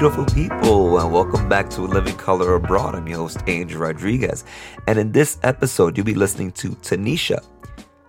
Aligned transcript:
beautiful 0.00 0.24
people, 0.34 0.98
and 0.98 1.12
welcome 1.12 1.46
back 1.46 1.68
to 1.68 1.82
Living 1.82 2.16
Color 2.16 2.54
Abroad. 2.54 2.94
I'm 2.94 3.06
your 3.06 3.18
host, 3.18 3.42
Angel 3.46 3.82
Rodriguez. 3.82 4.44
And 4.86 4.98
in 4.98 5.12
this 5.12 5.38
episode, 5.42 5.94
you'll 5.94 6.06
be 6.06 6.14
listening 6.14 6.52
to 6.52 6.70
Tanisha, 6.70 7.44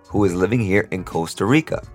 who 0.08 0.24
is 0.24 0.34
living 0.34 0.62
here 0.62 0.88
in 0.92 1.04
Costa 1.04 1.44
Rica. 1.44 1.86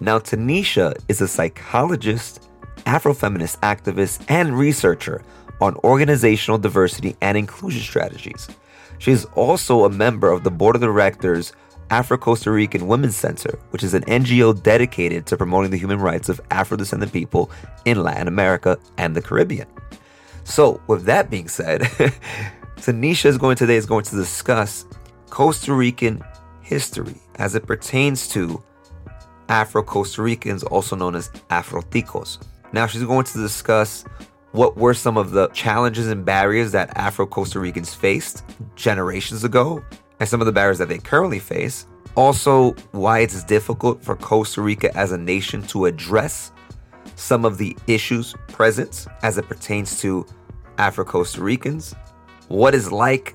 Now, 0.00 0.18
Tanisha 0.18 0.96
is 1.08 1.20
a 1.20 1.28
psychologist, 1.28 2.48
Afrofeminist 2.86 3.58
activist, 3.60 4.24
and 4.30 4.58
researcher 4.58 5.22
on 5.60 5.76
organizational 5.84 6.56
diversity 6.56 7.14
and 7.20 7.36
inclusion 7.36 7.82
strategies. 7.82 8.48
She 8.96 9.12
is 9.12 9.26
also 9.34 9.84
a 9.84 9.90
member 9.90 10.30
of 10.30 10.42
the 10.42 10.50
board 10.50 10.74
of 10.74 10.80
directors 10.80 11.52
Afro 11.90 12.18
Costa 12.18 12.50
Rican 12.50 12.86
Women's 12.86 13.16
Center, 13.16 13.58
which 13.70 13.82
is 13.82 13.94
an 13.94 14.02
NGO 14.04 14.62
dedicated 14.62 15.26
to 15.26 15.36
promoting 15.36 15.70
the 15.70 15.78
human 15.78 15.98
rights 15.98 16.28
of 16.28 16.40
Afro 16.50 16.76
descendant 16.76 17.12
people 17.12 17.50
in 17.84 18.02
Latin 18.02 18.28
America 18.28 18.78
and 18.98 19.14
the 19.14 19.22
Caribbean. 19.22 19.66
So, 20.44 20.80
with 20.86 21.04
that 21.04 21.30
being 21.30 21.48
said, 21.48 21.80
Tanisha 22.76 23.26
is 23.26 23.38
going 23.38 23.56
today 23.56 23.76
is 23.76 23.86
going 23.86 24.04
to 24.04 24.16
discuss 24.16 24.86
Costa 25.30 25.74
Rican 25.74 26.22
history 26.62 27.16
as 27.36 27.54
it 27.54 27.66
pertains 27.66 28.28
to 28.28 28.62
Afro 29.48 29.82
Costa 29.82 30.22
Ricans, 30.22 30.62
also 30.62 30.94
known 30.94 31.14
as 31.14 31.30
Afroticos. 31.50 32.38
Now, 32.72 32.86
she's 32.86 33.02
going 33.02 33.24
to 33.24 33.38
discuss 33.38 34.04
what 34.52 34.76
were 34.76 34.94
some 34.94 35.16
of 35.16 35.30
the 35.30 35.48
challenges 35.48 36.08
and 36.08 36.24
barriers 36.24 36.72
that 36.72 36.96
Afro 36.96 37.26
Costa 37.26 37.60
Ricans 37.60 37.94
faced 37.94 38.44
generations 38.76 39.44
ago 39.44 39.82
and 40.20 40.28
some 40.28 40.40
of 40.40 40.46
the 40.46 40.52
barriers 40.52 40.78
that 40.78 40.88
they 40.88 40.98
currently 40.98 41.38
face. 41.38 41.86
Also, 42.14 42.72
why 42.92 43.20
it's 43.20 43.44
difficult 43.44 44.02
for 44.02 44.16
Costa 44.16 44.60
Rica 44.60 44.94
as 44.96 45.12
a 45.12 45.18
nation 45.18 45.62
to 45.68 45.86
address 45.86 46.52
some 47.14 47.44
of 47.44 47.58
the 47.58 47.76
issues 47.86 48.34
present 48.48 49.06
as 49.22 49.38
it 49.38 49.48
pertains 49.48 50.00
to 50.00 50.26
Afro 50.78 51.04
Costa 51.04 51.42
Ricans. 51.42 51.94
What 52.48 52.74
is 52.74 52.90
like 52.90 53.34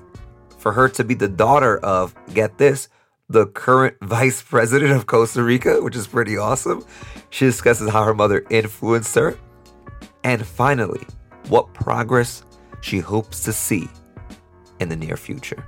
for 0.58 0.72
her 0.72 0.88
to 0.90 1.04
be 1.04 1.14
the 1.14 1.28
daughter 1.28 1.78
of, 1.78 2.14
get 2.32 2.58
this, 2.58 2.88
the 3.28 3.46
current 3.48 3.96
vice 4.02 4.42
president 4.42 4.92
of 4.92 5.06
Costa 5.06 5.42
Rica, 5.42 5.82
which 5.82 5.96
is 5.96 6.06
pretty 6.06 6.36
awesome. 6.36 6.84
She 7.30 7.46
discusses 7.46 7.90
how 7.90 8.04
her 8.04 8.14
mother 8.14 8.44
influenced 8.50 9.14
her. 9.14 9.38
And 10.24 10.44
finally, 10.46 11.02
what 11.48 11.72
progress 11.74 12.44
she 12.80 12.98
hopes 12.98 13.44
to 13.44 13.52
see 13.52 13.88
in 14.80 14.88
the 14.88 14.96
near 14.96 15.16
future. 15.16 15.64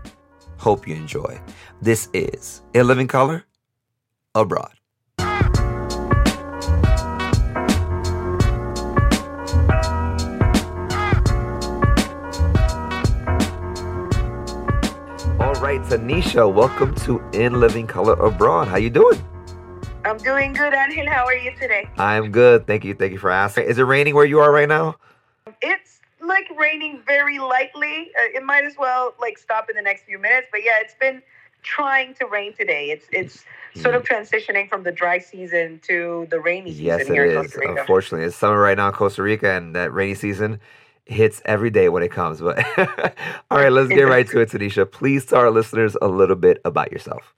Hope 0.59 0.89
you 0.89 0.95
enjoy. 0.95 1.41
This 1.83 2.09
is 2.13 2.63
A 2.75 2.83
Living 2.83 3.07
Color 3.07 3.45
Abroad. 4.35 4.73
All 15.39 15.55
right, 15.63 15.81
Tanisha, 15.83 16.53
welcome 16.53 16.95
to 16.97 17.23
In 17.33 17.61
Living 17.61 17.87
Color 17.87 18.15
Abroad. 18.15 18.69
How 18.69 18.77
you 18.77 18.91
doing? 18.91 19.23
I'm 20.05 20.17
doing 20.19 20.53
good, 20.53 20.73
Angel. 20.73 21.07
How 21.09 21.25
are 21.27 21.35
you 21.35 21.53
today? 21.57 21.89
I'm 21.99 22.31
good. 22.31 22.67
Thank 22.67 22.85
you. 22.85 22.95
Thank 22.95 23.13
you 23.13 23.19
for 23.19 23.31
asking. 23.31 23.65
Is 23.65 23.79
it 23.79 23.83
raining 23.83 24.15
where 24.15 24.25
you 24.25 24.39
are 24.41 24.53
right 24.53 24.69
now? 24.69 24.97
It's 25.61 25.96
like 26.27 26.49
raining 26.57 27.01
very 27.07 27.39
lightly. 27.39 28.11
Uh, 28.19 28.37
it 28.37 28.43
might 28.43 28.65
as 28.65 28.77
well 28.79 29.15
like 29.21 29.39
stop 29.39 29.69
in 29.71 29.77
the 29.77 29.83
next 29.83 30.05
few 30.05 30.19
minutes. 30.19 30.49
But 30.51 30.63
yeah, 30.65 30.81
it's 30.81 30.95
been 30.95 31.23
trying 31.63 32.15
to 32.15 32.27
rain 32.27 32.55
today. 32.55 32.91
It's 32.91 33.07
it's 33.13 33.45
sort 33.75 33.95
of 33.95 34.05
transitioning 34.05 34.69
from 34.69 34.83
the 34.83 34.93
dry 34.93 35.19
season 35.19 35.81
to 35.85 36.27
the 36.31 36.41
rainy 36.41 36.71
season 36.71 36.85
Yes, 36.85 37.01
it 37.03 37.07
here 37.09 37.27
in. 37.27 37.37
Costa 37.43 37.59
Rica. 37.59 37.81
Unfortunately, 37.81 38.27
it's 38.27 38.37
summer 38.37 38.59
right 38.59 38.77
now 38.77 38.89
in 38.89 38.95
Costa 38.95 39.23
Rica, 39.23 39.51
and 39.53 39.75
that 39.75 39.93
rainy 39.93 40.15
season 40.15 40.61
hits 41.05 41.41
every 41.45 41.71
day 41.71 41.89
when 41.89 42.03
it 42.03 42.11
comes. 42.11 42.41
But 42.41 42.65
all 43.51 43.59
right, 43.59 43.71
let's 43.73 43.89
get 43.89 44.03
right 44.03 44.27
to 44.29 44.41
it, 44.41 44.51
Tanisha. 44.51 44.91
Please 44.91 45.27
tell 45.27 45.41
our 45.41 45.51
listeners 45.51 45.97
a 46.01 46.09
little 46.09 46.37
bit 46.37 46.61
about 46.65 46.93
yourself. 46.93 47.36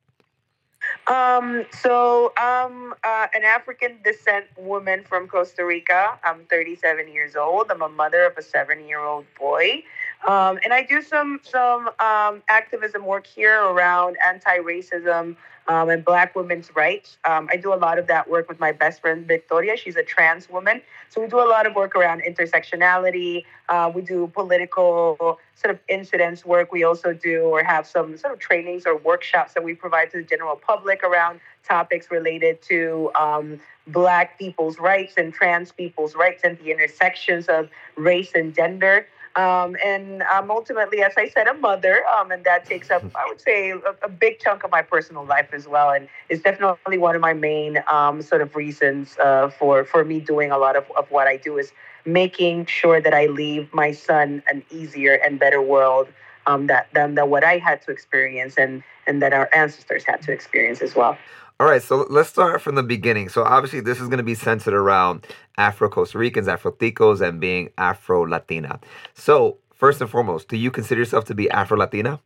Um, 1.07 1.65
so 1.83 2.33
I'm 2.37 2.93
uh, 3.05 3.27
an 3.35 3.45
African 3.45 3.99
descent 4.05 4.47
woman 4.59 5.05
from 5.05 5.27
Costa 5.29 5.65
Rica. 5.65 6.19
I'm 6.23 6.45
37 6.51 7.09
years 7.09 7.37
old. 7.37 7.71
I'm 7.71 7.83
a 7.83 7.89
mother 7.89 8.25
of 8.25 8.37
a 8.37 8.43
seven-year-old 8.43 9.25
boy, 9.39 9.83
um, 10.27 10.59
and 10.65 10.73
I 10.73 10.83
do 10.83 11.01
some 11.03 11.41
some 11.43 11.89
um, 12.01 12.43
activism 12.49 13.05
work 13.05 13.27
here 13.27 13.63
around 13.63 14.17
anti-racism 14.27 15.37
um, 15.69 15.91
and 15.91 16.05
Black 16.05 16.35
women's 16.35 16.75
rights. 16.75 17.19
Um, 17.25 17.49
I 17.53 17.57
do 17.57 17.73
a 17.73 17.77
lot 17.77 17.99
of 17.99 18.07
that 18.09 18.29
work 18.29 18.49
with 18.49 18.59
my 18.59 18.73
best 18.73 19.01
friend 19.01 19.27
Victoria. 19.27 19.77
She's 19.77 19.97
a 19.97 20.03
trans 20.03 20.49
woman, 20.49 20.83
so 21.09 21.21
we 21.21 21.29
do 21.29 21.39
a 21.39 21.47
lot 21.49 21.67
of 21.67 21.75
work 21.75 21.95
around 21.95 22.23
intersectionality. 22.23 23.45
Uh, 23.69 23.93
we 23.95 24.03
do 24.03 24.27
political 24.35 25.39
sort 25.55 25.75
of 25.75 25.81
incidents 25.89 26.45
work. 26.45 26.73
We 26.73 26.85
also 26.85 27.13
do 27.13 27.43
or 27.43 27.63
have 27.63 27.87
some 27.87 28.17
sort 28.17 28.33
of 28.33 28.39
trainings 28.39 28.87
or 28.87 28.97
workshops 28.97 29.55
that 29.55 29.63
we 29.63 29.75
provide 29.75 30.11
to 30.13 30.19
the 30.19 30.23
general 30.25 30.57
public 30.57 31.05
around 31.05 31.41
topics 31.69 32.11
related 32.11 32.63
to 32.63 33.11
um, 33.19 33.61
Black 33.87 34.39
people's 34.39 34.79
rights 34.79 35.15
and 35.17 35.33
trans 35.33 35.73
people's 35.73 36.15
rights 36.15 36.43
and 36.45 36.59
the 36.59 36.71
intersections 36.71 37.47
of 37.47 37.69
race 37.97 38.33
and 38.35 38.55
gender. 38.55 39.07
Um, 39.39 39.77
and 39.85 40.25
I'm 40.25 40.51
ultimately, 40.51 41.01
as 41.01 41.13
I 41.17 41.29
said, 41.29 41.47
a 41.47 41.55
mother, 41.55 42.05
um, 42.09 42.33
and 42.33 42.43
that 42.43 42.67
takes 42.67 42.91
up, 42.91 43.05
I 43.15 43.25
would 43.29 43.41
say, 43.41 43.71
a, 43.71 43.95
a, 44.03 44.09
big 44.09 44.41
chunk 44.41 44.65
of 44.65 44.73
my 44.73 44.83
personal 44.83 45.25
life 45.25 45.51
as 45.53 45.69
well, 45.69 45.91
and 45.91 46.09
it's 46.29 46.43
definitely 46.43 46.99
one 46.99 47.15
of 47.15 47.21
my 47.21 47.35
main 47.35 47.79
um, 47.87 48.21
sort 48.21 48.43
of 48.43 48.57
reasons 48.57 49.17
uh, 49.19 49.49
for 49.49 49.85
for 49.85 50.05
me 50.05 50.19
doing 50.19 50.51
a 50.51 50.59
lot 50.59 50.75
of, 50.75 50.87
of 50.99 51.09
what 51.13 51.29
I 51.29 51.37
do 51.37 51.57
is 51.57 51.71
making 52.05 52.67
sure 52.67 53.01
that 53.01 53.15
I 53.15 53.27
leave 53.27 53.73
my 53.73 53.93
son 53.93 54.43
an 54.49 54.65
easier 54.73 55.15
and 55.15 55.39
better 55.39 55.63
world 55.63 56.09
um, 56.49 56.67
that 56.67 56.89
than, 56.93 57.15
than 57.15 57.31
what 57.31 57.45
I 57.45 57.59
had 57.59 57.81
to 57.83 57.93
experience 57.93 58.57
and 58.59 58.83
and 59.07 59.23
that 59.23 59.33
our 59.33 59.49
ancestors 59.55 60.03
had 60.03 60.21
to 60.23 60.33
experience 60.33 60.83
as 60.83 60.97
well. 60.97 61.17
All 61.61 61.67
right, 61.67 61.83
so 61.83 62.07
let's 62.09 62.29
start 62.29 62.63
from 62.63 62.77
the 62.77 62.85
beginning. 62.85 63.29
So 63.29 63.43
obviously, 63.43 63.81
this 63.81 64.01
is 64.01 64.07
going 64.07 64.19
to 64.19 64.25
be 64.25 64.37
centered 64.37 64.75
around 64.75 65.27
Afro 65.57 65.89
Costa 65.89 66.17
Ricans, 66.17 66.47
Afro 66.47 66.71
Ticos, 66.71 67.21
and 67.21 67.41
being 67.41 67.71
Afro 67.77 68.23
Latina. 68.23 68.79
So 69.15 69.59
first 69.75 70.01
and 70.01 70.09
foremost, 70.09 70.47
do 70.47 70.57
you 70.57 70.71
consider 70.71 71.01
yourself 71.01 71.25
to 71.25 71.35
be 71.35 71.51
Afro 71.51 71.77
Latina? 71.77 72.21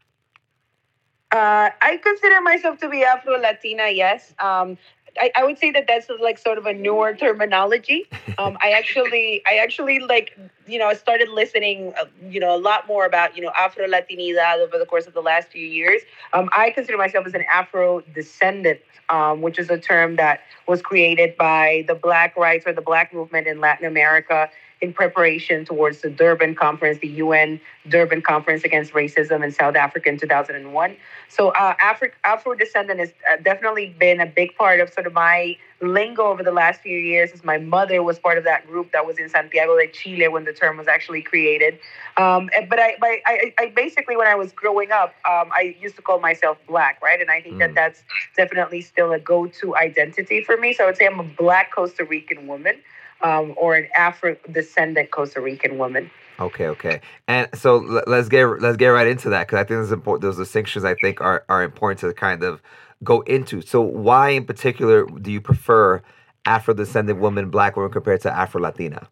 Uh, 1.31 1.71
I 1.81 1.97
consider 2.03 2.42
myself 2.42 2.78
to 2.81 2.91
be 2.91 3.04
Afro 3.04 3.41
Latina. 3.41 3.88
Yes. 3.88 4.34
Um, 4.38 4.76
I, 5.20 5.30
I, 5.36 5.44
would 5.44 5.58
say 5.58 5.70
that 5.72 5.86
that's 5.86 6.08
like 6.20 6.38
sort 6.38 6.58
of 6.58 6.66
a 6.66 6.72
newer 6.72 7.14
terminology. 7.14 8.06
Um, 8.38 8.56
I 8.62 8.70
actually, 8.70 9.42
I 9.46 9.56
actually 9.56 9.98
like, 9.98 10.38
you 10.66 10.78
know, 10.78 10.86
I 10.86 10.94
started 10.94 11.28
listening, 11.28 11.92
uh, 12.00 12.06
you 12.30 12.40
know, 12.40 12.56
a 12.56 12.56
lot 12.56 12.86
more 12.86 13.04
about, 13.04 13.36
you 13.36 13.42
know, 13.42 13.52
Afro 13.54 13.86
Latinidad 13.86 14.58
over 14.58 14.78
the 14.78 14.86
course 14.86 15.06
of 15.06 15.12
the 15.12 15.20
last 15.20 15.48
few 15.48 15.66
years. 15.66 16.00
Um, 16.32 16.48
I 16.50 16.70
consider 16.70 16.96
myself 16.96 17.26
as 17.26 17.34
an 17.34 17.44
Afro 17.52 18.00
descendant, 18.14 18.80
um, 19.10 19.42
which 19.42 19.58
is 19.58 19.68
a 19.68 19.78
term 19.78 20.16
that 20.16 20.40
was 20.66 20.80
created 20.80 21.36
by 21.36 21.84
the 21.88 21.94
Black 21.94 22.34
rights 22.36 22.66
or 22.66 22.72
the 22.72 22.80
Black 22.80 23.12
movement 23.12 23.46
in 23.46 23.60
Latin 23.60 23.86
America 23.86 24.48
in 24.82 24.93
preparation 24.93 25.65
towards 25.65 26.00
the 26.00 26.10
Durban 26.10 26.56
Conference, 26.56 26.98
the 26.98 27.09
UN 27.09 27.60
Durban 27.88 28.20
Conference 28.20 28.65
Against 28.65 28.93
Racism 28.93 29.44
in 29.44 29.53
South 29.53 29.76
Africa 29.76 30.09
in 30.09 30.19
2001. 30.19 30.97
So, 31.28 31.50
uh, 31.50 31.75
Afro, 31.81 32.09
Afro 32.25 32.54
descendant 32.54 32.98
has 32.98 33.10
uh, 33.32 33.37
definitely 33.42 33.94
been 33.98 34.21
a 34.21 34.26
big 34.26 34.56
part 34.56 34.81
of 34.81 34.92
sort 34.92 35.06
of 35.06 35.12
my 35.12 35.56
lingo 35.81 36.25
over 36.25 36.42
the 36.42 36.50
last 36.50 36.81
few 36.81 36.98
years. 36.98 37.31
As 37.31 37.44
my 37.44 37.59
mother 37.59 38.03
was 38.03 38.19
part 38.19 38.38
of 38.38 38.44
that 38.44 38.66
group 38.66 38.91
that 38.91 39.06
was 39.06 39.19
in 39.19 39.28
Santiago 39.28 39.78
de 39.78 39.87
Chile 39.87 40.26
when 40.26 40.44
the 40.44 40.53
term 40.53 40.76
was 40.78 40.88
actually 40.88 41.22
created. 41.22 41.78
Um, 42.16 42.50
but 42.69 42.81
I, 42.81 42.97
I, 43.03 43.54
I, 43.59 43.72
basically, 43.75 44.16
when 44.16 44.26
I 44.26 44.34
was 44.34 44.50
growing 44.50 44.91
up, 44.91 45.15
um, 45.31 45.50
I 45.53 45.76
used 45.81 45.94
to 45.94 46.03
call 46.03 46.19
myself 46.19 46.59
Black, 46.66 47.00
right? 47.00 47.21
And 47.21 47.31
I 47.31 47.41
think 47.41 47.56
mm. 47.56 47.59
that 47.60 47.75
that's 47.75 48.03
definitely 48.37 48.81
still 48.81 49.12
a 49.12 49.21
go-to 49.21 49.77
identity 49.77 50.42
for 50.42 50.56
me. 50.56 50.72
So 50.72 50.83
I 50.83 50.86
would 50.89 50.97
say 50.97 51.06
I'm 51.06 51.21
a 51.21 51.24
Black 51.24 51.72
Costa 51.72 52.04
Rican 52.04 52.48
woman 52.48 52.80
um, 53.22 53.54
or 53.57 53.74
an 53.74 53.89
Afro 53.97 54.36
descendant 54.51 55.10
Costa 55.10 55.41
Rican 55.41 55.78
woman. 55.78 56.10
Okay, 56.41 56.66
okay, 56.69 57.01
and 57.28 57.48
so 57.54 57.77
let's 58.07 58.28
get 58.28 58.45
let's 58.60 58.77
get 58.77 58.89
right 58.89 59.07
into 59.07 59.28
that 59.30 59.47
because 59.47 59.59
I 59.59 59.65
think 59.65 60.04
those. 60.04 60.21
Those 60.21 60.36
distinctions 60.36 60.84
I 60.84 60.95
think 60.95 61.21
are 61.21 61.45
are 61.48 61.63
important 61.63 62.01
to 62.01 62.13
kind 62.15 62.42
of 62.42 62.63
go 63.04 63.21
into. 63.22 63.60
So, 63.60 63.80
why 63.80 64.30
in 64.30 64.45
particular 64.45 65.04
do 65.07 65.30
you 65.30 65.41
prefer 65.41 66.03
Afro 66.47 66.74
descendant 66.74 67.21
woman, 67.21 67.51
Black 67.51 67.77
woman 67.77 67.92
compared 67.92 68.21
to 68.22 68.33
Afro 68.33 68.60
Latina? 68.60 69.09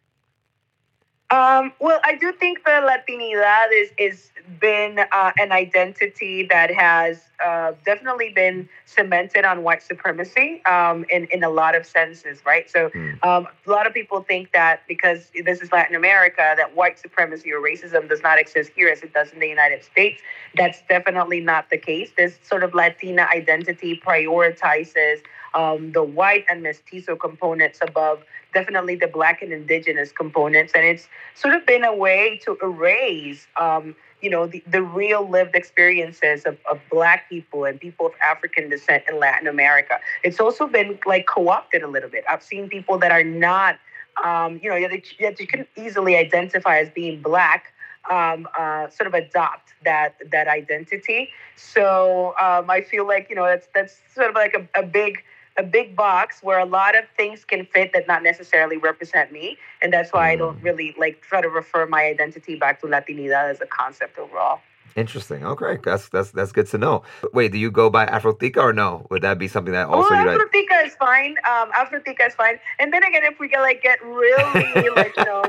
Um, 1.31 1.73
well, 1.79 2.01
I 2.05 2.17
do 2.17 2.33
think 2.33 2.65
the 2.65 2.71
Latinidad 2.71 3.69
is 3.73 3.91
is 3.99 4.31
been 4.59 4.99
uh, 4.99 5.31
an 5.39 5.53
identity 5.53 6.47
that 6.51 6.73
has 6.75 7.21
uh, 7.45 7.73
definitely 7.85 8.33
been 8.35 8.69
cemented 8.85 9.45
on 9.45 9.63
white 9.63 9.83
supremacy 9.83 10.61
um, 10.65 11.05
in 11.09 11.27
in 11.27 11.45
a 11.45 11.49
lot 11.49 11.77
of 11.77 11.87
senses, 11.87 12.41
right? 12.45 12.69
So, 12.69 12.89
mm. 12.89 13.25
um, 13.25 13.47
a 13.65 13.71
lot 13.71 13.87
of 13.87 13.95
people 13.95 14.23
think 14.23 14.51
that 14.53 14.83
because 14.89 15.31
this 15.45 15.61
is 15.61 15.71
Latin 15.71 15.95
America, 15.95 16.55
that 16.57 16.75
white 16.75 16.99
supremacy 16.99 17.53
or 17.53 17.61
racism 17.61 18.09
does 18.09 18.23
not 18.23 18.41
exist 18.41 18.73
here 18.75 18.89
as 18.89 19.03
it 19.03 19.13
does 19.15 19.33
in 19.33 19.39
the 19.39 19.49
United 19.49 19.85
States. 19.85 20.21
That's 20.57 20.83
definitely 20.89 21.41
not 21.41 21.71
the 21.71 21.79
case. 21.79 22.11
This 22.17 22.39
sort 22.43 22.65
of 22.65 22.75
Latina 22.75 23.29
identity 23.33 24.01
prioritizes 24.05 25.21
um, 25.55 25.93
the 25.93 26.03
white 26.03 26.45
and 26.49 26.63
mestizo 26.63 27.17
components 27.17 27.79
above 27.83 28.25
definitely 28.53 28.97
the 28.97 29.07
black 29.07 29.43
and 29.43 29.53
indigenous 29.53 30.13
components, 30.13 30.73
and 30.75 30.85
it's 30.85 31.09
sort 31.35 31.55
of 31.55 31.67
been 31.67 31.85
a 31.85 31.95
way 31.95 32.41
to 32.45 32.57
erase. 32.63 33.47
Um, 33.61 33.95
you 34.21 34.29
know 34.29 34.47
the, 34.47 34.63
the 34.67 34.83
real 34.83 35.27
lived 35.27 35.55
experiences 35.55 36.45
of, 36.45 36.59
of 36.71 36.79
black 36.91 37.27
people 37.31 37.65
and 37.65 37.81
people 37.81 38.05
of 38.05 38.13
african 38.23 38.69
descent 38.69 39.03
in 39.09 39.19
latin 39.19 39.49
america 39.49 39.99
it's 40.23 40.39
also 40.39 40.67
been 40.67 40.99
like 41.07 41.27
co-opted 41.27 41.83
a 41.83 41.87
little 41.87 42.11
bit 42.11 42.23
i've 42.29 42.43
seen 42.43 42.69
people 42.69 42.99
that 42.99 43.13
are 43.13 43.25
not 43.25 43.79
um, 44.23 44.61
you 44.63 44.69
know 44.69 44.79
that 44.89 45.19
you, 45.19 45.35
you 45.39 45.47
can 45.47 45.67
easily 45.75 46.17
identify 46.17 46.81
as 46.81 46.91
being 46.91 47.23
black 47.23 47.73
um, 48.09 48.49
uh, 48.59 48.89
sort 48.89 49.07
of 49.07 49.15
adopt 49.15 49.75
that 49.85 50.17
that 50.31 50.49
identity. 50.49 51.31
So 51.57 52.35
um, 52.41 52.71
I 52.71 52.81
feel 52.81 53.07
like 53.07 53.29
you 53.29 53.37
know 53.37 53.45
that's 53.45 53.69
that's 53.75 54.01
sort 54.15 54.29
of 54.29 54.35
like 54.35 54.55
a, 54.55 54.81
a 54.81 54.83
big 54.83 55.23
a 55.61 55.63
big 55.63 55.95
box 55.95 56.43
where 56.43 56.59
a 56.59 56.65
lot 56.65 56.97
of 56.97 57.05
things 57.17 57.45
can 57.45 57.67
fit 57.67 57.93
that 57.93 58.09
not 58.09 58.23
necessarily 58.23 58.79
represent 58.79 59.31
me, 59.31 59.59
and 59.83 59.93
that's 59.93 60.11
why 60.13 60.31
I 60.31 60.37
don't 60.37 60.59
mm. 60.59 60.65
really 60.65 60.95
like 60.99 61.21
try 61.21 61.41
to 61.41 61.49
refer 61.49 61.87
my 61.87 62.03
identity 62.05 62.57
back 62.57 62.81
to 62.81 62.87
Latinidad 62.87 63.51
as 63.51 63.61
a 63.61 63.67
concept 63.67 64.19
overall. 64.19 64.61
Interesting. 64.97 65.47
Okay, 65.47 65.79
that's 65.85 66.09
that's 66.09 66.33
that's 66.33 66.51
good 66.51 66.67
to 66.69 66.79
know. 66.79 67.03
Wait, 67.33 67.53
do 67.53 67.59
you 67.59 67.71
go 67.71 67.91
by 67.91 68.07
Afrotica 68.07 68.57
or 68.57 68.73
no? 68.73 69.07
Would 69.11 69.23
that 69.23 69.39
be 69.39 69.47
something 69.47 69.73
that 69.73 69.87
also? 69.87 70.13
Oh, 70.13 70.17
Afrotica 70.17 70.87
is 70.87 70.95
fine. 70.95 71.37
Um, 71.49 71.71
Afrotica 71.73 72.27
is 72.27 72.35
fine. 72.35 72.59
And 72.81 72.93
then 72.93 73.05
again, 73.05 73.23
if 73.25 73.39
we 73.39 73.49
get 73.49 73.61
like 73.61 73.83
get 73.83 74.03
really 74.05 74.91
like 74.97 75.17
you 75.17 75.25
know 75.25 75.45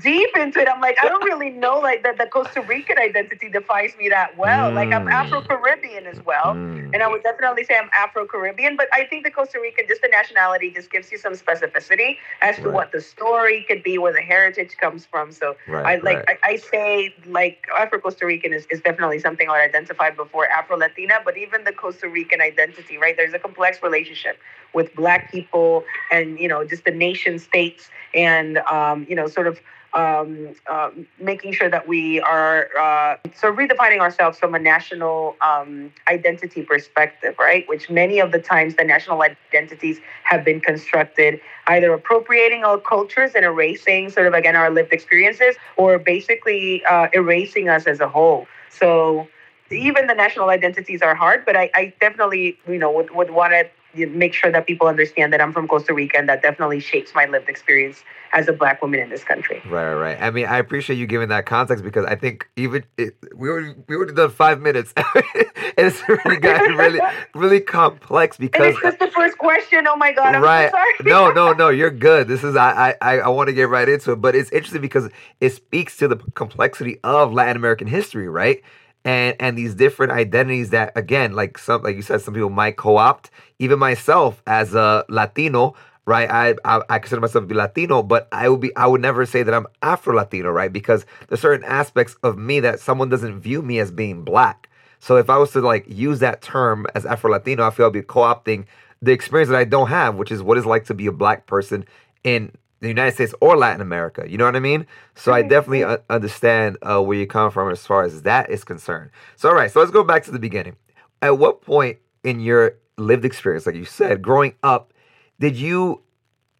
deep 0.00 0.30
into 0.36 0.60
it, 0.60 0.68
I'm 0.68 0.80
like 0.80 0.96
I 1.02 1.08
don't 1.08 1.24
really 1.24 1.50
know 1.50 1.78
like 1.78 2.02
that 2.02 2.18
the 2.18 2.26
Costa 2.26 2.62
Rican 2.62 2.98
identity 2.98 3.48
defines 3.48 3.96
me 3.96 4.08
that 4.08 4.36
well. 4.36 4.70
Mm. 4.70 4.74
Like 4.74 4.92
I'm 4.92 5.06
mm. 5.06 5.12
Afro 5.12 5.42
Caribbean 5.42 6.06
as 6.06 6.24
well, 6.24 6.54
mm. 6.54 6.90
and 6.92 7.02
I 7.02 7.08
would 7.08 7.22
definitely 7.22 7.64
say 7.64 7.76
I'm 7.76 7.90
Afro 7.94 8.26
Caribbean. 8.26 8.76
But 8.76 8.88
I 8.92 9.04
think 9.04 9.24
the 9.24 9.30
Costa 9.30 9.58
Rican, 9.60 9.86
just 9.88 10.02
the 10.02 10.08
nationality, 10.08 10.70
just 10.70 10.90
gives 10.90 11.12
you 11.12 11.18
some 11.18 11.34
specificity 11.34 12.16
as 12.40 12.56
to 12.56 12.70
what 12.70 12.92
the 12.92 13.00
story 13.00 13.64
could 13.68 13.82
be, 13.82 13.98
where 13.98 14.12
the 14.12 14.22
heritage 14.22 14.76
comes 14.78 15.04
from. 15.04 15.32
So 15.32 15.56
right, 15.68 15.98
I 15.98 16.02
like 16.02 16.26
right. 16.28 16.38
I, 16.44 16.52
I, 16.52 16.56
say 16.56 17.14
like 17.26 17.66
Afro 17.76 17.98
Costa 17.98 18.26
Rican 18.26 18.52
is, 18.52 18.66
is 18.70 18.80
definitely 18.80 19.18
something 19.18 19.48
I 19.48 19.62
identified 19.62 20.16
before 20.16 20.48
Afro 20.48 20.76
Latina, 20.78 21.18
but 21.24 21.36
even 21.36 21.64
the 21.64 21.72
Costa 21.72 22.08
Rican 22.08 22.40
identity, 22.40 22.96
right? 22.96 23.16
There's 23.16 23.34
a 23.34 23.38
complex 23.38 23.82
relationship 23.82 24.38
with 24.74 24.94
Black 24.94 25.30
people 25.30 25.84
and, 26.10 26.38
you 26.38 26.48
know, 26.48 26.64
just 26.64 26.84
the 26.84 26.90
nation 26.90 27.38
states 27.38 27.90
and, 28.14 28.58
um, 28.58 29.06
you 29.08 29.14
know, 29.14 29.26
sort 29.26 29.46
of 29.46 29.60
um, 29.94 30.54
uh, 30.68 30.90
making 31.18 31.52
sure 31.52 31.68
that 31.68 31.86
we 31.86 32.20
are 32.20 32.68
uh, 32.78 33.16
so 33.34 33.52
redefining 33.52 34.00
ourselves 34.00 34.38
from 34.38 34.54
a 34.54 34.58
national 34.58 35.36
um, 35.40 35.92
identity 36.08 36.62
perspective, 36.62 37.34
right? 37.38 37.68
Which 37.68 37.90
many 37.90 38.18
of 38.18 38.32
the 38.32 38.38
times 38.38 38.76
the 38.76 38.84
national 38.84 39.22
identities 39.22 40.00
have 40.24 40.44
been 40.44 40.60
constructed 40.60 41.40
either 41.66 41.92
appropriating 41.92 42.64
our 42.64 42.78
cultures 42.78 43.32
and 43.34 43.44
erasing 43.44 44.10
sort 44.10 44.26
of 44.26 44.34
again 44.34 44.56
our 44.56 44.70
lived 44.70 44.92
experiences, 44.92 45.56
or 45.76 45.98
basically 45.98 46.84
uh, 46.86 47.08
erasing 47.12 47.68
us 47.68 47.86
as 47.86 48.00
a 48.00 48.08
whole. 48.08 48.46
So 48.70 49.28
even 49.70 50.06
the 50.06 50.14
national 50.14 50.48
identities 50.48 51.02
are 51.02 51.14
hard, 51.14 51.44
but 51.44 51.56
I, 51.56 51.70
I 51.74 51.92
definitely 52.00 52.58
you 52.66 52.78
know 52.78 52.90
would, 52.90 53.14
would 53.14 53.30
want 53.30 53.52
to 53.52 53.68
make 53.94 54.34
sure 54.34 54.50
that 54.50 54.66
people 54.66 54.86
understand 54.86 55.32
that 55.32 55.40
I'm 55.40 55.52
from 55.52 55.68
Costa 55.68 55.94
Rica 55.94 56.18
and 56.18 56.28
that 56.28 56.42
definitely 56.42 56.80
shapes 56.80 57.12
my 57.14 57.26
lived 57.26 57.48
experience 57.48 58.02
as 58.32 58.48
a 58.48 58.52
black 58.52 58.80
woman 58.80 59.00
in 59.00 59.10
this 59.10 59.24
country. 59.24 59.60
Right, 59.66 59.92
right. 59.92 60.18
I 60.20 60.30
mean, 60.30 60.46
I 60.46 60.58
appreciate 60.58 60.96
you 60.96 61.06
giving 61.06 61.28
that 61.28 61.46
context 61.46 61.84
because 61.84 62.06
I 62.06 62.14
think 62.14 62.48
even 62.56 62.84
it, 62.96 63.14
we 63.34 63.48
were 63.48 63.74
we 63.88 63.96
would 63.96 64.08
have 64.08 64.16
done 64.16 64.30
five 64.30 64.60
minutes, 64.60 64.92
it's 64.96 66.02
really 66.08 66.38
gotten 66.38 66.76
really 66.76 67.00
really 67.34 67.60
complex 67.60 68.36
because 68.36 68.60
and 68.60 68.74
it's 68.74 68.82
just 68.82 68.98
the 68.98 69.10
first 69.10 69.38
question. 69.38 69.86
Oh 69.86 69.96
my 69.96 70.12
god! 70.12 70.34
I'm 70.34 70.42
right? 70.42 70.70
So 70.70 71.04
no, 71.04 71.30
no, 71.32 71.52
no. 71.52 71.68
You're 71.68 71.90
good. 71.90 72.28
This 72.28 72.42
is 72.42 72.56
I 72.56 72.94
I 73.00 73.18
I 73.18 73.28
want 73.28 73.48
to 73.48 73.52
get 73.52 73.68
right 73.68 73.88
into 73.88 74.12
it, 74.12 74.16
but 74.16 74.34
it's 74.34 74.50
interesting 74.50 74.80
because 74.80 75.10
it 75.40 75.50
speaks 75.50 75.96
to 75.98 76.08
the 76.08 76.16
complexity 76.34 76.98
of 77.04 77.32
Latin 77.32 77.56
American 77.56 77.86
history, 77.86 78.28
right? 78.28 78.62
And 79.04 79.36
and 79.40 79.58
these 79.58 79.74
different 79.74 80.12
identities 80.12 80.70
that 80.70 80.92
again 80.96 81.32
like 81.32 81.58
some 81.58 81.82
like 81.82 81.96
you 81.96 82.02
said 82.02 82.20
some 82.20 82.34
people 82.34 82.50
might 82.50 82.76
co-opt. 82.76 83.30
Even 83.58 83.78
myself 83.78 84.42
as 84.46 84.74
a 84.74 85.04
latino 85.08 85.74
right 86.04 86.28
I, 86.30 86.54
I 86.64 86.82
i, 86.88 86.98
consider 86.98 87.20
myself 87.20 87.44
to 87.44 87.46
be 87.46 87.54
latino 87.54 88.02
but 88.02 88.28
i 88.32 88.48
would 88.48 88.60
be 88.60 88.74
i 88.76 88.86
would 88.86 89.00
never 89.00 89.24
say 89.24 89.42
that 89.44 89.54
i'm 89.54 89.66
afro 89.82 90.16
latino 90.16 90.50
right 90.50 90.72
because 90.72 91.06
there's 91.28 91.40
certain 91.40 91.64
aspects 91.64 92.16
of 92.22 92.36
me 92.36 92.60
that 92.60 92.80
someone 92.80 93.08
doesn't 93.08 93.40
view 93.40 93.62
me 93.62 93.78
as 93.78 93.90
being 93.90 94.24
black. 94.24 94.68
So 94.98 95.16
if 95.16 95.30
i 95.30 95.36
was 95.36 95.52
to 95.52 95.60
like 95.60 95.84
use 95.88 96.20
that 96.20 96.42
term 96.42 96.86
as 96.94 97.06
afro 97.06 97.30
latino 97.30 97.66
i 97.66 97.70
feel 97.70 97.86
i'd 97.86 97.92
be 97.92 98.02
co-opting 98.02 98.66
the 99.00 99.12
experience 99.12 99.50
that 99.50 99.58
i 99.58 99.64
don't 99.64 99.88
have 99.88 100.16
which 100.16 100.32
is 100.32 100.42
what 100.42 100.58
it's 100.58 100.66
like 100.66 100.84
to 100.86 100.94
be 100.94 101.06
a 101.06 101.12
black 101.12 101.46
person 101.46 101.84
in 102.24 102.52
the 102.82 102.88
United 102.88 103.14
States 103.14 103.32
or 103.40 103.56
Latin 103.56 103.80
America. 103.80 104.24
You 104.28 104.36
know 104.36 104.44
what 104.44 104.56
I 104.56 104.60
mean? 104.60 104.86
So 105.14 105.32
I 105.32 105.42
definitely 105.42 105.84
understand 106.10 106.76
uh, 106.82 107.00
where 107.00 107.16
you 107.16 107.28
come 107.28 107.50
from 107.52 107.70
as 107.70 107.86
far 107.86 108.02
as 108.02 108.22
that 108.22 108.50
is 108.50 108.64
concerned. 108.64 109.10
So, 109.36 109.48
all 109.48 109.54
right, 109.54 109.70
so 109.70 109.78
let's 109.78 109.92
go 109.92 110.02
back 110.02 110.24
to 110.24 110.32
the 110.32 110.40
beginning. 110.40 110.76
At 111.22 111.38
what 111.38 111.62
point 111.62 111.98
in 112.24 112.40
your 112.40 112.74
lived 112.98 113.24
experience, 113.24 113.66
like 113.66 113.76
you 113.76 113.84
said, 113.84 114.20
growing 114.20 114.56
up, 114.64 114.92
did 115.38 115.56
you 115.56 116.02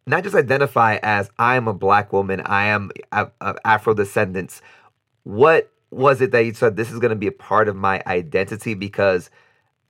not 0.07 0.23
just 0.23 0.33
identify 0.33 0.97
as 1.03 1.29
I 1.37 1.57
am 1.57 1.67
a 1.67 1.73
black 1.73 2.13
woman, 2.13 2.41
I 2.45 2.67
am 2.67 2.91
of 3.11 3.57
Afro 3.65 3.93
descendants? 3.93 4.61
What 5.23 5.71
was 5.91 6.21
it 6.21 6.31
that 6.31 6.45
you 6.45 6.53
said 6.53 6.77
this 6.77 6.89
is 6.89 6.99
going 6.99 7.09
to 7.09 7.17
be 7.17 7.27
a 7.27 7.33
part 7.33 7.67
of 7.67 7.75
my 7.75 8.01
identity 8.07 8.75
because 8.75 9.29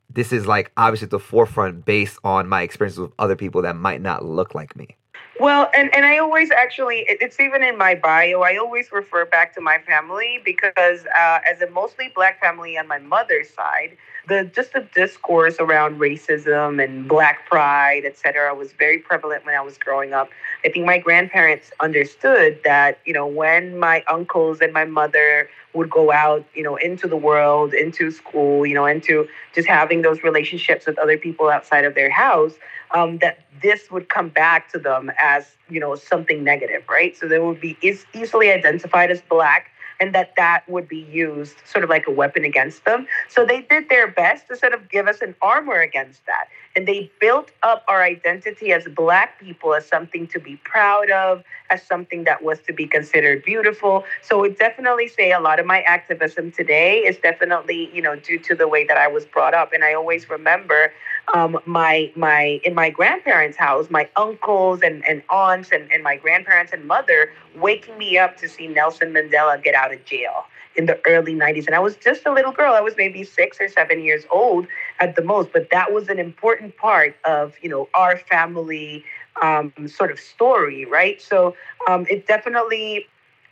this 0.09 0.33
is 0.33 0.47
like 0.47 0.71
obviously 0.77 1.09
the 1.09 1.19
forefront 1.19 1.85
based 1.85 2.18
on 2.24 2.50
my 2.50 2.63
experiences 2.63 3.00
with 3.00 3.12
other 3.19 3.35
people 3.35 3.62
that 3.62 3.75
might 3.75 4.01
not 4.01 4.25
look 4.25 4.56
like 4.56 4.75
me? 4.75 4.97
Well, 5.44 5.69
and, 5.74 5.94
and 5.94 6.06
I 6.06 6.19
always 6.19 6.51
actually, 6.51 7.04
it's 7.06 7.38
even 7.38 7.63
in 7.63 7.78
my 7.78 7.95
bio, 7.95 8.44
I 8.44 8.56
always 8.56 8.94
refer 8.94 9.25
back 9.25 9.54
to 9.56 9.60
my 9.62 9.78
family 9.80 10.42
because 10.45 11.06
uh, 11.06 11.40
as 11.45 11.62
a 11.62 11.69
mostly 11.69 12.13
black 12.16 12.40
family 12.40 12.78
on 12.78 12.88
my 12.88 13.00
mother's 13.00 13.50
side, 13.50 13.98
the 14.27 14.49
just 14.55 14.73
the 14.73 14.87
discourse 14.95 15.57
around 15.59 15.99
racism 15.99 16.83
and 16.83 17.07
black 17.07 17.47
pride, 17.47 18.03
et 18.05 18.17
cetera, 18.17 18.53
was 18.55 18.71
very 18.73 18.99
prevalent 18.99 19.45
when 19.45 19.55
I 19.55 19.61
was 19.61 19.77
growing 19.77 20.13
up. 20.13 20.29
I 20.63 20.69
think 20.69 20.85
my 20.85 20.97
grandparents 20.97 21.71
understood 21.81 22.59
that, 22.63 22.99
you 23.05 23.13
know, 23.13 23.27
when 23.27 23.77
my 23.77 24.03
uncles 24.09 24.61
and 24.61 24.71
my 24.71 24.85
mother 24.85 25.49
would 25.73 25.89
go 25.89 26.11
out, 26.11 26.45
you 26.53 26.63
know, 26.63 26.75
into 26.75 27.07
the 27.07 27.17
world, 27.17 27.73
into 27.73 28.11
school, 28.11 28.65
you 28.65 28.75
know, 28.75 28.85
into 28.85 29.27
just 29.53 29.67
having 29.67 30.03
those 30.03 30.23
relationships 30.23 30.85
with 30.85 30.97
other 30.99 31.17
people 31.17 31.49
outside 31.49 31.83
of 31.83 31.95
their 31.95 32.09
house, 32.09 32.53
um, 32.93 33.17
that 33.17 33.39
this 33.61 33.92
would 33.92 34.07
come 34.09 34.30
back 34.30 34.71
to 34.71 34.80
them 34.80 35.11
as 35.21 35.47
you 35.69 35.80
know 35.80 35.95
something 35.95 36.44
negative, 36.44 36.83
right? 36.89 37.18
So 37.18 37.27
they 37.27 37.39
would 37.39 37.59
be 37.59 37.77
easily 38.13 38.51
identified 38.51 39.11
as 39.11 39.21
black, 39.21 39.71
and 40.00 40.14
that 40.16 40.33
that 40.38 40.68
would 40.69 40.88
be 40.88 41.07
used 41.12 41.56
sort 41.66 41.83
of 41.83 41.90
like 41.90 42.07
a 42.07 42.12
weapon 42.12 42.44
against 42.44 42.85
them. 42.85 43.07
So 43.30 43.45
they 43.45 43.62
did 43.62 43.90
their 43.90 44.07
best 44.07 44.47
to 44.47 44.56
sort 44.56 44.73
of 44.73 44.90
give 44.90 45.07
us 45.07 45.21
an 45.21 45.35
armor 45.42 45.80
against 45.80 46.26
that. 46.26 46.45
And 46.75 46.87
they 46.87 47.11
built 47.19 47.51
up 47.61 47.83
our 47.87 48.01
identity 48.01 48.71
as 48.71 48.85
Black 48.85 49.39
people 49.39 49.75
as 49.75 49.87
something 49.87 50.25
to 50.27 50.39
be 50.39 50.56
proud 50.63 51.11
of, 51.11 51.44
as 51.69 51.83
something 51.83 52.23
that 52.23 52.44
was 52.44 52.59
to 52.61 52.73
be 52.73 52.87
considered 52.87 53.44
beautiful. 53.44 54.06
So 54.23 54.44
I 54.44 54.49
definitely 54.49 55.07
say 55.07 55.31
a 55.31 55.39
lot 55.39 55.59
of 55.59 55.68
my 55.68 55.81
activism 55.81 56.51
today 56.51 56.99
is 56.99 57.18
definitely, 57.18 57.92
you 57.94 58.01
know, 58.01 58.15
due 58.15 58.39
to 58.39 58.56
the 58.56 58.68
way 58.68 58.85
that 58.85 58.97
I 58.97 59.07
was 59.07 59.25
brought 59.25 59.53
up. 59.53 59.71
And 59.71 59.83
I 59.83 59.94
always 59.94 60.30
remember 60.30 60.92
um, 61.33 61.57
my 61.65 62.11
my 62.15 62.59
in 62.63 62.73
my 62.73 62.89
grandparents' 62.89 63.57
house, 63.57 63.89
my 63.89 64.09
uncles 64.15 64.81
and, 64.81 65.07
and 65.07 65.23
aunts 65.30 65.71
and, 65.71 65.92
and 65.92 66.03
my 66.03 66.18
grandparents 66.18 66.73
and 66.73 66.85
mother 66.85 67.31
waking 67.56 67.97
me 67.97 68.18
up 68.18 68.35
to 68.37 68.49
see 68.49 68.68
Nelson 68.68 69.13
Mandela 69.13 69.61
get 69.63 69.75
out 69.75 69.94
of 69.94 70.03
jail 70.06 70.45
in 70.75 70.85
the 70.85 70.99
early 71.06 71.33
90s. 71.33 71.65
And 71.65 71.75
I 71.75 71.80
was 71.80 71.95
just 71.95 72.25
a 72.25 72.31
little 72.31 72.51
girl. 72.51 72.73
I 72.73 72.81
was 72.81 72.95
maybe 72.97 73.23
six 73.23 73.59
or 73.59 73.68
seven 73.68 74.03
years 74.03 74.23
old 74.31 74.68
at 74.99 75.15
the 75.15 75.23
most, 75.23 75.51
but 75.53 75.69
that 75.71 75.94
was 75.94 76.09
an 76.09 76.19
important 76.19 76.77
part 76.77 77.15
of, 77.25 77.53
you 77.61 77.69
know, 77.69 77.89
our 77.94 78.18
family 78.18 79.03
um, 79.42 79.73
sort 79.87 80.11
of 80.11 80.19
story, 80.19 80.85
right? 80.85 81.21
So 81.21 81.56
um, 81.87 82.06
it 82.09 82.27
definitely 82.27 83.07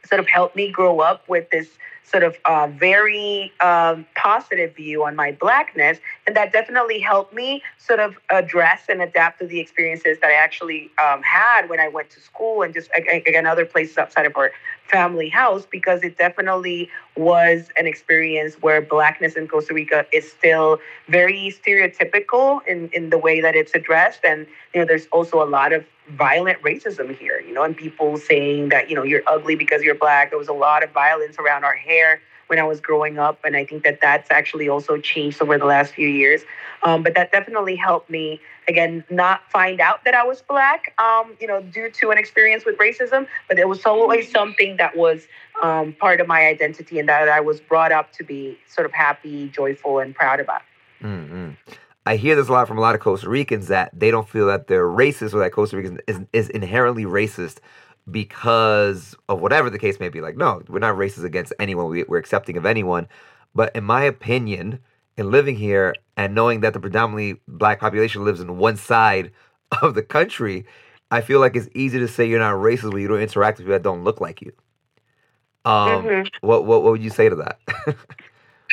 sort 0.05 0.19
of 0.19 0.27
helped 0.27 0.55
me 0.55 0.71
grow 0.71 0.99
up 0.99 1.27
with 1.29 1.49
this 1.51 1.69
sort 2.03 2.23
of 2.23 2.35
uh, 2.45 2.67
very 2.67 3.53
um, 3.61 4.05
positive 4.15 4.75
view 4.75 5.03
on 5.03 5.15
my 5.15 5.31
blackness. 5.31 5.99
And 6.27 6.35
that 6.35 6.51
definitely 6.51 6.99
helped 6.99 7.33
me 7.33 7.63
sort 7.77 7.99
of 7.99 8.15
address 8.29 8.83
and 8.89 9.01
adapt 9.01 9.39
to 9.39 9.47
the 9.47 9.59
experiences 9.59 10.17
that 10.21 10.27
I 10.27 10.33
actually 10.33 10.91
um, 11.01 11.21
had 11.23 11.69
when 11.69 11.79
I 11.79 11.87
went 11.87 12.09
to 12.11 12.19
school 12.19 12.63
and 12.63 12.73
just, 12.73 12.89
again, 12.95 13.45
other 13.45 13.65
places 13.65 13.97
outside 13.97 14.25
of 14.25 14.35
our 14.35 14.51
family 14.87 15.29
house, 15.29 15.65
because 15.69 16.03
it 16.03 16.17
definitely 16.17 16.89
was 17.15 17.69
an 17.77 17.87
experience 17.87 18.55
where 18.55 18.81
blackness 18.81 19.35
in 19.35 19.47
Costa 19.47 19.73
Rica 19.73 20.05
is 20.11 20.29
still 20.29 20.79
very 21.07 21.53
stereotypical 21.57 22.65
in, 22.67 22.89
in 22.89 23.09
the 23.09 23.17
way 23.17 23.39
that 23.41 23.55
it's 23.55 23.73
addressed. 23.73 24.19
And, 24.23 24.45
you 24.73 24.81
know, 24.81 24.85
there's 24.85 25.07
also 25.07 25.41
a 25.41 25.47
lot 25.47 25.71
of 25.71 25.85
violent 26.09 26.61
racism 26.61 27.17
here, 27.17 27.39
you 27.39 27.53
know, 27.53 27.63
and 27.63 27.75
people 27.75 28.17
saying 28.17 28.69
that, 28.69 28.89
you 28.89 28.95
know, 28.95 29.03
you're 29.03 29.23
ugly 29.27 29.55
because 29.55 29.81
you're 29.81 29.95
black. 29.95 30.29
There 30.31 30.39
was 30.39 30.49
a 30.49 30.53
lot 30.53 30.83
of 30.83 30.91
violence 30.91 31.37
around 31.39 31.63
our 31.63 31.75
hair 31.75 32.21
when 32.47 32.59
I 32.59 32.63
was 32.63 32.81
growing 32.81 33.17
up, 33.17 33.39
and 33.45 33.55
I 33.55 33.63
think 33.63 33.85
that 33.85 34.01
that's 34.01 34.29
actually 34.29 34.67
also 34.67 34.97
changed 34.97 35.41
over 35.41 35.57
the 35.57 35.63
last 35.63 35.93
few 35.93 36.09
years. 36.09 36.41
Um, 36.83 37.01
but 37.01 37.13
that 37.13 37.31
definitely 37.31 37.77
helped 37.77 38.09
me 38.09 38.41
again 38.71 39.03
not 39.09 39.41
find 39.51 39.79
out 39.79 40.03
that 40.05 40.15
I 40.15 40.23
was 40.23 40.41
black, 40.41 40.93
um, 40.97 41.37
you 41.39 41.47
know, 41.47 41.61
due 41.61 41.91
to 41.91 42.09
an 42.09 42.17
experience 42.17 42.65
with 42.65 42.77
racism. 42.77 43.27
But 43.47 43.59
it 43.59 43.67
was 43.67 43.85
always 43.85 44.31
something 44.31 44.77
that 44.77 44.97
was 44.97 45.27
um, 45.61 45.93
part 45.93 46.19
of 46.19 46.27
my 46.27 46.47
identity 46.47 46.97
and 46.99 47.07
that 47.07 47.29
I 47.29 47.39
was 47.39 47.59
brought 47.59 47.91
up 47.91 48.11
to 48.13 48.23
be 48.23 48.57
sort 48.67 48.85
of 48.85 48.93
happy, 48.93 49.49
joyful, 49.49 49.99
and 49.99 50.15
proud 50.15 50.39
about. 50.39 50.61
Mm-hmm. 51.03 51.51
I 52.05 52.15
hear 52.15 52.35
this 52.35 52.47
a 52.47 52.51
lot 52.51 52.67
from 52.67 52.79
a 52.79 52.81
lot 52.81 52.95
of 52.95 53.01
Costa 53.01 53.29
Ricans 53.29 53.67
that 53.67 53.91
they 53.93 54.09
don't 54.09 54.27
feel 54.27 54.47
that 54.47 54.67
they're 54.67 54.87
racist 54.87 55.35
or 55.35 55.39
that 55.39 55.51
Costa 55.51 55.77
Rica 55.77 55.97
is, 56.07 56.19
is 56.33 56.49
inherently 56.49 57.05
racist 57.05 57.59
because 58.09 59.15
of 59.29 59.39
whatever 59.39 59.69
the 59.69 59.77
case 59.77 59.99
may 59.99 60.09
be. 60.09 60.19
Like, 60.19 60.35
no, 60.35 60.63
we're 60.67 60.79
not 60.79 60.95
racist 60.95 61.23
against 61.23 61.53
anyone. 61.59 61.89
We, 61.89 62.03
we're 62.03 62.17
accepting 62.17 62.57
of 62.57 62.65
anyone. 62.65 63.07
But 63.53 63.75
in 63.75 63.83
my 63.83 64.03
opinion, 64.03 64.79
in 65.21 65.31
living 65.31 65.55
here 65.55 65.95
and 66.17 66.35
knowing 66.35 66.59
that 66.61 66.73
the 66.73 66.79
predominantly 66.79 67.39
black 67.47 67.79
population 67.79 68.25
lives 68.25 68.41
in 68.41 68.57
one 68.57 68.75
side 68.75 69.31
of 69.81 69.95
the 69.95 70.03
country, 70.03 70.65
I 71.09 71.21
feel 71.21 71.39
like 71.39 71.55
it's 71.55 71.69
easy 71.73 71.99
to 71.99 72.07
say 72.07 72.27
you're 72.27 72.39
not 72.39 72.55
racist 72.55 72.91
when 72.91 73.01
you 73.01 73.07
don't 73.07 73.21
interact 73.21 73.57
with 73.57 73.65
people 73.65 73.73
that 73.73 73.83
don't 73.83 74.03
look 74.03 74.19
like 74.19 74.41
you. 74.41 74.51
Um, 75.63 76.03
mm-hmm. 76.03 76.47
what, 76.47 76.65
what 76.65 76.81
what 76.81 76.91
would 76.91 77.03
you 77.03 77.11
say 77.11 77.29
to 77.29 77.35
that? 77.35 77.59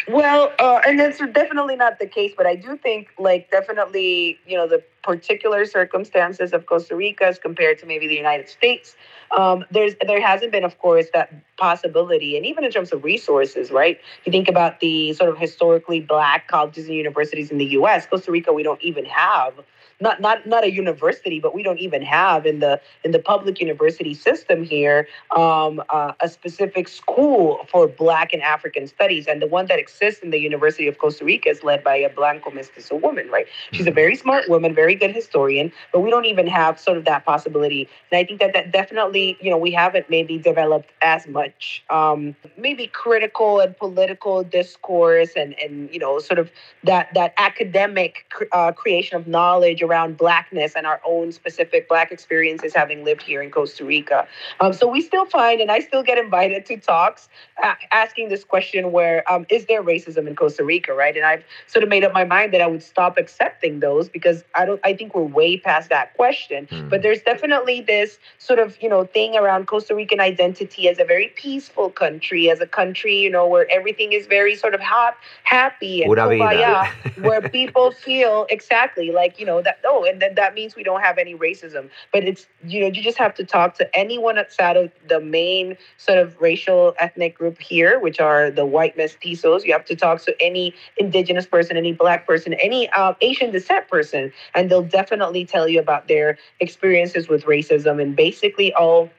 Well, 0.07 0.52
uh, 0.59 0.81
and 0.87 0.99
that's 0.99 1.19
definitely 1.19 1.76
not 1.76 1.99
the 1.99 2.07
case, 2.07 2.33
but 2.37 2.47
I 2.47 2.55
do 2.55 2.76
think, 2.76 3.09
like, 3.19 3.50
definitely, 3.50 4.38
you 4.47 4.57
know, 4.57 4.69
the 4.69 4.83
particular 5.02 5.64
circumstances 5.64 6.52
of 6.52 6.67
Costa 6.67 6.95
Rica 6.95 7.26
as 7.26 7.38
compared 7.38 7.78
to 7.78 7.87
maybe 7.87 8.07
the 8.07 8.14
United 8.14 8.49
States, 8.49 8.95
um, 9.37 9.64
there's 9.71 9.95
there 10.07 10.21
hasn't 10.21 10.52
been, 10.52 10.64
of 10.64 10.78
course, 10.78 11.07
that 11.14 11.33
possibility, 11.57 12.37
and 12.37 12.47
even 12.47 12.64
in 12.64 12.71
terms 12.71 12.93
of 12.93 13.05
resources, 13.05 13.71
right? 13.71 13.99
You 14.25 14.33
think 14.33 14.49
about 14.49 14.81
the 14.81 15.12
sort 15.14 15.31
of 15.31 15.38
historically 15.38 16.00
black 16.00 16.49
colleges 16.49 16.87
and 16.87 16.95
universities 16.95 17.50
in 17.50 17.59
the 17.59 17.67
U.S. 17.67 18.07
Costa 18.07 18.31
Rica, 18.31 18.52
we 18.52 18.62
don't 18.62 18.83
even 18.83 19.05
have 19.07 19.55
not 20.00 20.21
not 20.21 20.47
not 20.47 20.64
a 20.64 20.73
university, 20.73 21.40
but 21.40 21.55
we 21.55 21.62
don't 21.62 21.78
even 21.78 22.02
have 22.02 22.47
in 22.47 22.61
the 22.61 22.81
in 23.05 23.11
the 23.11 23.19
public 23.19 23.61
university 23.61 24.14
system 24.14 24.64
here 24.64 25.09
um, 25.37 25.83
uh, 25.90 26.12
a 26.21 26.28
specific 26.28 26.88
school 26.88 27.67
for 27.71 27.88
Black 27.88 28.33
and 28.33 28.43
African 28.43 28.87
studies. 28.87 29.26
And 29.26 29.43
the 29.43 29.47
one 29.47 29.67
that 29.67 29.78
exists 29.78 30.23
in 30.23 30.31
the 30.31 30.38
University 30.38 30.87
of 30.87 30.99
Costa 30.99 31.25
Rica 31.25 31.49
is 31.49 31.64
led 31.64 31.83
by 31.83 31.97
a 31.97 32.09
Blanco 32.09 32.50
mestizo 32.50 32.97
woman, 32.97 33.28
right? 33.31 33.47
She's 33.73 33.87
a 33.87 33.90
very 33.93 34.14
smart 34.14 34.49
woman, 34.49 34.75
very 34.75 34.95
good 34.95 35.14
historian, 35.14 35.73
but 35.93 36.00
we 36.00 36.11
don't 36.11 36.26
even 36.26 36.47
have 36.47 36.78
sort 36.78 36.97
of 36.97 37.05
that 37.05 37.25
possibility. 37.25 37.88
And 38.11 38.19
I 38.19 38.25
think 38.25 38.40
that 38.40 38.52
that 38.52 38.73
definitely, 38.73 39.37
you 39.40 39.50
know, 39.50 39.59
we 39.59 39.73
haven't 39.73 40.09
maybe 40.09 40.38
developed 40.38 40.93
as 41.02 41.26
much 41.26 41.85
um, 41.90 42.37
maybe 42.57 42.87
critical 42.87 43.61
and 43.61 43.76
political 43.76 44.45
discourse 44.45 45.31
and 45.35 45.59
and 45.59 45.93
you 45.93 45.99
know 45.99 46.19
sort 46.19 46.38
of 46.38 46.50
that 46.85 47.09
that 47.14 47.35
academic 47.38 48.26
uh, 48.52 48.73
creation 48.73 49.17
of 49.17 49.26
knowledge 49.26 49.83
around 49.88 50.16
blackness 50.16 50.75
and 50.76 50.87
our 50.87 51.00
own 51.04 51.33
specific 51.33 51.88
black 51.88 52.12
experiences 52.12 52.75
having 52.75 53.04
lived 53.04 53.23
here 53.23 53.42
in 53.42 53.50
Costa 53.50 53.85
Rica. 53.85 54.26
Um, 54.61 54.73
so 54.73 54.87
we 54.87 55.00
still 55.00 55.25
find, 55.25 55.61
and 55.61 55.71
I 55.71 55.80
still 55.80 56.02
get 56.02 56.18
invited 56.18 56.66
to 56.66 56.76
talks 56.76 57.28
uh, 57.62 57.75
asking 57.92 58.28
this 58.28 58.45
question: 58.45 58.92
Where 58.92 59.30
um, 59.30 59.47
is 59.50 59.66
there 59.66 59.83
racism 59.83 60.26
in 60.26 60.37
Costa 60.37 60.64
Rica? 60.64 60.92
Right, 60.92 61.16
and 61.16 61.25
I've 61.25 61.45
sort 61.66 61.83
of 61.83 61.88
made 61.88 62.04
up 62.04 62.12
my 62.12 62.25
mind 62.25 62.52
that 62.52 62.61
I 62.61 62.66
would 62.66 62.83
stop 62.83 63.18
accepting 63.18 63.80
those 63.80 64.09
because 64.09 64.45
I 64.54 64.64
don't. 64.64 64.80
I 64.85 64.95
think 64.95 65.14
we're 65.14 65.23
way 65.23 65.59
past 65.59 65.88
that 65.90 66.14
question. 66.14 66.66
Mm. 66.71 66.90
But 66.90 67.02
there's 67.02 67.23
definitely 67.23 67.80
this 67.80 68.18
sort 68.38 68.59
of 68.59 68.76
you 68.83 68.88
know 68.88 69.04
thing 69.04 69.37
around 69.37 69.66
Costa 69.66 69.95
Rican 69.95 70.21
identity 70.21 70.88
as 70.88 70.99
a 70.99 71.04
very 71.04 71.28
peaceful 71.37 71.90
country, 71.90 72.50
as 72.50 72.61
a 72.61 72.66
country 72.66 73.16
you 73.16 73.30
know 73.30 73.47
where 73.47 73.71
everything 73.71 74.12
is 74.12 74.26
very 74.26 74.54
sort 74.54 74.75
of 74.75 74.80
hot, 74.80 75.16
happy 75.45 76.02
and 76.02 76.12
kumbaya, 76.12 76.88
where 77.23 77.49
people 77.49 77.92
feel 77.92 78.47
exactly 78.50 79.11
like 79.11 79.38
you 79.38 79.47
know 79.47 79.62
that 79.62 79.78
oh, 79.85 80.05
and 80.05 80.21
then 80.21 80.35
that 80.37 80.55
means 80.55 80.77
we 80.77 80.83
don't 80.83 81.01
have 81.01 81.19
any 81.19 81.35
racism. 81.35 81.91
But 82.13 82.25
it's 82.25 82.47
you 82.65 82.81
know 82.81 82.87
you 82.87 83.03
just 83.03 83.19
have 83.19 83.35
to 83.35 83.45
talk 83.45 83.75
to 83.79 83.97
anyone 83.97 84.39
outside 84.39 84.77
of 84.77 84.93
the 85.09 85.21
main 85.21 85.77
sort 85.97 86.19
of 86.19 86.41
racial 86.41 86.95
ethnic 86.99 87.37
group 87.37 87.59
here, 87.61 87.99
which 87.99 88.21
are 88.21 88.51
the 88.51 88.67
white 88.67 88.97
mestizos. 88.97 89.65
You 89.65 89.73
have 89.73 89.85
to 89.87 89.97
talk 89.97 90.23
to 90.23 90.35
any 90.41 90.75
indigenous 90.97 91.47
person, 91.47 91.77
any 91.77 91.93
black 91.93 92.27
person, 92.27 92.55
any 92.55 92.89
uh, 92.91 93.15
Asian 93.21 93.51
descent 93.51 93.89
person, 93.89 94.33
and 94.55 94.71
they'll 94.71 94.83
definitely 94.83 95.45
tell 95.45 95.69
you 95.69 95.81
about 95.81 96.09
their 96.09 96.39
experiences 96.61 97.29
with 97.29 97.45
racism 97.45 98.01
and 98.03 98.17
basically 98.17 98.73
all 98.75 99.11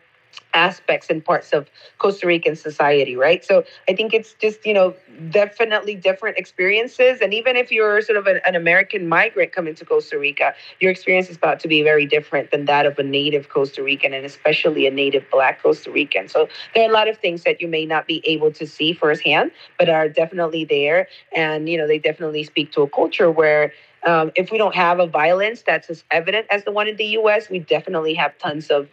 aspects 0.53 1.09
and 1.09 1.23
parts 1.23 1.53
of 1.53 1.69
Costa 1.99 2.25
Rican 2.25 2.55
society, 2.55 3.15
right? 3.15 3.45
So 3.45 3.63
I 3.87 3.93
think 3.93 4.13
it's 4.13 4.33
just, 4.33 4.65
you 4.65 4.73
know, 4.73 4.95
definitely 5.29 5.95
different 5.95 6.37
experiences. 6.37 7.19
And 7.21 7.33
even 7.33 7.55
if 7.55 7.71
you're 7.71 8.01
sort 8.01 8.17
of 8.17 8.25
an, 8.25 8.39
an, 8.45 8.55
American 8.55 9.07
migrant 9.07 9.51
coming 9.51 9.75
to 9.75 9.85
Costa 9.85 10.17
Rica, 10.17 10.53
your 10.79 10.91
experience 10.91 11.29
is 11.29 11.37
about 11.37 11.59
to 11.61 11.67
be 11.67 11.83
very 11.83 12.05
different 12.05 12.51
than 12.51 12.65
that 12.65 12.85
of 12.85 12.97
a 12.97 13.03
native 13.03 13.49
Costa 13.49 13.83
Rican 13.83 14.13
and 14.13 14.25
especially 14.25 14.87
a 14.87 14.91
native 14.91 15.23
Black 15.31 15.61
Costa 15.61 15.91
Rican. 15.91 16.27
So 16.27 16.49
there 16.73 16.83
are 16.83 16.89
a 16.89 16.93
lot 16.93 17.07
of 17.07 17.17
things 17.17 17.43
that 17.43 17.61
you 17.61 17.67
may 17.67 17.85
not 17.85 18.07
be 18.07 18.21
able 18.25 18.51
to 18.53 18.65
see 18.65 18.93
firsthand, 18.93 19.51
but 19.77 19.87
are 19.87 20.09
definitely 20.09 20.65
there. 20.65 21.07
And, 21.35 21.69
you 21.69 21.77
know, 21.77 21.87
they 21.87 21.99
definitely 21.99 22.43
speak 22.43 22.71
to 22.73 22.81
a 22.81 22.89
culture 22.89 23.29
where 23.29 23.71
um, 24.05 24.31
if 24.35 24.51
we 24.51 24.57
don't 24.57 24.75
have 24.75 24.99
a 24.99 25.07
violence 25.07 25.61
that's 25.61 25.89
as 25.89 26.03
evident 26.09 26.47
as 26.49 26.63
the 26.63 26.71
one 26.71 26.87
in 26.87 26.95
the 26.95 27.05
US, 27.19 27.49
we 27.49 27.59
definitely 27.59 28.13
have 28.13 28.37
tons 28.37 28.69
of 28.69 28.87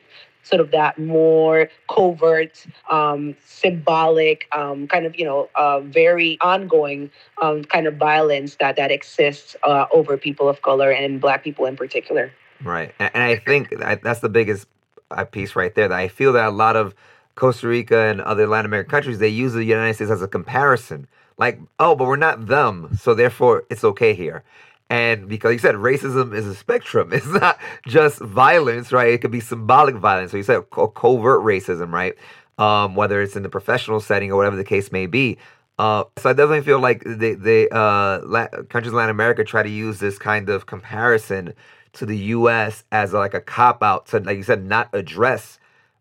sort 0.46 0.60
of 0.60 0.70
that 0.70 0.96
more 0.98 1.68
covert, 1.90 2.64
um, 2.88 3.34
symbolic, 3.44 4.46
um, 4.52 4.86
kind 4.86 5.04
of, 5.04 5.18
you 5.18 5.24
know, 5.24 5.48
uh, 5.56 5.80
very 5.80 6.38
ongoing 6.40 7.10
um, 7.42 7.64
kind 7.64 7.86
of 7.86 7.96
violence 7.96 8.56
that, 8.60 8.76
that 8.76 8.92
exists 8.92 9.56
uh, 9.64 9.86
over 9.92 10.16
people 10.16 10.48
of 10.48 10.62
color 10.62 10.90
and 10.90 11.20
Black 11.20 11.42
people 11.42 11.66
in 11.66 11.76
particular. 11.76 12.32
Right. 12.62 12.94
And 13.00 13.22
I 13.22 13.36
think 13.36 13.74
that's 14.02 14.20
the 14.20 14.28
biggest 14.28 14.68
uh, 15.10 15.24
piece 15.24 15.56
right 15.56 15.74
there 15.74 15.88
that 15.88 15.98
I 15.98 16.08
feel 16.08 16.32
that 16.34 16.46
a 16.46 16.50
lot 16.50 16.76
of 16.76 16.94
Costa 17.34 17.66
Rica 17.68 18.06
and 18.06 18.20
other 18.20 18.46
Latin 18.46 18.66
American 18.66 18.90
countries, 18.90 19.18
they 19.18 19.28
use 19.28 19.52
the 19.52 19.64
United 19.64 19.94
States 19.94 20.10
as 20.10 20.22
a 20.22 20.28
comparison. 20.28 21.06
Like, 21.38 21.60
oh, 21.78 21.94
but 21.94 22.06
we're 22.06 22.16
not 22.16 22.46
them, 22.46 22.96
so 22.98 23.12
therefore 23.14 23.64
it's 23.68 23.84
okay 23.84 24.14
here. 24.14 24.42
And 24.88 25.28
because 25.28 25.52
you 25.52 25.58
said 25.58 25.74
racism 25.74 26.34
is 26.34 26.46
a 26.46 26.54
spectrum, 26.54 27.10
it's 27.12 27.26
not 27.26 27.58
just 27.86 28.20
violence, 28.20 28.92
right? 28.92 29.12
It 29.12 29.20
could 29.20 29.30
be 29.30 29.40
symbolic 29.40 29.96
violence. 29.96 30.30
So 30.30 30.36
you 30.36 30.42
said 30.42 30.70
co- 30.70 30.88
covert 30.88 31.42
racism, 31.42 31.92
right? 31.92 32.14
Um, 32.58 32.94
whether 32.94 33.20
it's 33.20 33.36
in 33.36 33.42
the 33.42 33.48
professional 33.48 34.00
setting 34.00 34.32
or 34.32 34.36
whatever 34.36 34.56
the 34.56 34.64
case 34.64 34.90
may 34.90 35.06
be. 35.06 35.38
Uh, 35.78 36.04
so 36.16 36.30
I 36.30 36.32
definitely 36.32 36.62
feel 36.62 36.78
like 36.78 37.04
the 37.04 37.34
the 37.34 37.68
uh, 37.74 38.20
La- 38.24 38.48
countries 38.70 38.92
in 38.92 38.94
Latin 38.94 39.10
America 39.10 39.44
try 39.44 39.62
to 39.62 39.68
use 39.68 39.98
this 40.00 40.18
kind 40.18 40.48
of 40.48 40.64
comparison 40.64 41.52
to 41.94 42.06
the 42.06 42.16
U.S. 42.16 42.84
as 42.92 43.12
like 43.12 43.34
a 43.34 43.42
cop 43.42 43.82
out 43.82 44.06
to, 44.06 44.20
like 44.20 44.38
you 44.38 44.42
said, 44.42 44.64
not 44.64 44.88
address 44.94 45.58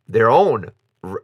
their 0.08 0.30
own 0.30 0.72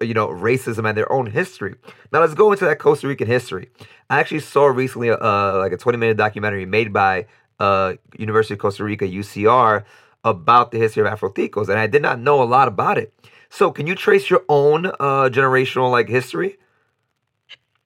you 0.02 0.14
know 0.14 0.28
racism 0.28 0.88
and 0.88 0.98
their 0.98 1.12
own 1.12 1.28
history. 1.28 1.76
Now 2.12 2.20
let's 2.22 2.34
go 2.34 2.52
into 2.52 2.66
that 2.66 2.80
Costa 2.80 3.08
Rican 3.08 3.28
history. 3.28 3.70
I 4.10 4.20
actually 4.20 4.42
saw 4.42 4.66
recently 4.66 5.10
uh, 5.10 5.58
like 5.58 5.72
a 5.72 5.78
20 5.78 5.98
minute 5.98 6.18
documentary 6.18 6.66
made 6.66 6.92
by 6.94 7.28
uh, 7.62 7.94
University 8.18 8.56
of 8.56 8.60
Costa 8.60 8.84
Rica, 8.84 9.06
UCR, 9.06 9.84
about 10.24 10.72
the 10.72 10.80
history 10.80 11.08
of 11.08 11.20
Afroticos, 11.20 11.70
and 11.70 11.78
I 11.78 11.88
did 11.88 12.02
not 12.02 12.20
know 12.20 12.42
a 12.42 12.46
lot 12.46 12.68
about 12.68 12.98
it. 12.98 13.14
So, 13.50 13.72
can 13.72 13.86
you 13.86 13.96
trace 13.96 14.30
your 14.30 14.44
own 14.50 14.88
uh, 14.88 15.30
generational 15.32 15.92
like 15.92 16.10
history? 16.10 16.58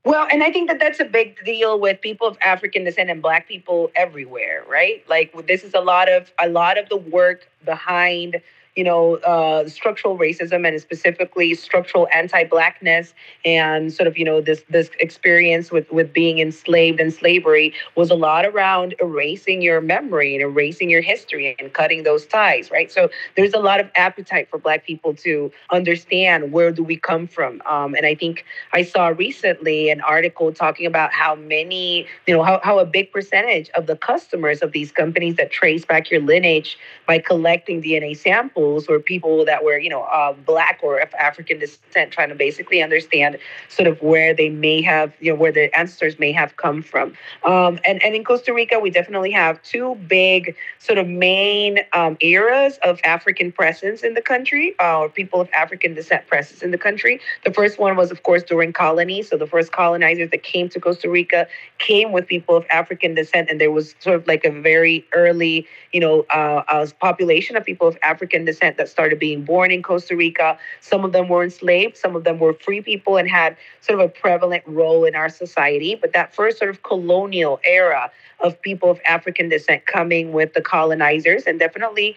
Well, 0.06 0.28
and 0.32 0.44
I 0.44 0.52
think 0.52 0.70
that 0.70 0.80
that's 0.80 1.00
a 1.00 1.06
big 1.06 1.44
deal 1.44 1.80
with 1.80 2.00
people 2.00 2.28
of 2.28 2.38
African 2.40 2.84
descent 2.84 3.10
and 3.10 3.22
Black 3.22 3.48
people 3.48 3.92
everywhere, 3.96 4.64
right? 4.70 5.04
Like 5.10 5.48
this 5.48 5.64
is 5.64 5.74
a 5.74 5.82
lot 5.82 6.10
of 6.10 6.32
a 6.40 6.48
lot 6.48 6.78
of 6.78 6.88
the 6.90 6.98
work 6.98 7.50
behind 7.66 8.42
you 8.76 8.84
know, 8.84 9.16
uh, 9.18 9.68
structural 9.70 10.18
racism 10.18 10.68
and 10.68 10.80
specifically 10.82 11.54
structural 11.54 12.08
anti-blackness 12.14 13.14
and 13.46 13.94
sort 13.94 14.08
of, 14.08 14.18
you 14.18 14.26
know, 14.26 14.42
this 14.42 14.64
this 14.70 14.90
experience 15.00 15.72
with 15.72 15.90
with 15.92 16.12
being 16.12 16.40
enslaved 16.40 17.00
and 17.00 17.14
slavery 17.14 17.74
was 17.96 18.12
a 18.12 18.16
lot 18.16 18.46
around 18.46 18.94
erasing 19.00 19.62
your 19.62 19.80
memory 19.80 20.36
and 20.36 20.42
erasing 20.42 20.90
your 20.90 21.02
history 21.02 21.56
and 21.58 21.74
cutting 21.74 22.04
those 22.04 22.26
ties, 22.26 22.70
right? 22.70 22.92
So 22.92 23.10
there's 23.38 23.54
a 23.54 23.60
lot 23.60 23.80
of 23.80 23.90
appetite 23.96 24.50
for 24.50 24.58
Black 24.58 24.86
people 24.86 25.14
to 25.16 25.52
understand 25.72 26.52
where 26.52 26.72
do 26.72 26.84
we 26.84 26.98
come 26.98 27.28
from, 27.28 27.62
um, 27.66 27.96
and 27.96 28.06
I 28.06 28.16
think 28.16 28.44
I 28.74 28.84
saw 28.84 29.08
recently 29.08 29.90
an 29.90 30.02
article 30.02 30.52
talking 30.52 30.86
about 30.86 31.14
how 31.14 31.36
many, 31.36 32.08
you 32.28 32.36
know, 32.36 32.44
how, 32.44 32.60
how 32.62 32.80
a 32.80 32.86
big 32.86 33.12
percentage 33.12 33.70
of 33.70 33.88
the 33.88 33.96
customers 33.96 34.62
of 34.62 34.74
these 34.74 34.92
companies 34.92 35.36
that 35.38 35.50
trace 35.50 35.86
back 35.86 36.12
your 36.12 36.22
lineage 36.22 36.78
by 37.08 37.20
collecting 37.20 37.82
DNA 37.82 38.18
samples 38.18 38.65
or 38.90 39.00
people 39.00 39.46
that 39.46 39.64
were, 39.64 39.78
you 39.78 39.90
know, 39.90 40.04
uh, 40.04 40.34
black 40.34 40.80
or 40.82 41.00
of 41.00 41.14
African 41.16 41.60
descent, 41.60 42.12
trying 42.12 42.30
to 42.30 42.36
basically 42.36 42.82
understand 42.82 43.38
sort 43.70 43.88
of 43.88 44.02
where 44.02 44.34
they 44.34 44.50
may 44.50 44.82
have, 44.82 45.14
you 45.20 45.32
know, 45.32 45.38
where 45.38 45.52
their 45.52 45.70
ancestors 45.78 46.18
may 46.20 46.32
have 46.32 46.58
come 46.58 46.82
from. 46.82 47.14
Um, 47.44 47.80
and, 47.86 48.02
and 48.04 48.16
in 48.16 48.24
Costa 48.24 48.54
Rica, 48.54 48.80
we 48.80 48.90
definitely 48.90 49.32
have 49.32 49.62
two 49.64 49.96
big 50.08 50.56
sort 50.80 50.98
of 50.98 51.08
main 51.08 51.80
um, 51.94 52.18
eras 52.20 52.80
of 52.84 53.00
African 53.04 53.52
presence 53.52 54.02
in 54.02 54.14
the 54.14 54.22
country, 54.22 54.76
uh, 54.80 55.00
or 55.00 55.10
people 55.10 55.40
of 55.42 55.50
African 55.54 55.94
descent 55.94 56.28
presence 56.28 56.62
in 56.62 56.72
the 56.72 56.78
country. 56.78 57.20
The 57.44 57.54
first 57.54 57.78
one 57.80 57.96
was, 57.96 58.12
of 58.12 58.24
course, 58.24 58.44
during 58.44 58.74
colony. 58.74 59.22
So 59.22 59.38
the 59.38 59.48
first 59.48 59.72
colonizers 59.72 60.30
that 60.32 60.44
came 60.44 60.70
to 60.70 60.80
Costa 60.80 61.10
Rica 61.10 61.48
came 61.78 62.12
with 62.12 62.26
people 62.28 62.56
of 62.56 62.66
African 62.70 63.14
descent, 63.16 63.50
and 63.50 63.60
there 63.62 63.72
was 63.72 63.96
sort 64.00 64.16
of 64.16 64.28
like 64.28 64.44
a 64.46 64.52
very 64.52 65.06
early, 65.14 65.68
you 65.94 66.00
know, 66.00 66.26
uh, 66.34 66.64
uh, 66.68 66.88
population 67.00 67.56
of 67.56 67.64
people 67.64 67.88
of 67.88 67.98
African 68.02 68.46
descent 68.46 68.55
that 68.60 68.90
started 68.90 69.20
being 69.20 69.44
born 69.44 69.72
in 69.72 69.84
Costa 69.84 70.16
Rica. 70.16 70.58
Some 70.82 71.04
of 71.04 71.12
them 71.12 71.30
were 71.30 71.44
enslaved, 71.44 71.98
some 71.98 72.16
of 72.16 72.24
them 72.24 72.40
were 72.40 72.54
free 72.54 72.82
people 72.82 73.18
and 73.18 73.30
had 73.30 73.58
sort 73.82 74.00
of 74.00 74.06
a 74.06 74.10
prevalent 74.10 74.64
role 74.66 75.06
in 75.06 75.16
our 75.16 75.30
society. 75.30 75.96
But 75.96 76.14
that 76.14 76.34
first 76.34 76.58
sort 76.58 76.70
of 76.70 76.84
colonial 76.84 77.60
era 77.64 78.12
of 78.40 78.62
people 78.62 78.90
of 78.90 79.00
African 79.08 79.50
descent 79.50 79.86
coming 79.86 80.32
with 80.32 80.54
the 80.54 80.62
colonizers, 80.62 81.44
and 81.44 81.60
definitely 81.60 82.16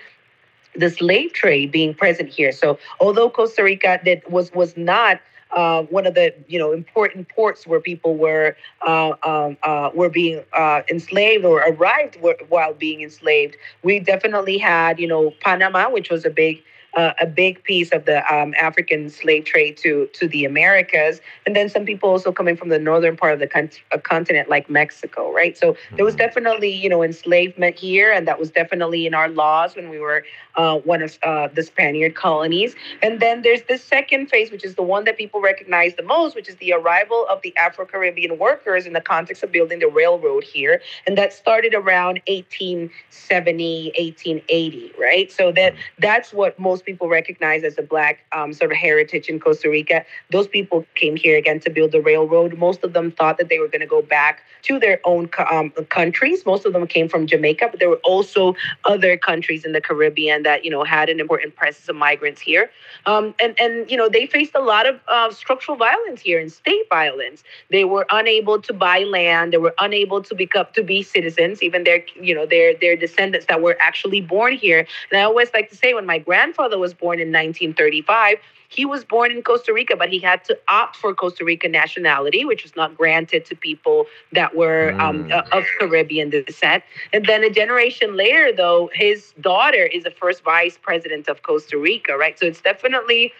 the 0.75 0.90
slave 0.90 1.33
trade 1.33 1.73
being 1.73 1.95
present 1.95 2.28
here. 2.28 2.52
So 2.52 2.78
although 3.00 3.30
Costa 3.30 3.62
Rica 3.62 4.00
did, 4.04 4.23
was 4.28 4.52
was 4.52 4.76
not 4.76 5.21
uh, 5.52 5.82
one 5.84 6.06
of 6.06 6.14
the 6.14 6.34
you 6.46 6.58
know 6.58 6.72
important 6.72 7.28
ports 7.28 7.66
where 7.66 7.80
people 7.80 8.16
were 8.16 8.56
uh, 8.86 9.12
um, 9.24 9.56
uh, 9.62 9.90
were 9.94 10.08
being 10.08 10.42
uh, 10.52 10.82
enslaved 10.90 11.44
or 11.44 11.60
arrived 11.60 12.18
while 12.48 12.74
being 12.74 13.02
enslaved. 13.02 13.56
We 13.82 14.00
definitely 14.00 14.58
had 14.58 14.98
you 14.98 15.06
know 15.06 15.32
Panama, 15.40 15.90
which 15.90 16.10
was 16.10 16.24
a 16.24 16.30
big 16.30 16.62
uh, 16.95 17.12
a 17.21 17.26
big 17.26 17.62
piece 17.64 17.90
of 17.92 18.04
the 18.04 18.18
um, 18.35 18.54
African 18.61 19.11
slave 19.11 19.45
trade 19.45 19.76
to 19.78 20.09
to 20.14 20.28
the 20.28 20.45
Americas, 20.45 21.21
and 21.47 21.54
then 21.54 21.68
some 21.68 21.85
people 21.85 22.11
also 22.11 22.33
coming 22.33 22.57
from 22.57 22.68
the 22.68 22.78
northern 22.78 23.16
part 23.16 23.35
of 23.35 23.40
the 23.40 23.47
con- 23.47 23.71
uh, 23.92 23.99
continent, 23.99 24.49
like 24.49 24.68
Mexico, 24.71 25.33
right? 25.33 25.57
So 25.57 25.76
there 25.97 26.04
was 26.04 26.14
mm-hmm. 26.14 26.26
definitely 26.26 26.71
you 26.71 26.88
know 26.88 27.02
enslavement 27.02 27.76
here, 27.76 28.11
and 28.12 28.26
that 28.26 28.38
was 28.38 28.50
definitely 28.50 29.07
in 29.07 29.14
our 29.14 29.28
laws 29.28 29.76
when 29.76 29.90
we 29.90 29.99
were 29.99 30.25
uh, 30.57 30.78
one 30.78 31.02
of 31.02 31.18
uh, 31.23 31.49
the 31.49 31.62
Spaniard 31.62 32.14
colonies. 32.14 32.75
And 33.02 33.21
then 33.21 33.42
there's 33.42 33.62
the 33.62 33.78
second 33.78 34.26
phase, 34.26 34.50
which 34.50 34.64
is 34.64 34.75
the 34.75 34.83
one 34.83 35.04
that 35.04 35.16
people 35.16 35.40
recognize 35.40 35.95
the 35.95 36.02
most, 36.02 36.35
which 36.35 36.49
is 36.49 36.57
the 36.57 36.73
arrival 36.73 37.26
of 37.30 37.40
the 37.42 37.57
Afro 37.57 37.87
Caribbean 37.87 38.38
workers 38.38 38.87
in 38.87 38.92
the 38.92 39.00
context 39.00 39.42
of 39.42 39.52
building 39.52 39.78
the 39.78 39.88
railroad 39.88 40.42
here, 40.42 40.83
and 41.07 41.16
that 41.16 41.33
started 41.33 41.75
around 41.75 42.21
1870, 42.26 43.92
1880, 43.97 44.92
right? 44.99 45.30
So 45.30 45.52
that 45.52 45.75
that's 45.99 46.33
what 46.33 46.59
most 46.59 46.77
most 46.78 46.87
people 46.87 47.08
recognize 47.08 47.64
as 47.64 47.76
a 47.76 47.82
black 47.82 48.20
um, 48.30 48.52
sort 48.52 48.70
of 48.70 48.76
heritage 48.76 49.28
in 49.28 49.40
Costa 49.40 49.68
Rica. 49.68 50.04
Those 50.30 50.47
people 50.47 50.87
came 50.94 51.16
here 51.16 51.37
again 51.37 51.58
to 51.61 51.70
build 51.70 51.90
the 51.90 52.00
railroad. 52.00 52.56
Most 52.56 52.85
of 52.85 52.92
them 52.92 53.11
thought 53.11 53.37
that 53.38 53.49
they 53.49 53.58
were 53.58 53.66
going 53.66 53.80
to 53.80 53.87
go 53.87 54.00
back 54.00 54.42
to 54.62 54.78
their 54.78 55.00
own 55.04 55.28
um, 55.50 55.70
countries. 55.88 56.47
Most 56.47 56.64
of 56.66 56.73
them 56.73 56.87
came 56.87 57.08
from 57.08 57.26
Jamaica, 57.26 57.68
but 57.73 57.80
there 57.80 57.88
were 57.88 58.00
also 58.04 58.54
other 58.85 59.16
countries 59.16 59.64
in 59.64 59.73
the 59.73 59.80
Caribbean 59.80 60.44
that 60.44 60.64
you 60.64 60.70
know 60.70 60.85
had 60.85 61.08
an 61.08 61.18
important 61.18 61.56
presence 61.56 61.88
of 61.88 61.97
migrants 61.97 62.40
here. 62.40 62.70
Um, 63.06 63.35
and 63.40 63.58
and 63.58 63.90
you 63.90 63.97
know 63.97 64.08
they 64.08 64.26
faced 64.26 64.54
a 64.54 64.61
lot 64.61 64.87
of 64.87 65.00
uh, 65.08 65.32
structural 65.32 65.76
violence 65.76 66.20
here 66.20 66.38
and 66.38 66.52
state 66.52 66.88
violence. 66.88 67.42
They 67.73 67.85
were 67.85 68.06
unable 68.12 68.61
to 68.62 68.73
buy 68.73 69.00
land. 69.02 69.52
They 69.52 69.58
were 69.58 69.75
unable 69.78 70.23
to 70.23 70.35
become 70.35 70.66
to 70.75 70.85
be 70.85 71.02
citizens. 71.02 71.61
Even 71.61 71.82
their 71.82 72.04
you 72.20 72.37
know 72.37 72.47
their 72.47 72.75
their 72.75 72.94
descendants 72.94 73.47
that 73.47 73.62
were 73.62 73.76
actually 73.80 74.20
born 74.20 74.52
here. 74.52 74.87
And 75.11 75.20
I 75.20 75.25
always 75.25 75.52
like 75.52 75.70
to 75.70 75.76
say 75.76 75.92
when 75.92 76.06
my 76.06 76.18
grandfather 76.18 76.67
grandfather 76.68 76.80
was 76.80 76.94
born 76.94 77.18
in 77.20 77.28
1935. 77.28 78.38
He 78.70 78.84
was 78.84 79.02
born 79.02 79.30
in 79.30 79.42
Costa 79.42 79.72
Rica, 79.72 79.96
but 79.96 80.10
he 80.10 80.18
had 80.18 80.44
to 80.44 80.58
opt 80.68 80.96
for 80.96 81.14
Costa 81.14 81.42
Rican 81.42 81.72
nationality, 81.72 82.44
which 82.44 82.62
was 82.62 82.76
not 82.76 82.94
granted 82.96 83.46
to 83.46 83.56
people 83.56 84.04
that 84.32 84.54
were 84.54 84.92
um, 85.00 85.25
mm. 85.25 85.32
uh, 85.32 85.56
of 85.56 85.64
Caribbean 85.78 86.28
descent. 86.28 86.84
And 87.14 87.25
then 87.25 87.42
a 87.44 87.50
generation 87.50 88.14
later, 88.14 88.52
though, 88.54 88.90
his 88.92 89.32
daughter 89.40 89.87
is 89.87 90.04
the 90.04 90.10
first 90.10 90.44
vice 90.44 90.78
president 90.80 91.28
of 91.28 91.42
Costa 91.42 91.78
Rica, 91.78 92.18
right? 92.18 92.38
So 92.38 92.44
it's 92.44 92.60
definitely 92.60 93.32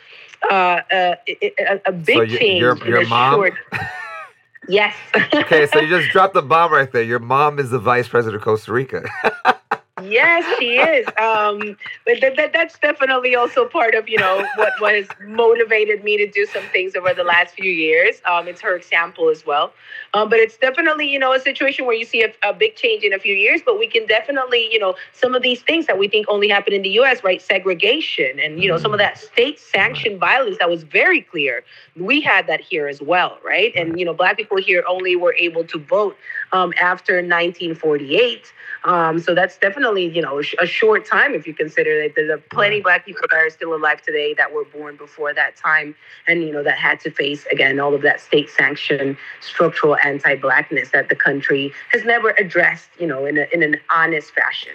uh, 0.51 0.81
uh, 0.91 1.15
a, 1.29 1.81
a, 1.85 1.93
big 1.93 2.17
so 2.17 2.23
you, 2.23 2.39
change. 2.39 2.61
Your, 2.61 2.89
your 2.89 3.07
mom. 3.07 3.35
Short... 3.35 3.55
yes. 4.69 4.95
okay, 5.35 5.67
so 5.67 5.81
you 5.81 5.89
just 5.89 6.09
dropped 6.13 6.33
the 6.33 6.43
bomb 6.43 6.73
right 6.73 6.91
there. 6.91 7.03
Your 7.03 7.19
mom 7.19 7.59
is 7.59 7.69
the 7.69 7.79
vice 7.79 8.09
president 8.09 8.37
of 8.37 8.43
Costa 8.43 8.73
Rica. 8.73 9.05
Yes, 10.03 10.45
she 10.59 10.77
is. 10.77 11.07
Um, 11.19 11.77
but 12.05 12.21
that, 12.21 12.37
that, 12.37 12.53
that's 12.53 12.79
definitely 12.79 13.35
also 13.35 13.67
part 13.67 13.95
of 13.95 14.09
you 14.09 14.19
know 14.19 14.45
what, 14.57 14.73
what 14.79 14.95
has 14.95 15.09
motivated 15.27 16.05
me 16.05 16.17
to 16.17 16.27
do 16.27 16.47
some 16.47 16.63
things 16.73 16.95
over 16.97 17.13
the 17.15 17.25
last 17.25 17.55
few 17.55 17.71
years. 17.71 18.21
Um, 18.25 18.49
it's 18.49 18.61
her 18.61 18.77
example 18.77 19.29
as 19.29 19.45
well. 19.45 19.73
Um, 20.15 20.29
but 20.29 20.39
it's 20.39 20.57
definitely 20.57 21.09
you 21.09 21.19
know 21.19 21.33
a 21.33 21.41
situation 21.41 21.87
where 21.87 21.95
you 21.95 22.05
see 22.05 22.23
a, 22.23 22.33
a, 22.43 22.53
big 22.53 22.77
change 22.77 23.05
in 23.05 23.13
a 23.13 23.19
few 23.19 23.35
years. 23.35 23.61
But 23.65 23.79
we 23.79 23.87
can 23.87 24.07
definitely 24.07 24.69
you 24.73 24.79
know 24.79 24.95
some 25.13 25.35
of 25.35 25.43
these 25.43 25.63
things 25.63 25.87
that 25.87 25.99
we 25.99 26.09
think 26.09 26.27
only 26.29 26.49
happen 26.49 26.73
in 26.73 26.83
the 26.83 26.91
U.S. 26.91 27.25
right 27.25 27.41
segregation 27.41 28.39
and 28.41 28.63
you 28.63 28.69
know 28.69 28.79
some 28.79 28.93
of 28.93 28.99
that 28.99 29.19
state 29.19 29.59
sanctioned 29.59 30.21
violence 30.21 30.59
that 30.59 30.71
was 30.71 30.83
very 30.83 31.21
clear. 31.21 31.65
We 31.97 32.21
had 32.21 32.47
that 32.47 32.61
here 32.61 32.89
as 32.89 33.03
well, 33.03 33.39
right? 33.45 33.73
And 33.75 33.99
you 33.99 34.05
know 34.05 34.15
black 34.15 34.37
people 34.37 34.59
here 34.59 34.85
only 34.89 35.17
were 35.17 35.35
able 35.35 35.65
to 35.65 35.79
vote 35.79 36.17
um, 36.53 36.73
after 36.81 37.15
1948. 37.15 38.53
Um, 38.85 39.19
so 39.19 39.35
that's 39.35 39.59
definitely, 39.59 40.09
you 40.09 40.23
know, 40.23 40.41
a 40.61 40.67
short 40.67 41.05
time 41.05 41.35
if 41.35 41.47
you 41.47 41.55
consider 41.55 42.03
that 42.03 42.15
there 42.15 42.33
are 42.33 42.39
plenty 42.39 42.81
black 42.81 43.05
people 43.05 43.23
that 43.31 43.37
are 43.37 43.51
still 43.51 43.75
alive 43.75 44.01
today 44.03 44.35
that 44.35 44.53
were 44.53 44.65
born 44.65 44.97
before 44.97 45.35
that 45.35 45.57
time 45.57 45.95
and, 46.27 46.43
you 46.43 46.53
know, 46.53 46.63
that 46.63 46.79
had 46.79 47.01
to 47.01 47.11
face, 47.11 47.45
again, 47.47 47.81
all 47.81 47.95
of 47.95 48.03
that 48.03 48.21
state 48.21 48.49
sanctioned 48.51 49.17
structural 49.41 49.97
anti 50.05 50.37
blackness 50.37 50.91
that 50.91 51.09
the 51.09 51.17
country 51.17 51.73
has 51.91 52.05
never 52.05 52.31
addressed, 52.39 52.91
you 53.01 53.07
know, 53.07 53.27
in, 53.27 53.39
a, 53.39 53.47
in 53.53 53.63
an 53.63 53.77
honest 53.91 54.31
fashion. 54.33 54.73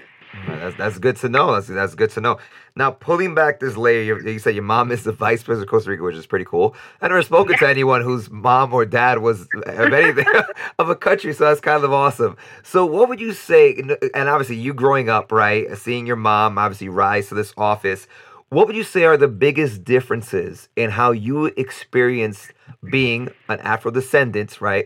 That's, 0.48 0.76
that's 0.78 0.98
good 1.00 1.15
to 1.17 1.30
know. 1.30 1.54
That's, 1.54 1.67
that's 1.67 1.96
good 1.96 2.10
to 2.12 2.22
know. 2.22 2.39
Now, 2.76 2.91
pulling 2.91 3.36
back 3.36 3.60
this 3.60 3.78
layer, 3.78 4.02
you, 4.02 4.19
you 4.28 4.39
said 4.39 4.56
your 4.56 4.63
mom 4.63 4.91
is 4.91 5.04
the 5.04 5.12
vice 5.12 5.43
president 5.43 5.67
of 5.67 5.72
Costa 5.72 5.91
Rica, 5.91 6.04
which 6.04 6.15
is 6.15 6.26
pretty 6.26 6.46
cool. 6.46 6.76
I 7.02 7.08
never 7.08 7.22
spoken 7.22 7.58
to 7.58 7.67
anyone 7.67 8.02
whose 8.02 8.32
mom 8.32 8.74
or 8.74 8.86
dad 8.86 9.19
was 9.19 9.48
of 9.54 9.93
anything 9.93 10.26
of 10.80 10.89
a 10.89 10.96
country, 10.96 11.34
so 11.34 11.46
that's 11.46 11.62
kind 11.62 11.84
of 11.84 11.93
awesome. 11.93 12.36
So, 12.63 12.86
what 12.86 13.10
would 13.10 13.19
you 13.19 13.34
say? 13.34 13.82
And 14.15 14.30
obviously, 14.30 14.56
you 14.56 14.74
growing 14.74 15.10
up, 15.10 15.32
right, 15.32 15.78
seeing 15.78 16.08
your 16.08 16.15
mom 16.15 16.58
obviously 16.58 16.89
rise 16.89 17.28
to 17.30 17.36
this 17.36 17.54
office. 17.58 18.08
What 18.50 18.67
would 18.67 18.76
you 18.76 18.84
say 18.84 19.04
are 19.06 19.17
the 19.17 19.28
biggest 19.28 19.84
differences 19.84 20.69
in 20.76 20.91
how 20.91 21.12
you 21.12 21.46
experienced 21.58 22.54
being 22.91 23.30
an 23.50 23.60
Afro 23.62 23.91
descendant, 23.91 24.62
right, 24.62 24.86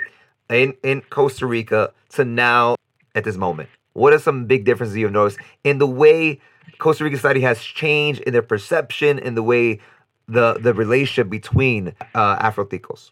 in 0.50 0.74
in 0.84 1.02
Costa 1.10 1.46
Rica 1.46 1.94
to 2.12 2.26
now 2.26 2.76
at 3.16 3.24
this 3.24 3.38
moment? 3.38 3.70
What 3.98 4.14
are 4.14 4.20
some 4.20 4.46
big 4.46 4.64
differences 4.64 4.96
you've 4.96 5.12
noticed 5.12 5.40
in 5.64 5.80
the 5.80 5.88
way? 5.88 6.40
Costa 6.78 7.04
Rican 7.04 7.18
society 7.18 7.42
has 7.42 7.60
changed 7.60 8.22
in 8.22 8.34
their 8.34 8.44
perception 8.44 9.18
in 9.18 9.34
the 9.34 9.42
way 9.42 9.80
the 10.28 10.60
the 10.62 10.72
relationship 10.72 11.32
between 11.32 11.96
uh, 12.14 12.38
Afroticos? 12.38 13.10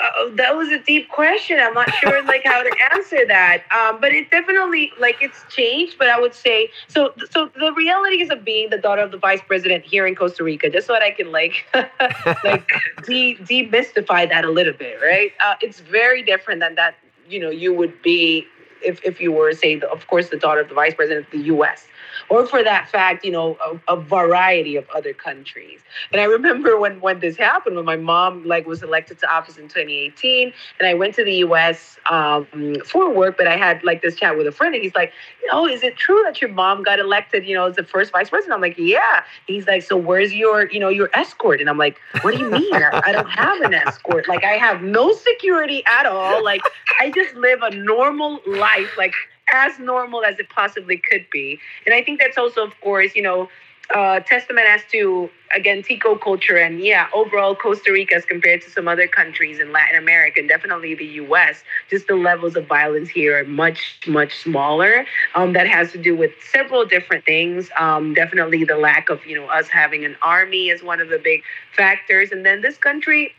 Uh, 0.00 0.30
that 0.34 0.56
was 0.56 0.68
a 0.68 0.78
deep 0.78 1.08
question. 1.08 1.58
I'm 1.58 1.74
not 1.74 1.92
sure 1.94 2.22
like 2.22 2.42
how 2.44 2.62
to 2.62 2.72
answer 2.92 3.26
that. 3.26 3.64
Um, 3.72 4.00
but 4.00 4.12
it 4.12 4.30
definitely 4.30 4.92
like 5.00 5.16
it's 5.20 5.44
changed. 5.50 5.96
But 5.98 6.08
I 6.08 6.20
would 6.20 6.34
say 6.34 6.70
so. 6.86 7.12
So 7.30 7.50
the 7.58 7.72
realities 7.72 8.30
of 8.30 8.44
being 8.44 8.70
the 8.70 8.78
daughter 8.78 9.02
of 9.02 9.10
the 9.10 9.18
vice 9.18 9.40
president 9.44 9.84
here 9.84 10.06
in 10.06 10.14
Costa 10.14 10.44
Rica, 10.44 10.70
just 10.70 10.86
so 10.86 10.92
that 10.92 11.02
I 11.02 11.10
can 11.10 11.32
like 11.32 11.66
like 12.44 12.70
de- 13.04 13.38
demystify 13.38 14.28
that 14.28 14.44
a 14.44 14.50
little 14.52 14.72
bit, 14.72 15.00
right? 15.02 15.32
Uh, 15.44 15.56
it's 15.60 15.80
very 15.80 16.22
different 16.22 16.60
than 16.60 16.76
that. 16.76 16.94
You 17.28 17.40
know, 17.40 17.50
you 17.50 17.74
would 17.74 18.00
be 18.02 18.46
if, 18.82 19.04
if 19.04 19.20
you 19.20 19.32
were, 19.32 19.52
say, 19.52 19.76
the, 19.76 19.90
of 19.90 20.06
course, 20.06 20.28
the 20.28 20.36
daughter 20.36 20.60
of 20.60 20.68
the 20.68 20.74
vice 20.74 20.94
president 20.94 21.26
of 21.26 21.32
the 21.32 21.46
U.S 21.46 21.86
or 22.28 22.46
for 22.46 22.62
that 22.62 22.88
fact, 22.88 23.24
you 23.24 23.30
know, 23.30 23.56
a, 23.88 23.94
a, 23.94 23.96
variety 23.96 24.76
of 24.76 24.88
other 24.90 25.12
countries. 25.12 25.80
And 26.12 26.20
I 26.20 26.24
remember 26.24 26.78
when 26.78 27.00
when 27.00 27.20
this 27.20 27.36
happened, 27.36 27.76
when 27.76 27.84
my 27.84 27.96
mom 27.96 28.44
like 28.44 28.66
was 28.66 28.82
elected 28.82 29.18
to 29.20 29.32
office 29.32 29.56
in 29.56 29.64
2018, 29.64 30.52
and 30.78 30.88
I 30.88 30.94
went 30.94 31.14
to 31.14 31.24
the 31.24 31.34
U.S. 31.36 31.98
Um, 32.10 32.76
for 32.84 33.12
work, 33.12 33.36
but 33.38 33.46
I 33.46 33.56
had 33.56 33.82
like 33.84 34.02
this 34.02 34.16
chat 34.16 34.36
with 34.36 34.46
a 34.46 34.52
friend, 34.52 34.74
and 34.74 34.82
he's 34.82 34.94
like, 34.94 35.12
"Oh, 35.50 35.66
is 35.66 35.82
it 35.82 35.96
true 35.96 36.22
that 36.24 36.40
your 36.40 36.50
mom 36.50 36.82
got 36.82 36.98
elected? 36.98 37.46
You 37.46 37.54
know, 37.54 37.66
as 37.66 37.76
the 37.76 37.84
first 37.84 38.12
vice 38.12 38.30
president?" 38.30 38.54
I'm 38.54 38.60
like, 38.60 38.76
"Yeah." 38.78 39.24
He's 39.46 39.66
like, 39.66 39.82
"So 39.82 39.96
where's 39.96 40.32
your, 40.34 40.70
you 40.70 40.80
know, 40.80 40.88
your 40.88 41.10
escort?" 41.14 41.60
And 41.60 41.68
I'm 41.68 41.78
like, 41.78 41.98
"What 42.22 42.34
do 42.34 42.40
you 42.40 42.50
mean? 42.50 42.74
I, 42.74 43.00
I 43.06 43.12
don't 43.12 43.30
have 43.30 43.60
an 43.62 43.74
escort. 43.74 44.28
Like, 44.28 44.44
I 44.44 44.52
have 44.52 44.82
no 44.82 45.12
security 45.12 45.82
at 45.86 46.06
all. 46.06 46.44
Like, 46.44 46.62
I 47.00 47.10
just 47.10 47.34
live 47.34 47.62
a 47.62 47.70
normal 47.70 48.40
life. 48.46 48.96
Like." 48.96 49.14
As 49.52 49.78
normal 49.78 50.24
as 50.24 50.38
it 50.38 50.48
possibly 50.48 50.96
could 50.98 51.26
be. 51.30 51.58
And 51.86 51.94
I 51.94 52.02
think 52.02 52.20
that's 52.20 52.38
also, 52.38 52.64
of 52.64 52.78
course, 52.80 53.14
you 53.14 53.22
know, 53.22 53.48
uh, 53.94 54.20
testament 54.20 54.66
as 54.68 54.82
to 54.92 55.30
again 55.54 55.82
tico 55.82 56.14
culture 56.14 56.58
and 56.58 56.80
yeah 56.80 57.08
overall 57.14 57.54
costa 57.54 57.90
rica 57.90 58.14
as 58.14 58.24
compared 58.26 58.60
to 58.60 58.70
some 58.70 58.86
other 58.86 59.08
countries 59.08 59.58
in 59.58 59.72
latin 59.72 59.96
america 59.96 60.40
and 60.40 60.48
definitely 60.48 60.94
the 60.94 61.06
us 61.06 61.62
just 61.88 62.06
the 62.06 62.14
levels 62.14 62.54
of 62.54 62.66
violence 62.66 63.08
here 63.08 63.40
are 63.40 63.44
much 63.44 63.98
much 64.06 64.36
smaller 64.36 65.06
um, 65.34 65.54
that 65.54 65.66
has 65.66 65.90
to 65.90 65.96
do 65.96 66.14
with 66.14 66.30
several 66.52 66.84
different 66.84 67.24
things 67.24 67.70
um, 67.78 68.12
definitely 68.12 68.62
the 68.62 68.76
lack 68.76 69.08
of 69.08 69.24
you 69.24 69.34
know 69.34 69.46
us 69.46 69.68
having 69.68 70.04
an 70.04 70.14
army 70.20 70.68
is 70.68 70.82
one 70.82 71.00
of 71.00 71.08
the 71.08 71.18
big 71.18 71.42
factors 71.74 72.30
and 72.30 72.44
then 72.44 72.60
this 72.60 72.76
country 72.76 73.32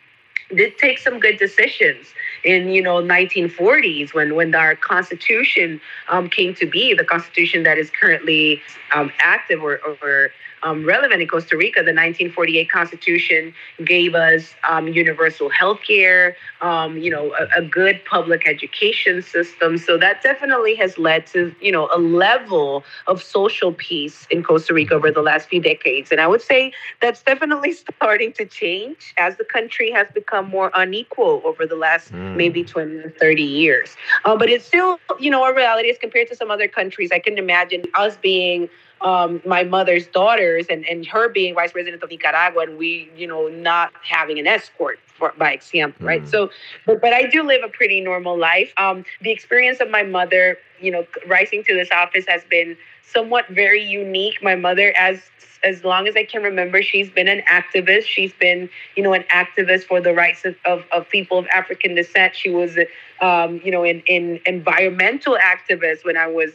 did 0.56 0.78
take 0.78 0.98
some 0.98 1.20
good 1.20 1.38
decisions 1.38 2.08
in 2.44 2.70
you 2.70 2.82
know 2.82 2.96
1940s 3.02 4.14
when 4.14 4.36
when 4.36 4.54
our 4.56 4.76
constitution 4.76 5.80
um, 6.10 6.30
came 6.30 6.54
to 6.56 6.66
be 6.66 6.94
the 6.94 7.06
constitution 7.06 7.64
that 7.64 7.78
is 7.78 7.90
currently 7.90 8.62
um, 8.94 9.12
active 9.20 9.62
or, 9.62 9.80
or 10.02 10.32
um, 10.64 10.86
relevant 10.86 11.22
in 11.22 11.28
Costa 11.28 11.58
Rica. 11.58 11.80
The 11.80 11.94
1948 11.94 12.70
Constitution 12.70 13.54
gave 13.86 14.16
us 14.16 14.54
um, 14.68 14.88
universal 14.88 15.50
health 15.50 15.80
care, 15.86 16.36
um, 16.62 16.98
you 16.98 17.10
know, 17.10 17.34
a, 17.34 17.60
a, 17.60 17.62
good 17.62 18.04
public 18.06 18.48
education 18.48 19.22
system. 19.22 19.78
So 19.78 19.98
that 19.98 20.22
definitely 20.24 20.76
has 20.76 20.98
led 20.98 21.26
to, 21.28 21.54
you 21.62 21.72
know, 21.72 21.90
a 21.94 22.00
level 22.00 22.84
of 23.08 23.22
social 23.22 23.74
peace 23.74 24.28
in 24.30 24.44
Costa 24.44 24.74
Rica 24.74 24.96
over 24.96 25.12
the 25.12 25.22
last 25.22 25.50
few 25.50 25.62
decades. 25.62 26.12
And 26.12 26.20
I 26.20 26.28
would 26.28 26.42
say 26.42 26.74
that's 27.02 27.22
definitely 27.22 27.74
starting 27.96 28.34
to 28.34 28.46
change 28.46 29.14
as 29.18 29.38
the 29.38 29.46
country 29.46 29.92
has 29.92 30.08
become 30.14 30.50
more 30.50 30.72
unequal 30.76 31.42
over 31.46 31.66
the 31.66 31.76
last 31.76 32.12
mm. 32.12 32.36
maybe 32.36 32.64
20 32.64 33.10
30 33.20 33.42
years. 33.44 33.96
Uh, 34.26 34.36
but 34.36 34.50
it's 34.50 34.66
still, 34.66 35.00
you 35.20 35.30
know, 35.30 35.44
a 35.44 35.54
reality 35.54 35.90
as 35.90 35.98
compared 35.98 36.28
to 36.30 36.36
some 36.36 36.52
other 36.52 36.68
countries. 36.68 37.12
I 37.12 37.20
can 37.20 37.38
imagine 37.38 37.84
us 37.96 38.18
being 38.18 38.70
um, 39.02 39.42
my 39.46 39.64
mother's 39.64 40.08
daughters 40.08 40.66
and, 40.70 40.86
and 40.88 41.06
her 41.06 41.30
being 41.30 41.56
vice 41.56 41.72
president 41.72 42.02
of 42.04 42.10
Nicaragua 42.10 42.64
and 42.64 42.78
we, 42.78 43.10
you 43.16 43.28
know, 43.28 43.48
not 43.48 43.92
having 44.04 44.40
an 44.40 44.48
escort 44.48 45.00
for, 45.18 45.34
by 45.38 45.52
example, 45.52 46.06
right? 46.06 46.24
Mm. 46.24 46.30
So, 46.30 46.50
but, 46.86 47.02
but 47.02 47.14
I 47.14 47.28
do 47.28 47.44
live 47.44 47.62
a 47.64 47.70
pretty 47.70 48.02
normal 48.02 48.38
life. 48.38 48.74
Um, 48.78 49.06
the 49.22 49.32
experience 49.32 49.80
of 49.80 49.90
my 49.90 50.04
mother, 50.04 50.58
you 50.82 50.92
know, 50.92 51.06
rising 51.28 51.64
to 51.66 51.74
this 51.74 51.90
office 51.92 52.26
has 52.28 52.44
been 52.50 52.78
somewhat 53.04 53.48
very 53.50 53.84
unique. 53.84 54.42
My 54.42 54.56
mother, 54.56 54.94
as 54.98 55.22
as 55.62 55.84
long 55.84 56.08
as 56.08 56.16
I 56.16 56.24
can 56.24 56.42
remember, 56.42 56.82
she's 56.82 57.10
been 57.10 57.28
an 57.28 57.42
activist. 57.42 58.06
She's 58.06 58.32
been, 58.32 58.70
you 58.96 59.04
know, 59.04 59.12
an 59.12 59.24
activist 59.24 59.84
for 59.84 60.00
the 60.00 60.14
rights 60.14 60.46
of, 60.46 60.56
of, 60.66 60.86
of 60.94 61.10
people 61.10 61.38
of 61.38 61.48
African 61.48 61.96
descent. 61.96 62.34
She 62.34 62.50
was, 62.50 62.78
um, 63.22 63.60
you 63.64 63.70
know, 63.70 63.84
in, 63.84 64.02
in 64.08 64.40
environmental 64.46 65.38
activist 65.38 66.06
when 66.06 66.16
I 66.16 66.28
was 66.28 66.52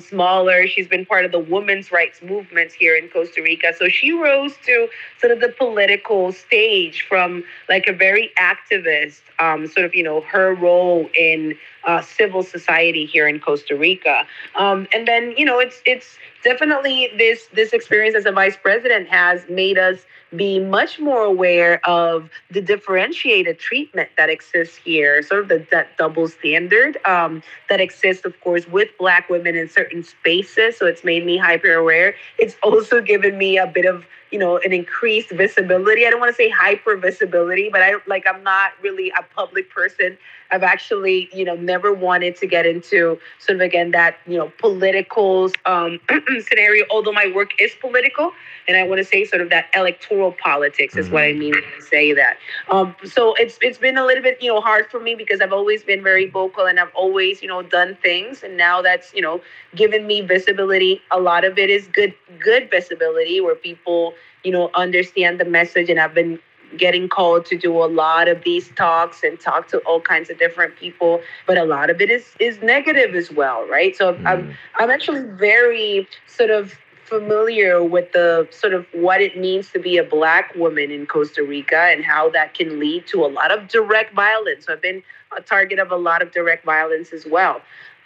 smaller. 0.00 0.66
She's 0.66 0.86
been 0.86 1.06
part 1.06 1.24
of 1.24 1.32
the 1.32 1.38
women's 1.38 1.90
rights 1.90 2.20
movements 2.22 2.74
here 2.74 2.94
in 2.96 3.08
Costa 3.08 3.42
Rica. 3.42 3.72
So 3.76 3.88
she 3.88 4.12
rose 4.12 4.54
to 4.66 4.88
sort 5.18 5.32
of 5.32 5.40
the 5.40 5.48
political 5.48 6.32
stage 6.32 7.06
from 7.08 7.44
like 7.68 7.86
a 7.86 7.92
very 7.92 8.30
activist, 8.38 9.22
um, 9.38 9.66
sort 9.66 9.86
of, 9.86 9.94
you 9.94 10.02
know, 10.02 10.20
her 10.22 10.54
role 10.54 11.08
in 11.18 11.56
uh, 11.84 12.00
civil 12.00 12.42
society 12.42 13.06
here 13.06 13.28
in 13.28 13.40
Costa 13.40 13.76
Rica. 13.76 14.26
Um, 14.54 14.86
and 14.92 15.06
then, 15.06 15.34
you 15.36 15.44
know, 15.44 15.58
it's 15.58 15.80
it's 15.84 16.18
definitely 16.42 17.10
this 17.16 17.48
this 17.52 17.72
experience 17.72 18.14
as 18.14 18.26
a 18.26 18.32
vice 18.32 18.56
president 18.56 19.08
has 19.08 19.42
made 19.48 19.78
us 19.78 19.98
be 20.36 20.60
much 20.60 21.00
more 21.00 21.24
aware 21.24 21.84
of 21.84 22.30
the 22.50 22.60
differentiated 22.60 23.58
treatment 23.58 24.08
that 24.16 24.30
exists 24.30 24.76
here, 24.76 25.22
sort 25.22 25.42
of 25.42 25.48
the, 25.48 25.66
that 25.72 25.96
double 25.96 26.28
standard 26.28 26.98
um, 27.04 27.42
that 27.68 27.80
exists, 27.80 28.24
of 28.24 28.40
course, 28.40 28.66
with 28.68 28.88
Black 28.98 29.28
women 29.28 29.56
in 29.56 29.68
certain 29.68 30.04
spaces. 30.04 30.78
So 30.78 30.86
it's 30.86 31.02
made 31.02 31.26
me 31.26 31.36
hyper 31.36 31.72
aware. 31.72 32.14
It's 32.38 32.56
also 32.62 33.00
given 33.00 33.38
me 33.38 33.58
a 33.58 33.66
bit 33.66 33.86
of 33.86 34.04
you 34.30 34.38
know 34.38 34.58
an 34.58 34.72
increased 34.72 35.30
visibility 35.30 36.06
i 36.06 36.10
don't 36.10 36.20
want 36.20 36.30
to 36.30 36.36
say 36.36 36.48
hyper 36.48 36.96
visibility 36.96 37.68
but 37.70 37.82
i 37.82 37.94
like 38.06 38.26
i'm 38.26 38.42
not 38.42 38.72
really 38.82 39.10
a 39.18 39.22
public 39.34 39.70
person 39.70 40.16
i've 40.50 40.62
actually 40.62 41.28
you 41.32 41.44
know 41.44 41.56
never 41.56 41.92
wanted 41.92 42.36
to 42.36 42.46
get 42.46 42.66
into 42.66 43.18
sort 43.38 43.56
of 43.56 43.60
again 43.60 43.90
that 43.90 44.16
you 44.26 44.36
know 44.36 44.52
political 44.58 45.50
um, 45.66 45.98
scenario 46.48 46.84
although 46.90 47.12
my 47.12 47.30
work 47.34 47.50
is 47.60 47.72
political 47.80 48.32
and 48.70 48.76
I 48.76 48.84
want 48.84 48.98
to 48.98 49.04
say 49.04 49.24
sort 49.24 49.42
of 49.42 49.50
that 49.50 49.66
electoral 49.74 50.32
politics 50.32 50.96
is 50.96 51.06
mm-hmm. 51.06 51.14
what 51.14 51.24
I 51.24 51.30
mm-hmm. 51.30 51.38
mean 51.40 51.52
when 51.54 51.64
I 51.64 51.80
say 51.80 52.12
that. 52.12 52.36
Um, 52.70 52.94
so 53.04 53.34
it's 53.34 53.58
it's 53.60 53.78
been 53.78 53.96
a 53.96 54.06
little 54.06 54.22
bit 54.22 54.40
you 54.40 54.52
know 54.52 54.60
hard 54.60 54.90
for 54.90 55.00
me 55.00 55.16
because 55.16 55.40
I've 55.40 55.52
always 55.52 55.82
been 55.82 56.02
very 56.02 56.30
vocal 56.30 56.66
and 56.66 56.78
I've 56.78 56.94
always 56.94 57.42
you 57.42 57.48
know 57.48 57.62
done 57.62 57.98
things, 58.00 58.44
and 58.44 58.56
now 58.56 58.80
that's 58.80 59.12
you 59.12 59.22
know 59.22 59.40
given 59.74 60.06
me 60.06 60.20
visibility. 60.20 61.02
A 61.10 61.20
lot 61.20 61.44
of 61.44 61.58
it 61.58 61.68
is 61.68 61.88
good 61.88 62.14
good 62.38 62.70
visibility 62.70 63.40
where 63.40 63.56
people 63.56 64.14
you 64.44 64.52
know 64.52 64.70
understand 64.74 65.40
the 65.40 65.44
message, 65.44 65.88
and 65.90 66.00
I've 66.00 66.14
been 66.14 66.38
getting 66.76 67.08
called 67.08 67.44
to 67.46 67.58
do 67.58 67.76
a 67.82 67.86
lot 67.86 68.28
of 68.28 68.44
these 68.44 68.68
talks 68.76 69.24
and 69.24 69.40
talk 69.40 69.66
to 69.66 69.78
all 69.78 70.00
kinds 70.00 70.30
of 70.30 70.38
different 70.38 70.76
people 70.76 71.20
but 71.44 71.58
a 71.58 71.64
lot 71.64 71.90
of 71.90 72.00
it 72.00 72.08
is 72.08 72.24
is 72.38 72.62
negative 72.62 73.16
as 73.16 73.28
well 73.32 73.66
right 73.66 73.96
so 73.96 74.14
mm. 74.14 74.24
i'm 74.24 74.56
i'm 74.76 74.88
actually 74.88 75.20
very 75.20 76.06
sort 76.28 76.48
of 76.48 76.78
familiar 77.10 77.82
with 77.82 78.12
the 78.12 78.48
sort 78.52 78.72
of 78.72 78.86
what 78.92 79.20
it 79.20 79.36
means 79.36 79.70
to 79.70 79.80
be 79.80 79.98
a 79.98 80.04
black 80.04 80.54
woman 80.54 80.92
in 80.92 81.06
Costa 81.06 81.42
Rica 81.42 81.88
and 81.90 82.04
how 82.04 82.30
that 82.30 82.54
can 82.54 82.78
lead 82.78 83.04
to 83.08 83.24
a 83.24 83.26
lot 83.26 83.50
of 83.50 83.66
direct 83.66 84.14
violence. 84.14 84.66
So 84.66 84.74
I've 84.74 84.80
been 84.80 85.02
a 85.36 85.42
target 85.42 85.80
of 85.80 85.90
a 85.90 85.96
lot 85.96 86.22
of 86.22 86.30
direct 86.30 86.64
violence 86.64 87.12
as 87.12 87.26
well. 87.26 87.60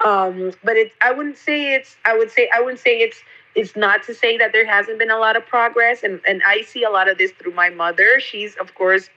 Um, 0.04 0.52
but 0.64 0.76
it, 0.76 0.92
I 1.02 1.12
wouldn't 1.12 1.36
say 1.36 1.74
it's. 1.74 1.96
I 2.06 2.16
would 2.16 2.30
say 2.30 2.48
I 2.52 2.60
wouldn't 2.60 2.80
say 2.80 2.98
it's. 2.98 3.18
It's 3.54 3.76
not 3.76 4.02
to 4.04 4.14
say 4.14 4.36
that 4.38 4.52
there 4.52 4.66
hasn't 4.66 4.98
been 4.98 5.10
a 5.10 5.18
lot 5.18 5.36
of 5.36 5.46
progress, 5.46 6.02
and 6.02 6.20
and 6.26 6.42
I 6.46 6.62
see 6.62 6.82
a 6.82 6.90
lot 6.90 7.08
of 7.08 7.18
this 7.18 7.32
through 7.32 7.54
my 7.54 7.70
mother. 7.70 8.20
She's 8.20 8.54
of 8.56 8.74
course 8.74 9.08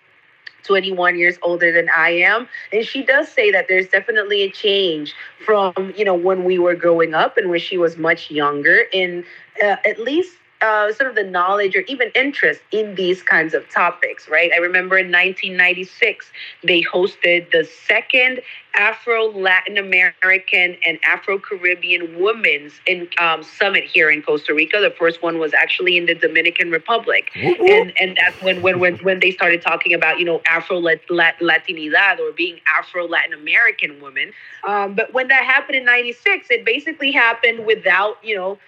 21 0.63 1.17
years 1.17 1.37
older 1.41 1.71
than 1.71 1.87
I 1.95 2.09
am. 2.09 2.47
And 2.73 2.85
she 2.85 3.01
does 3.01 3.29
say 3.31 3.51
that 3.51 3.67
there's 3.69 3.87
definitely 3.87 4.41
a 4.43 4.51
change 4.51 5.13
from, 5.45 5.93
you 5.95 6.03
know, 6.03 6.13
when 6.13 6.43
we 6.43 6.59
were 6.59 6.75
growing 6.75 7.13
up 7.13 7.37
and 7.37 7.49
when 7.49 7.59
she 7.59 7.77
was 7.77 7.97
much 7.97 8.29
younger 8.29 8.83
in 8.91 9.23
uh, 9.63 9.77
at 9.85 9.99
least 9.99 10.35
uh, 10.61 10.91
sort 10.91 11.09
of 11.09 11.15
the 11.15 11.23
knowledge 11.23 11.75
or 11.75 11.81
even 11.81 12.11
interest 12.15 12.61
in 12.71 12.95
these 12.95 13.21
kinds 13.21 13.53
of 13.53 13.69
topics, 13.69 14.27
right? 14.27 14.51
I 14.53 14.57
remember 14.57 14.97
in 14.97 15.07
1996, 15.07 16.31
they 16.63 16.81
hosted 16.81 17.51
the 17.51 17.63
second 17.63 18.41
Afro 18.77 19.31
Latin 19.31 19.77
American 19.77 20.77
and 20.85 20.99
Afro 21.05 21.39
Caribbean 21.39 22.19
Women's 22.21 22.73
in, 22.85 23.07
um, 23.19 23.43
Summit 23.43 23.83
here 23.83 24.09
in 24.09 24.21
Costa 24.21 24.53
Rica. 24.53 24.79
The 24.79 24.93
first 24.97 25.21
one 25.23 25.39
was 25.39 25.53
actually 25.53 25.97
in 25.97 26.05
the 26.05 26.13
Dominican 26.13 26.69
Republic, 26.69 27.31
and 27.35 27.91
and 27.99 28.17
that's 28.17 28.39
when 28.41 28.61
when 28.61 28.79
when 28.79 28.97
when 28.97 29.19
they 29.19 29.31
started 29.31 29.61
talking 29.61 29.93
about 29.93 30.19
you 30.19 30.25
know 30.25 30.41
Afro 30.47 30.79
Latinidad 30.79 32.19
or 32.19 32.31
being 32.33 32.59
Afro 32.67 33.07
Latin 33.07 33.33
American 33.33 33.99
women. 33.99 34.31
Um, 34.67 34.93
but 34.93 35.11
when 35.13 35.27
that 35.29 35.43
happened 35.43 35.77
in 35.77 35.85
'96, 35.85 36.47
it 36.51 36.63
basically 36.63 37.11
happened 37.11 37.65
without 37.65 38.17
you 38.23 38.35
know 38.35 38.59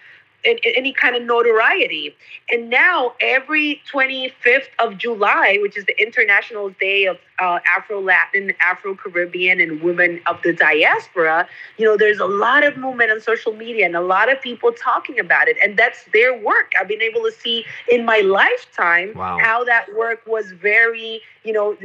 any 0.45 0.93
kind 0.93 1.15
of 1.15 1.23
notoriety. 1.23 2.15
And 2.49 2.69
now, 2.69 3.13
every 3.21 3.82
25th 3.91 4.69
of 4.80 4.97
July, 4.97 5.58
which 5.62 5.78
is 5.78 5.86
the 5.86 6.02
International 6.02 6.69
Day 6.80 7.06
of 7.06 7.17
uh, 7.39 7.60
Afro 7.67 8.02
Latin, 8.02 8.54
Afro 8.62 8.95
Caribbean, 8.95 9.60
and 9.60 9.82
Women 9.82 10.21
of 10.28 10.41
the 10.43 10.54
Diaspora, 10.54 11.47
you 11.78 11.86
know, 11.86 11.97
there's 11.97 12.19
a 12.19 12.25
lot 12.25 12.65
of 12.65 12.78
movement 12.78 13.12
on 13.12 13.21
social 13.21 13.54
media 13.54 13.86
and 13.86 13.95
a 13.95 14.02
lot 14.02 14.32
of 14.32 14.41
people 14.41 14.71
talking 14.71 15.19
about 15.19 15.47
it. 15.47 15.58
And 15.63 15.78
that's 15.78 16.06
their 16.13 16.38
work. 16.38 16.71
I've 16.80 16.88
been 16.88 17.02
able 17.02 17.21
to 17.23 17.32
see 17.32 17.65
in 17.91 18.06
my 18.06 18.19
lifetime 18.19 19.13
wow. 19.15 19.38
how 19.41 19.63
that 19.65 19.88
work 19.95 20.21
was 20.25 20.52
very, 20.52 21.21
you 21.43 21.54
know, 21.54 21.78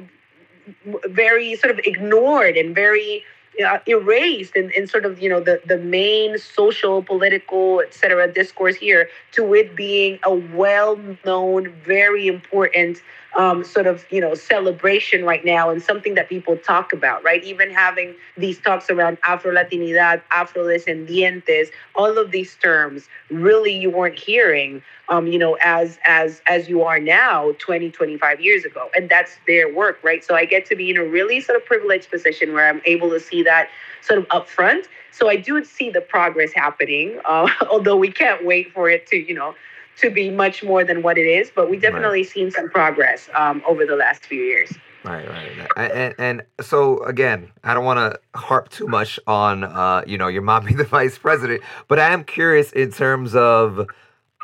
very 1.06 1.56
sort 1.56 1.72
of 1.72 1.80
ignored 1.84 2.56
and 2.56 2.74
very 2.74 3.22
uh, 3.64 3.78
erased 3.86 4.56
in, 4.56 4.70
in 4.70 4.86
sort 4.86 5.04
of 5.04 5.20
you 5.20 5.28
know 5.28 5.40
the, 5.40 5.60
the 5.66 5.78
main 5.78 6.38
social 6.38 7.02
political 7.02 7.80
etc 7.80 8.30
discourse 8.32 8.76
here 8.76 9.08
to 9.32 9.54
it 9.54 9.76
being 9.76 10.18
a 10.24 10.34
well-known 10.34 11.72
very 11.84 12.26
important 12.26 13.00
um, 13.36 13.64
sort 13.64 13.86
of 13.86 14.04
you 14.10 14.20
know 14.20 14.34
celebration 14.34 15.24
right 15.24 15.44
now 15.44 15.70
and 15.70 15.82
something 15.82 16.14
that 16.14 16.28
people 16.28 16.56
talk 16.56 16.92
about 16.92 17.22
right? 17.24 17.42
Even 17.44 17.70
having 17.70 18.14
these 18.36 18.58
talks 18.60 18.90
around 18.90 19.18
afro 19.24 19.52
latinidad 19.52 20.22
afro 20.30 20.64
descendientes 20.64 21.68
all 21.94 22.18
of 22.18 22.30
these 22.30 22.54
terms 22.56 23.08
really 23.30 23.76
you 23.76 23.90
weren't 23.90 24.18
hearing 24.18 24.82
um, 25.08 25.26
you 25.26 25.38
know 25.38 25.56
as 25.62 25.98
as 26.04 26.42
as 26.46 26.68
you 26.68 26.82
are 26.82 26.98
now 26.98 27.52
20 27.58 27.90
25 27.90 28.40
years 28.40 28.64
ago. 28.64 28.88
And 28.94 29.08
that's 29.08 29.36
their 29.46 29.72
work 29.72 29.98
right? 30.02 30.24
So 30.24 30.34
i 30.34 30.44
get 30.44 30.66
to 30.66 30.76
be 30.76 30.90
in 30.90 30.96
a 30.96 31.04
really 31.04 31.40
sort 31.40 31.60
of 31.60 31.64
privileged 31.66 32.10
position 32.10 32.52
where 32.52 32.68
i'm 32.68 32.80
able 32.84 33.10
to 33.10 33.20
see 33.20 33.42
that 33.44 33.68
sort 34.02 34.18
of 34.18 34.26
upfront 34.28 34.86
so 35.10 35.28
i 35.28 35.36
do 35.36 35.64
see 35.64 35.90
the 35.90 36.00
progress 36.00 36.52
happening 36.52 37.18
uh, 37.24 37.48
although 37.70 37.96
we 37.96 38.10
can't 38.10 38.44
wait 38.44 38.72
for 38.72 38.90
it 38.90 39.06
to 39.06 39.16
you 39.16 39.34
know 39.34 39.54
to 39.96 40.10
be 40.10 40.30
much 40.30 40.62
more 40.62 40.84
than 40.84 41.02
what 41.02 41.18
it 41.18 41.26
is. 41.26 41.50
But 41.54 41.70
we 41.70 41.76
definitely 41.76 42.22
right. 42.22 42.28
seen 42.28 42.50
some 42.50 42.68
progress 42.68 43.28
um, 43.34 43.62
over 43.66 43.84
the 43.86 43.96
last 43.96 44.26
few 44.26 44.42
years. 44.42 44.72
Right, 45.04 45.28
right, 45.28 45.70
and 45.76 46.14
and 46.16 46.42
so 46.62 47.04
again, 47.04 47.50
I 47.62 47.74
don't 47.74 47.84
want 47.84 47.98
to 47.98 48.18
harp 48.38 48.70
too 48.70 48.86
much 48.86 49.20
on 49.26 49.62
uh, 49.64 50.02
you 50.06 50.16
know 50.16 50.28
your 50.28 50.40
mom 50.40 50.64
being 50.64 50.76
the 50.78 50.84
vice 50.84 51.18
president, 51.18 51.62
but 51.88 51.98
I 51.98 52.10
am 52.10 52.24
curious 52.24 52.72
in 52.72 52.90
terms 52.90 53.36
of 53.36 53.86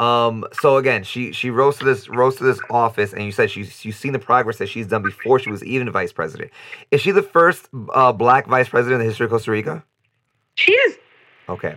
Um, 0.00 0.46
so 0.54 0.78
again, 0.78 1.04
she 1.04 1.30
she 1.32 1.50
rose 1.50 1.76
to 1.76 1.84
this 1.84 2.08
rose 2.08 2.36
to 2.36 2.44
this 2.44 2.58
office, 2.70 3.12
and 3.12 3.22
you 3.22 3.32
said 3.32 3.50
she's 3.50 3.84
you've 3.84 3.94
seen 3.94 4.12
the 4.14 4.18
progress 4.18 4.56
that 4.56 4.70
she's 4.70 4.86
done 4.86 5.02
before 5.02 5.38
she 5.38 5.50
was 5.50 5.62
even 5.62 5.90
vice 5.90 6.10
president. 6.10 6.50
Is 6.90 7.02
she 7.02 7.10
the 7.10 7.22
first 7.22 7.68
uh, 7.92 8.10
black 8.10 8.46
vice 8.46 8.70
president 8.70 8.94
in 8.94 9.06
the 9.06 9.10
history 9.10 9.26
of 9.26 9.30
Costa 9.30 9.50
Rica? 9.50 9.84
She 10.54 10.72
is. 10.72 10.98
Okay. 11.50 11.76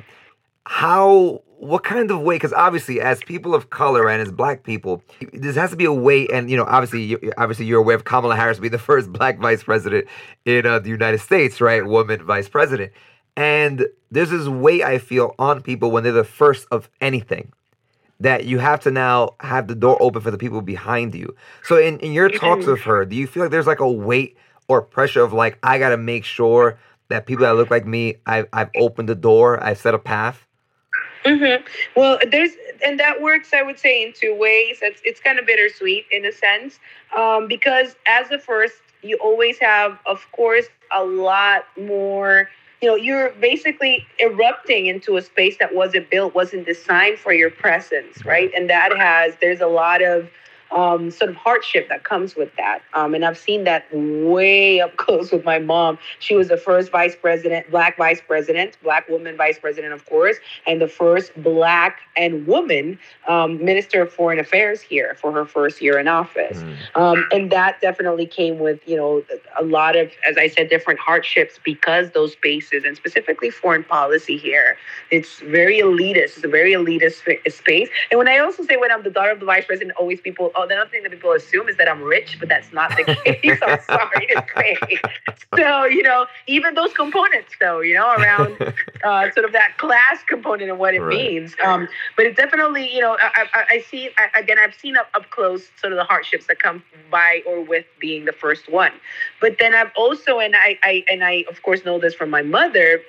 How? 0.66 1.42
What 1.58 1.84
kind 1.84 2.12
of 2.12 2.22
way? 2.22 2.36
Because 2.36 2.54
obviously, 2.54 3.02
as 3.02 3.22
people 3.24 3.54
of 3.54 3.70
color 3.70 4.10
and 4.10 4.22
as 4.22 4.32
black 4.32 4.64
people, 4.64 5.04
this 5.34 5.58
has 5.58 5.72
to 5.72 5.76
be 5.76 5.86
a 5.86 5.94
way. 5.94 6.26
And 6.28 6.50
you 6.50 6.56
know, 6.56 6.66
obviously, 6.66 7.04
you, 7.04 7.34
obviously, 7.38 7.66
you're 7.66 7.82
aware 7.82 7.98
of 7.98 8.06
Kamala 8.06 8.38
Harris 8.38 8.58
being 8.58 8.72
the 8.72 8.80
first 8.80 9.12
black 9.12 9.38
vice 9.38 9.64
president 9.64 10.08
in 10.46 10.66
uh, 10.66 10.80
the 10.80 10.90
United 10.90 11.20
States, 11.20 11.60
right? 11.60 11.86
Woman 11.86 12.24
vice 12.24 12.48
president. 12.48 12.94
And 13.36 13.86
there's 14.12 14.30
this 14.30 14.48
weight 14.48 14.84
I 14.84 14.98
feel 14.98 15.36
on 15.40 15.62
people 15.62 15.92
when 15.92 16.04
they're 16.04 16.14
the 16.14 16.24
first 16.24 16.68
of 16.72 16.90
anything 17.02 17.52
that 18.20 18.46
you 18.46 18.60
have 18.60 18.80
to 18.82 18.92
now 18.92 19.36
have 19.40 19.68
the 19.68 19.76
door 19.76 19.98
open 20.02 20.22
for 20.22 20.32
the 20.32 20.38
people 20.38 20.62
behind 20.62 21.14
you. 21.14 21.36
So 21.64 21.78
in, 21.78 22.00
in 22.00 22.14
your 22.14 22.30
talks 22.30 22.66
with 22.66 22.82
her, 22.82 23.06
do 23.06 23.16
you 23.16 23.28
feel 23.28 23.44
like 23.44 23.52
there's 23.52 23.68
like 23.68 23.80
a 23.80 23.92
weight 23.92 24.38
or 24.68 24.82
pressure 24.82 25.24
of 25.24 25.34
like 25.34 25.58
I 25.64 25.80
gotta 25.80 25.98
make 25.98 26.24
sure 26.24 26.78
that 27.10 27.26
people 27.26 27.46
that 27.46 27.56
look 27.56 27.70
like 27.70 27.86
me, 27.86 28.16
I've 28.26 28.48
I've 28.54 28.70
opened 28.76 29.10
the 29.10 29.16
door, 29.16 29.64
I've 29.64 29.78
set 29.78 29.94
a 29.94 30.00
path? 30.00 30.48
Mm-hmm. 31.26 31.66
Well, 31.96 32.20
there's 32.32 32.52
and 32.84 33.00
that 33.00 33.22
works, 33.22 33.54
I 33.54 33.62
would 33.62 33.80
say, 33.80 34.04
in 34.04 34.14
two 34.14 34.36
ways. 34.36 34.80
It's 34.82 35.02
it's 35.06 35.20
kind 35.20 35.40
of 35.40 35.46
bittersweet 35.46 36.06
in 36.12 36.26
a 36.26 36.32
sense, 36.32 36.80
um, 37.16 37.48
because 37.48 37.96
as 38.08 38.30
the 38.30 38.40
first, 38.40 38.76
you 39.02 39.18
always 39.22 39.58
have, 39.60 40.00
of 40.06 40.26
course, 40.32 40.68
a 40.92 41.04
lot 41.04 41.66
more 41.78 42.50
you 42.84 42.90
know 42.90 42.96
you're 42.96 43.30
basically 43.40 44.06
erupting 44.20 44.88
into 44.88 45.16
a 45.16 45.22
space 45.22 45.56
that 45.58 45.74
wasn't 45.74 46.10
built 46.10 46.36
wasn't 46.36 46.66
designed 46.66 47.18
for 47.18 47.32
your 47.32 47.50
presence 47.50 48.26
right? 48.26 48.52
And 48.54 48.70
that 48.70 48.96
has 48.98 49.36
there's 49.40 49.62
a 49.62 49.68
lot 49.68 50.02
of 50.04 50.30
um, 50.74 51.12
sort 51.12 51.30
of 51.30 51.36
hardship 51.36 51.88
that 51.90 52.04
comes 52.04 52.36
with 52.36 52.56
that. 52.58 52.80
Um, 52.94 53.14
and 53.14 53.24
I've 53.24 53.38
seen 53.38 53.64
that 53.66 53.86
way 53.94 54.82
up 54.82 54.96
close 54.98 55.32
with 55.32 55.46
my 55.46 55.60
mom. 55.60 55.98
She 56.20 56.36
was 56.36 56.48
the 56.48 56.58
first 56.58 56.92
vice 56.92 57.16
president, 57.16 57.70
black 57.70 57.98
vice 57.98 58.22
president, 58.22 58.78
black 58.84 59.08
woman 59.10 59.38
vice 59.38 59.60
president, 59.60 59.94
of 59.94 60.06
course, 60.06 60.38
and 60.66 60.82
the 60.82 60.88
first 60.88 61.32
black 61.42 62.00
and 62.16 62.46
woman 62.48 62.98
um, 63.28 63.64
minister 63.64 64.02
of 64.02 64.12
foreign 64.12 64.40
affairs 64.40 64.82
here 64.82 65.16
for 65.20 65.32
her 65.32 65.46
first 65.46 65.82
year 65.82 66.00
in 66.00 66.08
office. 66.08 66.64
Mm. 66.96 67.24
and 67.32 67.52
that 67.52 67.82
definitely 67.82 68.26
came 68.26 68.60
with, 68.60 68.80
you 68.88 68.96
know, 68.96 69.24
a 69.60 69.64
lot 69.64 69.96
of, 69.96 70.12
as 70.28 70.38
I 70.38 70.48
said, 70.48 70.70
different 70.70 71.00
hardships 71.00 71.60
because 71.64 72.12
those 72.12 72.34
spaces 72.34 72.84
and 72.86 72.96
specifically 72.96 73.50
foreign 73.50 73.84
policy 73.84 74.38
here, 74.38 74.78
it's 75.12 75.40
very 75.40 75.80
elitist. 75.80 76.38
It's 76.38 76.44
a 76.44 76.48
very 76.48 76.74
elitist 76.74 77.24
space. 77.52 77.90
And 78.12 78.18
when 78.18 78.28
I 78.28 78.40
also 78.40 78.64
say 78.64 78.78
when 78.78 78.92
I'm 78.92 79.04
the 79.04 79.10
daughter 79.10 79.32
of 79.32 79.40
the 79.40 79.46
vice 79.46 79.66
president, 79.66 79.98
always 79.98 80.22
people, 80.22 80.52
the 80.68 80.76
other 80.76 80.90
thing 80.90 81.04
that 81.04 81.12
people 81.12 81.32
assume 81.32 81.70
is 81.70 81.78
that 81.78 81.90
I'm 81.90 82.02
rich, 82.02 82.38
but 82.40 82.50
that's 82.50 82.72
not 82.74 82.92
the 82.92 83.16
case. 83.26 83.60
I'm 83.62 83.80
sorry 83.82 84.28
to 84.28 84.46
say. 84.56 84.78
So, 85.56 85.86
you 85.86 86.04
know, 86.04 86.26
even 86.48 86.76
those 86.76 86.94
components, 86.94 87.54
though, 87.60 87.82
you 87.82 87.94
know, 87.94 88.14
around 88.14 88.62
uh, 89.04 89.32
sort 89.32 89.46
of 89.46 89.52
that 89.54 89.78
class 89.78 90.24
component 90.28 90.70
and 90.70 90.80
what 90.80 90.94
it 90.94 91.02
right. 91.02 91.18
means. 91.18 91.56
Um, 91.64 91.88
but 92.16 92.26
it 92.26 92.36
definitely, 92.36 92.94
you 92.94 93.02
know, 93.02 93.18
I, 93.22 93.48
I, 93.54 93.66
I 93.72 93.82
see, 93.90 94.10
I, 94.18 94.40
again, 94.40 94.58
I've 94.60 94.76
seen 94.76 94.98
up, 94.98 95.10
up 95.14 95.30
close 95.30 95.70
sort 95.80 95.94
of 95.94 95.98
the 95.98 96.04
hardships 96.04 96.48
that 96.48 96.60
come 96.60 96.84
by 97.12 97.42
or 97.46 97.64
with 97.64 97.86
being 98.00 98.26
the 98.26 98.32
first 98.32 98.72
one. 98.72 98.92
But 99.40 99.58
then 99.60 99.76
I've 99.76 99.92
also, 99.96 100.40
and 100.40 100.56
I, 100.56 100.80
I 100.84 101.04
and 101.10 101.24
I, 101.24 101.46
of 101.50 101.62
course, 101.64 101.86
know 101.86 102.00
this 102.00 102.14
from 102.14 102.30
my 102.30 102.42
mother, 102.42 103.02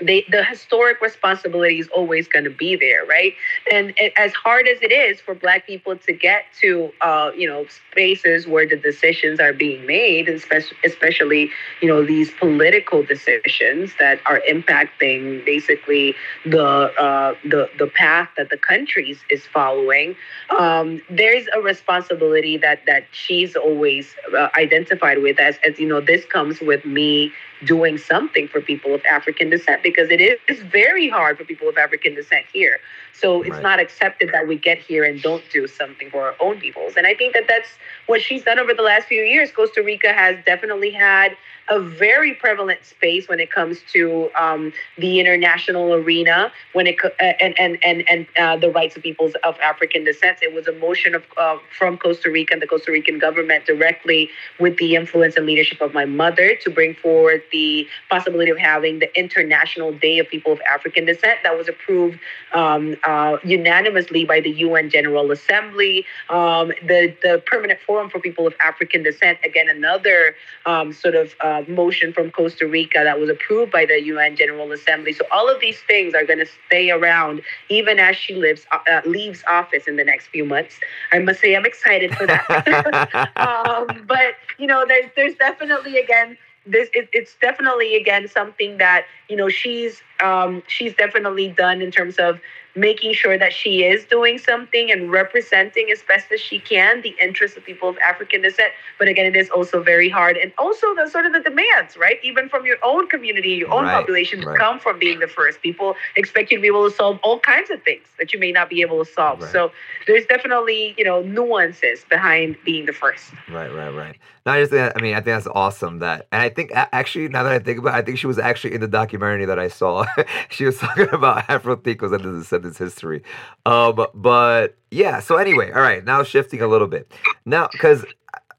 they, 0.00 0.24
the 0.30 0.44
historic 0.44 1.00
responsibility 1.00 1.78
is 1.78 1.88
always 1.88 2.28
going 2.28 2.44
to 2.44 2.50
be 2.50 2.76
there, 2.76 3.04
right? 3.06 3.34
And 3.70 3.92
it, 3.96 4.12
as 4.16 4.32
hard 4.32 4.66
as 4.66 4.78
it 4.82 4.92
is 4.92 5.20
for 5.20 5.34
Black 5.34 5.66
people 5.66 5.96
to 5.96 6.12
get 6.12 6.44
to, 6.62 6.90
uh, 7.00 7.30
you 7.36 7.48
know, 7.48 7.66
spaces 7.92 8.46
where 8.46 8.66
the 8.66 8.76
decisions 8.76 9.40
are 9.40 9.52
being 9.52 9.86
made, 9.86 10.28
especially, 10.28 10.76
especially, 10.84 11.50
you 11.80 11.88
know, 11.88 12.04
these 12.04 12.30
political 12.32 13.02
decisions 13.02 13.92
that 13.98 14.20
are 14.26 14.40
impacting 14.48 15.44
basically 15.44 16.14
the 16.44 16.64
uh, 16.64 17.34
the 17.44 17.68
the 17.78 17.86
path 17.86 18.28
that 18.36 18.50
the 18.50 18.58
country 18.58 19.16
is 19.30 19.46
following. 19.46 20.16
Um, 20.58 21.00
there's 21.10 21.46
a 21.54 21.60
responsibility 21.60 22.56
that 22.58 22.80
that 22.86 23.04
she's 23.12 23.56
always 23.56 24.14
uh, 24.36 24.48
identified 24.56 25.22
with 25.22 25.38
as 25.38 25.58
as 25.66 25.78
you 25.78 25.86
know. 25.86 26.00
This 26.00 26.24
comes 26.24 26.60
with 26.60 26.84
me 26.84 27.32
doing 27.64 27.98
something 27.98 28.48
for 28.48 28.60
people 28.60 28.94
of 28.94 29.02
African 29.04 29.50
descent 29.50 29.82
because 29.82 30.10
it 30.10 30.20
is 30.20 30.60
very 30.60 31.08
hard 31.08 31.38
for 31.38 31.44
people 31.44 31.68
of 31.68 31.76
African 31.76 32.14
descent 32.14 32.46
here. 32.52 32.78
So 33.12 33.42
it's 33.42 33.50
right. 33.52 33.62
not 33.62 33.80
accepted 33.80 34.30
that 34.32 34.48
we 34.48 34.56
get 34.56 34.78
here 34.78 35.04
and 35.04 35.22
don't 35.22 35.44
do 35.52 35.68
something 35.68 36.10
for 36.10 36.22
our 36.22 36.34
own 36.40 36.58
peoples. 36.58 36.94
And 36.96 37.06
I 37.06 37.14
think 37.14 37.34
that 37.34 37.44
that's 37.48 37.68
what 38.06 38.20
she's 38.20 38.42
done 38.42 38.58
over 38.58 38.74
the 38.74 38.82
last 38.82 39.06
few 39.06 39.22
years. 39.22 39.50
Costa 39.52 39.82
Rica 39.82 40.12
has 40.12 40.36
definitely 40.44 40.90
had 40.90 41.36
a 41.68 41.80
very 41.80 42.34
prevalent 42.34 42.84
space 42.84 43.28
when 43.28 43.40
it 43.40 43.50
comes 43.50 43.78
to 43.92 44.30
um, 44.38 44.72
the 44.98 45.18
international 45.18 45.94
arena 45.94 46.52
when 46.74 46.86
it 46.86 46.96
uh, 47.04 47.08
and 47.40 47.58
and 47.58 47.78
and 47.82 48.04
and 48.08 48.26
uh, 48.38 48.56
the 48.56 48.70
rights 48.70 48.96
of 48.96 49.02
peoples 49.02 49.32
of 49.44 49.58
African 49.60 50.04
descent. 50.04 50.38
It 50.42 50.52
was 50.52 50.66
a 50.66 50.72
motion 50.72 51.14
of 51.14 51.24
uh, 51.36 51.58
from 51.76 51.96
Costa 51.96 52.30
Rica 52.30 52.52
and 52.52 52.60
the 52.60 52.66
Costa 52.66 52.92
Rican 52.92 53.18
government 53.18 53.64
directly 53.64 54.30
with 54.60 54.76
the 54.76 54.94
influence 54.94 55.36
and 55.36 55.46
leadership 55.46 55.80
of 55.80 55.94
my 55.94 56.04
mother 56.04 56.54
to 56.62 56.70
bring 56.70 56.94
forward 56.94 57.42
the 57.54 57.86
possibility 58.10 58.50
of 58.50 58.58
having 58.58 58.98
the 58.98 59.16
International 59.16 59.92
Day 59.92 60.18
of 60.18 60.28
People 60.28 60.52
of 60.52 60.60
African 60.68 61.04
Descent 61.06 61.38
that 61.44 61.56
was 61.56 61.68
approved 61.68 62.18
um, 62.52 62.96
uh, 63.04 63.36
unanimously 63.44 64.24
by 64.24 64.40
the 64.40 64.50
UN 64.50 64.90
General 64.90 65.30
Assembly. 65.30 66.04
Um, 66.28 66.68
the 66.82 67.14
the 67.22 67.42
Permanent 67.46 67.78
Forum 67.86 68.10
for 68.10 68.18
People 68.18 68.44
of 68.46 68.54
African 68.60 69.04
Descent, 69.04 69.38
again 69.44 69.68
another 69.68 70.34
um, 70.66 70.92
sort 70.92 71.14
of 71.14 71.34
uh, 71.40 71.62
motion 71.68 72.12
from 72.12 72.32
Costa 72.32 72.66
Rica 72.66 73.00
that 73.04 73.20
was 73.20 73.30
approved 73.30 73.70
by 73.70 73.86
the 73.86 74.02
UN 74.02 74.34
General 74.34 74.72
Assembly. 74.72 75.12
So 75.12 75.24
all 75.30 75.48
of 75.48 75.60
these 75.60 75.78
things 75.86 76.12
are 76.14 76.24
going 76.24 76.40
to 76.40 76.48
stay 76.66 76.90
around 76.90 77.40
even 77.68 78.00
as 78.00 78.16
she 78.16 78.34
lives 78.34 78.66
uh, 78.72 78.78
uh, 78.90 79.02
leaves 79.06 79.44
office 79.48 79.86
in 79.86 79.94
the 79.94 80.04
next 80.04 80.26
few 80.26 80.44
months. 80.44 80.80
I 81.12 81.20
must 81.20 81.40
say 81.40 81.54
I'm 81.54 81.66
excited 81.66 82.16
for 82.16 82.26
that. 82.26 83.30
um, 83.36 84.04
but 84.08 84.34
you 84.58 84.66
know, 84.66 84.84
there's 84.88 85.10
there's 85.14 85.36
definitely 85.36 85.98
again 85.98 86.36
this 86.66 86.88
it, 86.92 87.08
it's 87.12 87.34
definitely 87.40 87.96
again 87.96 88.28
something 88.28 88.78
that 88.78 89.04
you 89.28 89.36
know 89.36 89.48
she's 89.48 90.02
um, 90.24 90.62
she's 90.66 90.94
definitely 90.94 91.48
done 91.48 91.82
in 91.82 91.90
terms 91.90 92.16
of 92.16 92.40
making 92.76 93.14
sure 93.14 93.38
that 93.38 93.52
she 93.52 93.84
is 93.84 94.04
doing 94.04 94.38
something 94.38 94.90
and 94.90 95.10
representing 95.10 95.90
as 95.92 96.02
best 96.02 96.32
as 96.32 96.40
she 96.40 96.58
can 96.58 97.02
the 97.02 97.14
interests 97.20 97.56
of 97.56 97.64
people 97.64 97.88
of 97.88 97.96
African 97.98 98.42
descent. 98.42 98.72
But 98.98 99.08
again, 99.08 99.26
it 99.26 99.36
is 99.36 99.48
also 99.50 99.82
very 99.82 100.08
hard. 100.08 100.36
And 100.36 100.52
also 100.58 100.94
the 100.94 101.08
sort 101.08 101.26
of 101.26 101.32
the 101.32 101.40
demands, 101.40 101.96
right? 101.96 102.18
Even 102.22 102.48
from 102.48 102.66
your 102.66 102.76
own 102.82 103.06
community, 103.08 103.50
your 103.50 103.72
own 103.72 103.84
right, 103.84 103.92
population 103.92 104.40
right. 104.40 104.58
come 104.58 104.80
from 104.80 104.98
being 104.98 105.20
the 105.20 105.28
first. 105.28 105.62
People 105.62 105.94
expect 106.16 106.50
you 106.50 106.58
to 106.58 106.62
be 106.62 106.66
able 106.66 106.88
to 106.88 106.94
solve 106.94 107.20
all 107.22 107.38
kinds 107.38 107.70
of 107.70 107.82
things 107.82 108.06
that 108.18 108.32
you 108.32 108.40
may 108.40 108.50
not 108.50 108.68
be 108.68 108.80
able 108.80 109.04
to 109.04 109.10
solve. 109.10 109.40
Right. 109.40 109.52
So 109.52 109.70
there's 110.06 110.26
definitely, 110.26 110.94
you 110.98 111.04
know, 111.04 111.22
nuances 111.22 112.04
behind 112.08 112.56
being 112.64 112.86
the 112.86 112.92
first. 112.92 113.32
Right, 113.50 113.72
right, 113.72 113.94
right. 113.94 114.16
No, 114.46 114.52
I 114.52 114.60
just 114.60 114.72
think, 114.72 114.92
I 114.94 115.00
mean, 115.00 115.14
I 115.14 115.18
think 115.18 115.26
that's 115.26 115.46
awesome 115.46 116.00
that, 116.00 116.26
and 116.30 116.42
I 116.42 116.48
think 116.48 116.70
actually, 116.74 117.28
now 117.28 117.44
that 117.44 117.52
I 117.52 117.58
think 117.60 117.78
about 117.78 117.94
it, 117.94 117.98
I 117.98 118.02
think 118.02 118.18
she 118.18 118.26
was 118.26 118.38
actually 118.38 118.74
in 118.74 118.80
the 118.80 118.88
documentary 118.88 119.46
that 119.46 119.58
I 119.58 119.68
saw. 119.68 120.04
she 120.50 120.64
was 120.64 120.78
talking 120.78 121.08
about 121.12 121.48
Afro 121.48 121.76
Ticos 121.76 122.14
and 122.14 122.24
the 122.24 122.38
Descendants 122.38 122.78
history. 122.78 123.22
Um, 123.66 124.06
but 124.14 124.76
yeah, 124.90 125.20
so 125.20 125.36
anyway, 125.36 125.70
all 125.72 125.80
right, 125.80 126.04
now 126.04 126.22
shifting 126.22 126.60
a 126.60 126.66
little 126.66 126.88
bit. 126.88 127.10
Now, 127.44 127.68
because 127.72 128.04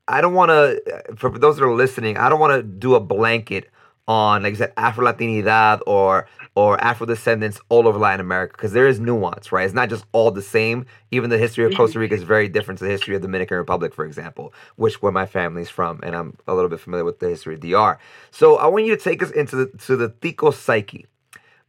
I 0.08 0.22
don't 0.22 0.34
want 0.34 0.50
to, 0.50 1.16
for 1.16 1.30
those 1.30 1.58
that 1.58 1.66
are 1.66 1.74
listening, 1.74 2.18
I 2.18 2.30
don't 2.30 2.40
want 2.40 2.54
to 2.54 2.64
do 2.64 2.96
a 2.96 3.00
blanket 3.00 3.70
on, 4.08 4.44
like 4.44 4.54
I 4.54 4.58
said, 4.58 4.74
Afro 4.78 5.06
Latinidad 5.06 5.82
or 5.88 6.28
or 6.58 6.82
Afro 6.82 7.06
descendants 7.06 7.60
all 7.68 7.86
over 7.86 8.00
Latin 8.00 8.22
America 8.22 8.54
because 8.56 8.72
there 8.72 8.88
is 8.88 9.00
nuance, 9.00 9.52
right? 9.52 9.66
It's 9.66 9.74
not 9.74 9.90
just 9.90 10.06
all 10.14 10.32
the 10.32 10.42
same. 10.42 10.86
Even 11.12 11.30
the 11.30 11.38
history 11.38 11.66
of 11.66 11.76
Costa 11.76 12.00
Rica 12.00 12.16
is 12.16 12.24
very 12.24 12.48
different 12.48 12.78
to 12.78 12.86
the 12.86 12.90
history 12.90 13.14
of 13.16 13.22
the 13.22 13.28
Dominican 13.28 13.58
Republic, 13.58 13.94
for 13.94 14.06
example, 14.06 14.54
which 14.78 15.02
where 15.02 15.12
my 15.12 15.26
family's 15.26 15.70
from, 15.70 16.00
and 16.02 16.16
I'm 16.16 16.38
a 16.48 16.56
little 16.56 16.70
bit 16.70 16.80
familiar 16.80 17.04
with 17.04 17.20
the 17.20 17.28
history 17.28 17.56
of 17.56 17.60
DR. 17.60 17.98
So 18.32 18.56
I 18.56 18.68
want 18.68 18.86
you 18.86 18.96
to 18.96 19.04
take 19.04 19.22
us 19.22 19.32
into 19.32 19.56
the 19.58 19.66
to 19.86 19.98
the 19.98 20.10
Tico 20.22 20.52
psyche 20.52 21.08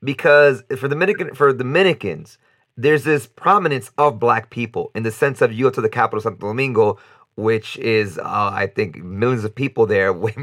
because 0.02 0.62
for 0.76 0.88
the 0.88 0.94
Dominican 0.94 1.34
for 1.34 1.52
Dominicans, 1.52 2.38
there's 2.76 3.04
this 3.04 3.26
prominence 3.26 3.90
of 3.98 4.18
black 4.18 4.50
people 4.50 4.90
in 4.94 5.02
the 5.02 5.10
sense 5.10 5.40
of 5.40 5.52
you 5.52 5.64
go 5.64 5.70
to 5.70 5.80
the 5.80 5.88
capital 5.88 6.20
Santo 6.20 6.46
Domingo, 6.48 6.98
which 7.36 7.76
is 7.78 8.18
uh, 8.18 8.22
I 8.24 8.66
think 8.66 8.96
millions 9.02 9.44
of 9.44 9.54
people 9.54 9.86
there, 9.86 10.12
way 10.12 10.34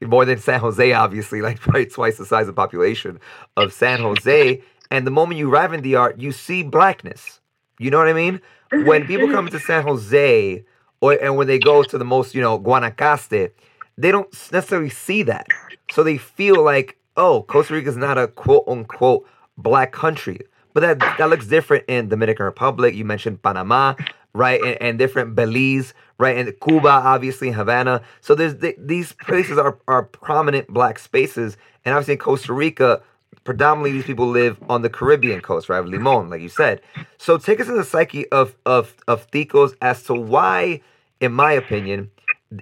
more 0.00 0.24
than 0.24 0.38
San 0.38 0.60
Jose, 0.60 0.92
obviously, 0.92 1.42
like 1.42 1.60
probably 1.60 1.86
twice 1.86 2.18
the 2.18 2.26
size 2.26 2.48
of 2.48 2.56
population 2.56 3.20
of 3.56 3.72
San 3.72 4.00
Jose. 4.00 4.62
And 4.90 5.06
the 5.06 5.10
moment 5.10 5.38
you 5.38 5.50
arrive 5.50 5.72
in 5.72 5.82
the 5.82 5.92
DR, 5.92 6.14
you 6.18 6.32
see 6.32 6.62
blackness. 6.62 7.40
You 7.78 7.90
know 7.90 7.98
what 7.98 8.08
I 8.08 8.12
mean? 8.12 8.40
When 8.84 9.06
people 9.06 9.28
come 9.28 9.48
to 9.48 9.58
San 9.58 9.82
Jose, 9.82 10.64
or 11.00 11.12
and 11.14 11.36
when 11.36 11.46
they 11.46 11.58
go 11.58 11.82
to 11.82 11.98
the 11.98 12.04
most, 12.04 12.34
you 12.34 12.40
know, 12.40 12.58
Guanacaste, 12.58 13.50
they 13.98 14.10
don't 14.10 14.32
necessarily 14.52 14.90
see 14.90 15.22
that. 15.24 15.46
So 15.90 16.02
they 16.02 16.16
feel 16.16 16.62
like, 16.62 16.96
oh, 17.16 17.42
Costa 17.42 17.74
Rica 17.74 17.88
is 17.88 17.96
not 17.96 18.18
a 18.18 18.28
quote 18.28 18.64
unquote 18.66 19.26
black 19.56 19.92
country. 19.92 20.40
but 20.74 20.80
that 20.80 20.98
that 21.18 21.28
looks 21.30 21.46
different 21.46 21.84
in 21.88 22.08
Dominican 22.08 22.46
Republic. 22.46 22.94
You 22.94 23.04
mentioned 23.04 23.42
Panama, 23.42 23.94
right, 24.32 24.60
and, 24.62 24.80
and 24.80 24.98
different 24.98 25.34
Belize, 25.34 25.92
right, 26.18 26.36
and 26.36 26.52
Cuba, 26.60 26.88
obviously 26.88 27.50
Havana. 27.50 28.02
So 28.20 28.34
there's 28.34 28.56
th- 28.58 28.76
these 28.78 29.12
places 29.12 29.58
are 29.58 29.78
are 29.86 30.04
prominent 30.04 30.68
black 30.68 30.98
spaces, 30.98 31.56
and 31.84 31.94
obviously 31.94 32.14
in 32.14 32.18
Costa 32.18 32.52
Rica. 32.52 33.02
Predominantly, 33.44 33.90
these 33.90 34.04
people 34.04 34.28
live 34.28 34.56
on 34.70 34.82
the 34.82 34.88
Caribbean 34.88 35.40
coast, 35.40 35.68
right? 35.68 35.84
Limon, 35.84 36.30
like 36.30 36.40
you 36.40 36.48
said. 36.48 36.80
So, 37.18 37.38
take 37.38 37.58
us 37.58 37.66
in 37.68 37.76
the 37.76 37.82
psyche 37.82 38.30
of 38.30 38.54
of 38.64 38.94
of 39.08 39.28
Ticos 39.32 39.74
as 39.82 40.04
to 40.04 40.14
why, 40.14 40.80
in 41.20 41.32
my 41.32 41.50
opinion, 41.50 42.12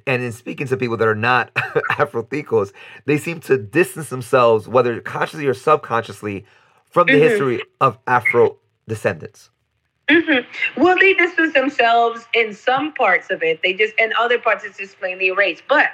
and 0.07 0.23
in 0.23 0.33
speaking 0.33 0.67
to 0.69 0.77
people 0.77 0.97
that 0.99 1.09
are 1.09 1.15
not 1.15 1.51
Afro-Ticos, 1.99 2.73
they 3.07 3.19
seem 3.19 3.41
to 3.41 3.59
distance 3.59 4.11
themselves, 4.11 4.69
whether 4.69 5.01
consciously 5.01 5.47
or 5.47 5.55
subconsciously, 5.55 6.45
from 6.91 7.09
the 7.09 7.17
Mhm. 7.17 7.21
history 7.21 7.61
of 7.81 7.99
Afro 8.07 8.59
descendants. 8.89 9.51
hmm 10.09 10.39
Well, 10.77 10.97
they 10.99 11.15
distance 11.15 11.55
themselves 11.55 12.27
in 12.35 12.53
some 12.53 12.93
parts 12.95 13.31
of 13.31 13.43
it. 13.43 13.61
They 13.63 13.73
just, 13.73 13.95
in 13.99 14.13
other 14.19 14.39
parts, 14.39 14.65
it's 14.65 14.79
just 14.79 14.99
plainly 14.99 15.29
erased. 15.29 15.63
But 15.69 15.91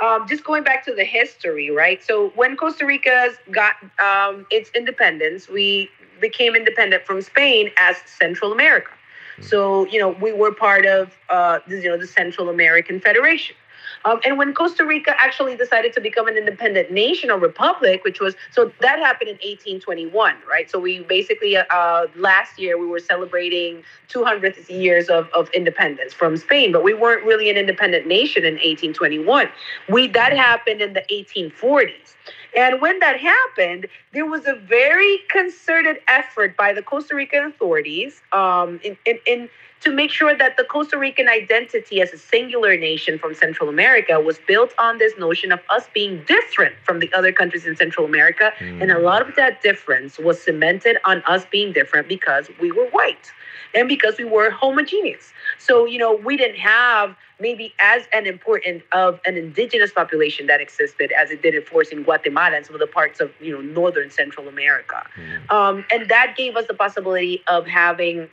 um, 0.00 0.26
just 0.28 0.44
going 0.44 0.62
back 0.62 0.84
to 0.86 0.94
the 0.94 1.04
history, 1.04 1.70
right? 1.70 2.02
So 2.04 2.30
when 2.36 2.56
Costa 2.56 2.86
Rica 2.86 3.30
got 3.50 3.74
um, 4.00 4.46
its 4.50 4.70
independence, 4.74 5.48
we 5.48 5.90
became 6.20 6.54
independent 6.54 7.04
from 7.04 7.20
Spain 7.22 7.70
as 7.76 7.96
Central 8.06 8.52
America. 8.52 8.90
So 9.40 9.86
you 9.86 9.98
know 10.00 10.10
we 10.10 10.32
were 10.32 10.52
part 10.52 10.86
of 10.86 11.16
uh, 11.28 11.60
you 11.68 11.88
know 11.88 11.96
the 11.96 12.06
Central 12.06 12.48
American 12.48 13.00
Federation. 13.00 13.56
Um, 14.04 14.20
and 14.24 14.38
when 14.38 14.54
Costa 14.54 14.84
Rica 14.84 15.14
actually 15.18 15.56
decided 15.56 15.92
to 15.94 16.00
become 16.00 16.28
an 16.28 16.36
independent 16.36 16.90
nation 16.90 17.30
or 17.30 17.38
republic, 17.38 18.04
which 18.04 18.20
was 18.20 18.34
so 18.52 18.72
that 18.80 18.98
happened 18.98 19.30
in 19.30 19.36
1821, 19.36 20.34
right? 20.48 20.70
So 20.70 20.78
we 20.78 21.00
basically 21.00 21.56
uh, 21.56 22.06
last 22.14 22.58
year 22.58 22.78
we 22.78 22.86
were 22.86 23.00
celebrating 23.00 23.82
200 24.08 24.68
years 24.68 25.08
of, 25.08 25.28
of 25.34 25.50
independence 25.50 26.12
from 26.12 26.36
Spain, 26.36 26.72
but 26.72 26.84
we 26.84 26.94
weren't 26.94 27.24
really 27.24 27.50
an 27.50 27.56
independent 27.56 28.06
nation 28.06 28.44
in 28.44 28.54
1821. 28.54 29.48
We 29.88 30.08
that 30.08 30.36
happened 30.36 30.80
in 30.80 30.92
the 30.92 31.02
1840s. 31.10 32.14
And 32.56 32.80
when 32.80 32.98
that 33.00 33.18
happened, 33.18 33.86
there 34.12 34.26
was 34.26 34.46
a 34.46 34.54
very 34.54 35.20
concerted 35.28 35.98
effort 36.08 36.56
by 36.56 36.72
the 36.72 36.82
Costa 36.82 37.14
Rican 37.14 37.44
authorities 37.44 38.22
um, 38.32 38.80
in, 38.82 38.96
in, 39.06 39.18
in 39.26 39.48
to 39.80 39.92
make 39.92 40.10
sure 40.10 40.34
that 40.36 40.56
the 40.56 40.64
Costa 40.64 40.98
Rican 40.98 41.28
identity 41.28 42.00
as 42.00 42.12
a 42.12 42.18
singular 42.18 42.76
nation 42.76 43.18
from 43.18 43.34
Central 43.34 43.68
America 43.68 44.18
was 44.18 44.38
built 44.46 44.72
on 44.78 44.98
this 44.98 45.12
notion 45.18 45.52
of 45.52 45.60
us 45.70 45.86
being 45.94 46.24
different 46.26 46.74
from 46.82 46.98
the 46.98 47.12
other 47.12 47.30
countries 47.30 47.66
in 47.66 47.76
Central 47.76 48.06
America. 48.06 48.52
And 48.58 48.90
a 48.90 48.98
lot 48.98 49.26
of 49.26 49.36
that 49.36 49.62
difference 49.62 50.18
was 50.18 50.42
cemented 50.42 50.96
on 51.04 51.22
us 51.26 51.44
being 51.50 51.72
different 51.72 52.08
because 52.08 52.50
we 52.58 52.72
were 52.72 52.86
white 52.86 53.30
and 53.76 53.88
because 53.88 54.16
we 54.18 54.24
were 54.24 54.50
homogeneous. 54.50 55.32
So, 55.58 55.84
you 55.84 55.98
know, 55.98 56.14
we 56.14 56.36
didn't 56.36 56.58
have 56.58 57.14
maybe 57.38 57.74
as 57.78 58.04
an 58.12 58.26
important 58.26 58.82
of 58.92 59.20
an 59.26 59.36
indigenous 59.36 59.92
population 59.92 60.46
that 60.46 60.60
existed 60.60 61.12
as 61.12 61.30
it 61.30 61.42
did, 61.42 61.54
in 61.54 61.62
force 61.62 61.90
in 61.90 62.02
Guatemala 62.02 62.56
and 62.56 62.66
some 62.66 62.74
of 62.74 62.80
the 62.80 62.86
parts 62.86 63.20
of, 63.20 63.30
you 63.40 63.52
know, 63.52 63.60
northern 63.60 64.10
Central 64.10 64.48
America. 64.48 65.06
Mm. 65.16 65.50
Um, 65.52 65.84
and 65.92 66.08
that 66.08 66.34
gave 66.36 66.56
us 66.56 66.66
the 66.66 66.74
possibility 66.74 67.42
of 67.46 67.66
having 67.66 68.28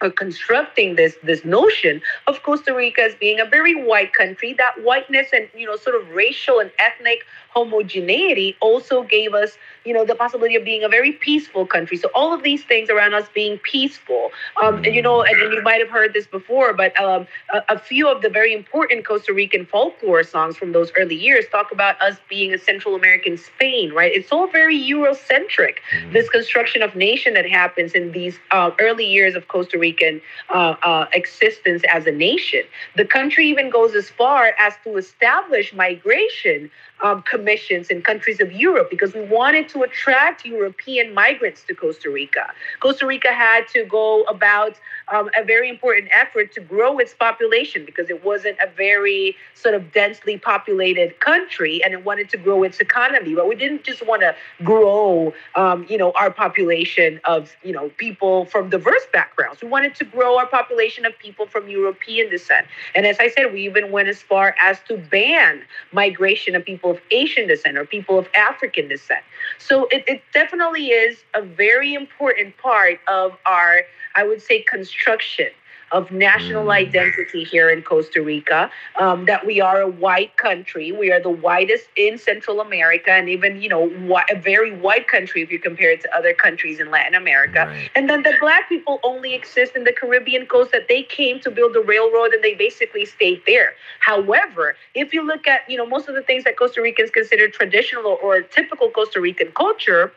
or 0.00 0.10
constructing 0.10 0.94
this 0.94 1.16
this 1.22 1.44
notion 1.44 2.00
of 2.28 2.42
Costa 2.42 2.72
Rica 2.74 3.02
as 3.02 3.14
being 3.16 3.40
a 3.40 3.44
very 3.44 3.74
white 3.74 4.12
country. 4.12 4.52
That 4.52 4.82
whiteness 4.82 5.28
and 5.32 5.48
you 5.56 5.66
know 5.66 5.76
sort 5.76 6.00
of 6.00 6.08
racial 6.10 6.60
and 6.60 6.70
ethnic 6.78 7.24
homogeneity 7.58 8.56
also 8.60 9.02
gave 9.02 9.34
us 9.34 9.56
you 9.84 9.94
know 9.94 10.04
the 10.04 10.14
possibility 10.14 10.56
of 10.56 10.64
being 10.64 10.84
a 10.84 10.88
very 10.88 11.12
peaceful 11.12 11.64
country. 11.66 11.96
So 11.96 12.08
all 12.14 12.32
of 12.34 12.42
these 12.42 12.62
things 12.64 12.90
around 12.90 13.14
us 13.14 13.26
being 13.34 13.58
peaceful, 13.58 14.30
um, 14.62 14.76
and 14.84 14.94
you 14.94 15.02
know, 15.02 15.22
and, 15.22 15.40
and 15.42 15.52
you 15.54 15.62
might 15.62 15.80
have 15.84 15.90
heard 15.98 16.12
this 16.12 16.26
before, 16.26 16.72
but 16.72 16.98
um, 17.00 17.26
a, 17.52 17.62
a 17.76 17.78
few 17.78 18.08
of 18.08 18.22
the 18.22 18.28
very 18.28 18.52
important 18.54 19.06
Costa 19.06 19.32
Rican 19.32 19.64
folklore 19.66 20.22
songs 20.22 20.56
from 20.56 20.72
those 20.72 20.90
early 20.98 21.14
years 21.14 21.44
talk 21.50 21.72
about 21.72 22.00
us 22.02 22.16
being 22.28 22.52
a 22.52 22.58
Central 22.58 22.94
American 22.94 23.36
Spain, 23.36 23.92
right? 23.92 24.12
It's 24.14 24.30
all 24.32 24.46
very 24.48 24.78
Eurocentric 24.78 25.76
Mm. 25.94 26.12
this 26.12 26.28
construction 26.28 26.82
of 26.82 26.94
nation 26.94 27.34
that 27.34 27.48
happens 27.48 27.92
in 27.92 28.12
these 28.12 28.38
uh, 28.50 28.70
early 28.80 29.06
years 29.06 29.34
of 29.34 29.48
Costa 29.48 29.78
Rican 29.78 30.20
uh, 30.52 30.74
uh, 30.82 31.06
existence 31.12 31.82
as 31.92 32.06
a 32.06 32.12
nation. 32.12 32.62
The 32.96 33.04
country 33.04 33.48
even 33.48 33.70
goes 33.70 33.94
as 33.94 34.10
far 34.10 34.52
as 34.58 34.74
to 34.84 34.96
establish 34.96 35.72
migration 35.72 36.70
um, 37.02 37.22
commissions 37.22 37.88
in 37.88 38.02
countries 38.02 38.40
of 38.40 38.52
Europe 38.52 38.90
because 38.90 39.14
we 39.14 39.22
wanted 39.22 39.68
to 39.70 39.82
attract 39.82 40.44
European 40.44 41.14
migrants 41.14 41.62
to 41.64 41.74
Costa 41.74 42.10
Rica. 42.10 42.52
Costa 42.80 43.06
Rica 43.06 43.32
had 43.32 43.68
to 43.68 43.84
go 43.84 44.22
about 44.24 44.74
um, 45.12 45.30
a 45.36 45.44
very 45.44 45.68
important 45.68 46.08
effort 46.12 46.52
to 46.52 46.60
grow 46.60 46.98
its 46.98 47.14
population 47.14 47.84
because 47.84 48.10
it 48.10 48.24
wasn't 48.24 48.56
a 48.62 48.68
very 48.76 49.36
sort 49.54 49.74
of 49.74 49.92
densely 49.92 50.36
populated 50.36 51.18
country 51.20 51.82
and 51.84 51.94
it 51.94 52.04
wanted 52.04 52.28
to 52.30 52.36
grow 52.36 52.62
its 52.62 52.78
economy. 52.80 53.34
But 53.34 53.48
we 53.48 53.54
didn't 53.54 53.84
just 53.84 54.06
want 54.06 54.22
to 54.22 54.34
grow, 54.64 55.32
um, 55.54 55.86
you 55.88 55.98
know, 55.98 56.12
our 56.12 56.30
population 56.30 57.20
of, 57.24 57.54
you 57.62 57.72
know, 57.72 57.90
people 57.96 58.44
from 58.46 58.70
diverse 58.70 59.06
backgrounds. 59.12 59.62
We 59.62 59.68
wanted 59.68 59.94
to 59.96 60.04
grow 60.04 60.38
our 60.38 60.46
population 60.46 61.06
of 61.06 61.18
people 61.18 61.46
from 61.46 61.68
European 61.68 62.30
descent. 62.30 62.66
And 62.94 63.06
as 63.06 63.16
I 63.18 63.28
said, 63.28 63.52
we 63.52 63.64
even 63.64 63.90
went 63.90 64.08
as 64.08 64.20
far 64.20 64.54
as 64.60 64.78
to 64.88 64.96
ban 64.96 65.62
migration 65.92 66.54
of 66.54 66.64
people 66.64 66.90
of 66.90 67.00
Asian 67.10 67.48
descent 67.48 67.78
or 67.78 67.84
people 67.84 68.18
of 68.18 68.28
African 68.34 68.88
descent. 68.88 69.24
So 69.58 69.86
it, 69.90 70.04
it 70.06 70.22
definitely 70.34 70.88
is 70.88 71.18
a 71.34 71.42
very 71.42 71.94
important 71.94 72.56
part 72.58 73.00
of 73.08 73.36
our, 73.46 73.82
I 74.14 74.24
would 74.24 74.42
say, 74.42 74.62
construction 74.62 74.97
of 75.06 76.10
national 76.10 76.64
Mm. 76.66 76.72
identity 76.72 77.44
here 77.44 77.70
in 77.70 77.82
Costa 77.82 78.20
Rica. 78.20 78.70
Um, 78.98 79.24
that 79.24 79.46
we 79.46 79.60
are 79.60 79.80
a 79.80 79.88
white 79.88 80.36
country. 80.36 80.92
We 80.92 81.10
are 81.12 81.20
the 81.20 81.30
whitest 81.30 81.88
in 81.96 82.18
Central 82.18 82.60
America, 82.60 83.10
and 83.10 83.28
even 83.28 83.62
you 83.62 83.68
know 83.68 83.88
whi- 83.88 84.24
a 84.30 84.36
very 84.36 84.72
white 84.72 85.08
country 85.08 85.40
if 85.42 85.50
you 85.50 85.58
compare 85.58 85.90
it 85.90 86.00
to 86.02 86.14
other 86.14 86.34
countries 86.34 86.78
in 86.78 86.90
Latin 86.90 87.14
America. 87.14 87.66
Right. 87.66 87.90
And 87.94 88.08
then 88.10 88.22
the 88.22 88.34
black 88.40 88.68
people 88.68 89.00
only 89.02 89.34
exist 89.34 89.76
in 89.76 89.84
the 89.84 89.92
Caribbean 89.92 90.46
coast 90.46 90.72
that 90.72 90.88
they 90.88 91.02
came 91.02 91.40
to 91.40 91.50
build 91.50 91.72
the 91.72 91.80
railroad 91.80 92.34
and 92.34 92.42
they 92.42 92.54
basically 92.54 93.06
stayed 93.06 93.40
there. 93.46 93.72
However, 94.00 94.76
if 94.94 95.14
you 95.14 95.22
look 95.22 95.46
at, 95.46 95.60
you 95.70 95.76
know, 95.78 95.86
most 95.86 96.08
of 96.08 96.14
the 96.14 96.22
things 96.22 96.44
that 96.44 96.56
Costa 96.56 96.82
Ricans 96.82 97.10
consider 97.10 97.48
traditional 97.48 98.18
or 98.22 98.42
typical 98.42 98.90
Costa 98.90 99.20
Rican 99.20 99.52
culture, 99.52 100.12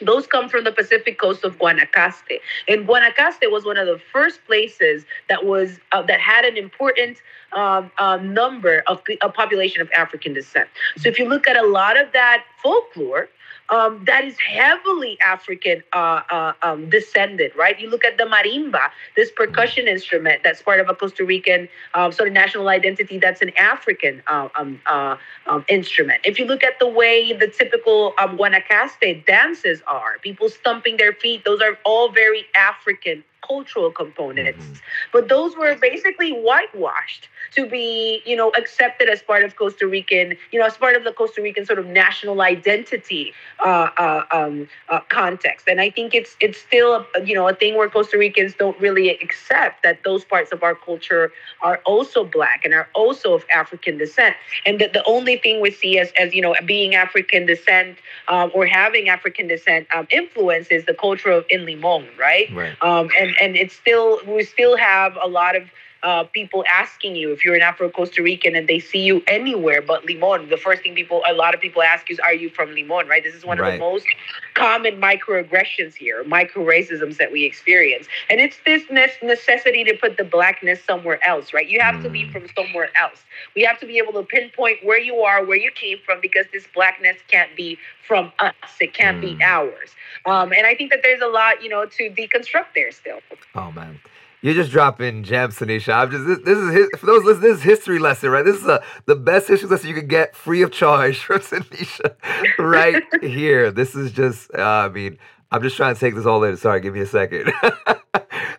those 0.00 0.26
come 0.26 0.48
from 0.48 0.64
the 0.64 0.72
Pacific 0.72 1.18
coast 1.18 1.44
of 1.44 1.58
Guanacaste. 1.58 2.40
And 2.68 2.86
Guanacaste 2.86 3.50
was 3.50 3.64
one 3.64 3.76
of 3.76 3.86
the 3.86 4.00
first 4.12 4.44
places 4.46 5.04
that 5.28 5.44
was 5.44 5.78
uh, 5.92 6.02
that 6.02 6.20
had 6.20 6.44
an 6.44 6.56
important 6.56 7.18
um, 7.52 7.90
uh, 7.98 8.16
number 8.16 8.82
of 8.86 9.02
a 9.22 9.28
population 9.28 9.80
of 9.80 9.90
African 9.92 10.34
descent. 10.34 10.68
So 10.96 11.08
if 11.08 11.18
you 11.18 11.28
look 11.28 11.46
at 11.48 11.56
a 11.56 11.66
lot 11.66 11.96
of 11.96 12.12
that 12.12 12.44
folklore, 12.62 13.28
um, 13.70 14.04
that 14.06 14.24
is 14.24 14.36
heavily 14.38 15.18
African 15.20 15.82
uh, 15.92 16.20
uh, 16.30 16.52
um, 16.62 16.90
descended, 16.90 17.52
right? 17.56 17.78
You 17.78 17.90
look 17.90 18.04
at 18.04 18.18
the 18.18 18.24
marimba, 18.24 18.90
this 19.16 19.30
percussion 19.30 19.88
instrument 19.88 20.42
that's 20.44 20.62
part 20.62 20.80
of 20.80 20.88
a 20.88 20.94
Costa 20.94 21.24
Rican 21.24 21.68
um, 21.94 22.12
sort 22.12 22.28
of 22.28 22.34
national 22.34 22.68
identity 22.68 23.18
that's 23.18 23.42
an 23.42 23.50
African 23.56 24.22
uh, 24.26 24.48
um, 24.56 24.80
uh, 24.86 25.16
um, 25.46 25.64
instrument. 25.68 26.20
If 26.24 26.38
you 26.38 26.44
look 26.44 26.62
at 26.62 26.78
the 26.78 26.88
way 26.88 27.32
the 27.32 27.48
typical 27.48 28.14
um, 28.18 28.36
Guanacaste 28.36 29.26
dances 29.26 29.82
are, 29.86 30.18
people 30.22 30.48
stumping 30.48 30.96
their 30.96 31.12
feet, 31.12 31.44
those 31.44 31.60
are 31.60 31.78
all 31.84 32.10
very 32.10 32.46
African 32.54 33.24
cultural 33.46 33.90
components. 33.90 34.64
Mhm. 34.64 34.80
But 35.12 35.28
those 35.28 35.56
were 35.56 35.74
basically 35.76 36.30
whitewashed 36.30 37.28
to 37.54 37.66
be, 37.66 38.22
you 38.24 38.36
know, 38.36 38.50
accepted 38.56 39.08
as 39.08 39.22
part 39.22 39.44
of 39.44 39.56
Costa 39.56 39.86
Rican, 39.86 40.36
you 40.50 40.58
know, 40.58 40.66
as 40.66 40.76
part 40.76 40.96
of 40.96 41.04
the 41.04 41.12
Costa 41.12 41.40
Rican 41.42 41.64
sort 41.66 41.78
of 41.78 41.86
national 41.86 42.40
identity 42.40 43.32
uh, 43.64 43.90
uh, 43.96 44.24
um, 44.32 44.68
uh, 44.88 45.00
context. 45.08 45.68
And 45.68 45.80
I 45.80 45.90
think 45.90 46.14
it's 46.14 46.36
it's 46.40 46.58
still, 46.58 47.06
a, 47.14 47.24
you 47.24 47.34
know, 47.34 47.48
a 47.48 47.54
thing 47.54 47.76
where 47.76 47.88
Costa 47.88 48.18
Ricans 48.18 48.54
don't 48.54 48.78
really 48.80 49.10
accept 49.10 49.82
that 49.82 50.02
those 50.04 50.24
parts 50.24 50.52
of 50.52 50.62
our 50.62 50.74
culture 50.74 51.32
are 51.62 51.80
also 51.84 52.24
black 52.24 52.64
and 52.64 52.74
are 52.74 52.88
also 52.94 53.34
of 53.34 53.44
African 53.52 53.98
descent. 53.98 54.36
And 54.66 54.80
that 54.80 54.92
the 54.92 55.04
only 55.04 55.36
thing 55.36 55.60
we 55.60 55.70
see 55.70 55.98
as, 55.98 56.12
as 56.18 56.34
you 56.34 56.42
know, 56.42 56.54
being 56.64 56.94
African 56.94 57.46
descent 57.46 57.98
um, 58.28 58.50
or 58.54 58.66
having 58.66 59.08
African 59.08 59.48
descent 59.48 59.86
um, 59.94 60.06
influence 60.10 60.68
is 60.68 60.84
the 60.86 60.94
culture 60.94 61.30
of 61.30 61.44
in 61.50 61.64
Limon, 61.66 62.08
right? 62.18 62.48
Right. 62.52 62.74
um, 62.82 63.08
and 63.18 63.33
and 63.40 63.56
it's 63.56 63.74
still 63.74 64.20
we 64.26 64.44
still 64.44 64.76
have 64.76 65.16
a 65.22 65.28
lot 65.28 65.56
of 65.56 65.64
uh, 66.04 66.24
people 66.24 66.64
asking 66.70 67.16
you 67.16 67.32
if 67.32 67.44
you're 67.44 67.54
an 67.56 67.62
Afro 67.62 67.88
Costa 67.90 68.22
Rican 68.22 68.54
and 68.56 68.68
they 68.68 68.78
see 68.80 69.00
you 69.00 69.22
anywhere 69.26 69.82
but 69.82 70.04
Limon. 70.04 70.48
The 70.50 70.56
first 70.58 70.82
thing 70.82 70.94
people, 70.94 71.22
a 71.28 71.34
lot 71.34 71.54
of 71.54 71.60
people 71.60 71.82
ask 71.82 72.08
you 72.08 72.14
is, 72.14 72.20
"Are 72.20 72.34
you 72.34 72.50
from 72.50 72.74
Limon?" 72.74 73.08
Right. 73.08 73.22
This 73.24 73.34
is 73.34 73.44
one 73.44 73.58
Right. 73.58 73.74
of 73.74 73.74
the 73.74 73.80
most 73.80 74.06
common 74.54 75.00
microaggressions 75.00 75.94
here, 75.94 76.22
micro 76.24 76.64
racisms 76.64 77.16
that 77.18 77.32
we 77.32 77.44
experience, 77.44 78.06
and 78.30 78.40
it's 78.40 78.58
this 78.64 78.84
ne- 78.90 79.08
necessity 79.22 79.84
to 79.84 79.94
put 79.96 80.16
the 80.16 80.24
blackness 80.24 80.84
somewhere 80.84 81.18
else. 81.26 81.52
Right. 81.54 81.66
You 81.68 81.80
have 81.80 82.00
to 82.02 82.10
be 82.10 82.24
Mm. 82.24 82.32
from 82.32 82.48
somewhere 82.56 82.90
else. 83.00 83.24
We 83.56 83.62
have 83.64 83.78
to 83.80 83.86
be 83.86 83.98
able 83.98 84.12
to 84.14 84.22
pinpoint 84.22 84.84
where 84.84 85.00
you 85.00 85.22
are, 85.22 85.44
where 85.44 85.56
you 85.58 85.70
came 85.70 85.98
from, 86.04 86.20
because 86.20 86.46
this 86.52 86.66
blackness 86.74 87.16
can't 87.28 87.54
be 87.56 87.78
from 88.06 88.32
us. 88.38 88.54
It 88.80 88.92
can't 88.94 89.20
be 89.20 89.36
Mm. 89.36 89.42
ours. 89.42 89.94
Um, 90.26 90.52
and 90.52 90.66
I 90.66 90.74
think 90.74 90.90
that 90.90 91.02
there's 91.02 91.22
a 91.22 91.26
lot, 91.26 91.62
you 91.62 91.68
know, 91.70 91.86
to 91.86 92.10
deconstruct 92.10 92.74
there 92.74 92.92
still. 92.92 93.20
Oh 93.54 93.72
man. 93.72 93.98
You're 94.44 94.52
just 94.52 94.72
dropping 94.72 95.22
gems, 95.22 95.58
Tanisha. 95.58 95.94
I'm 95.94 96.10
just 96.10 96.26
this, 96.26 96.38
this 96.44 96.58
is 96.58 97.00
for 97.00 97.06
those 97.06 97.24
listening. 97.24 97.48
This 97.48 97.58
is 97.60 97.64
history 97.64 97.98
lesson, 97.98 98.28
right? 98.28 98.44
This 98.44 98.56
is 98.56 98.66
a, 98.66 98.82
the 99.06 99.16
best 99.16 99.48
history 99.48 99.70
lesson 99.70 99.88
you 99.88 99.94
could 99.94 100.10
get 100.10 100.36
free 100.36 100.60
of 100.60 100.70
charge 100.70 101.18
from 101.24 101.40
Tanisha, 101.40 102.14
right 102.58 103.02
here. 103.22 103.70
This 103.70 103.94
is 103.94 104.12
just. 104.12 104.50
Uh, 104.54 104.60
I 104.60 104.90
mean, 104.90 105.16
I'm 105.50 105.62
just 105.62 105.78
trying 105.78 105.94
to 105.94 106.00
take 106.00 106.14
this 106.14 106.26
all 106.26 106.44
in. 106.44 106.58
Sorry, 106.58 106.82
give 106.82 106.92
me 106.92 107.00
a 107.00 107.06
second. 107.06 107.54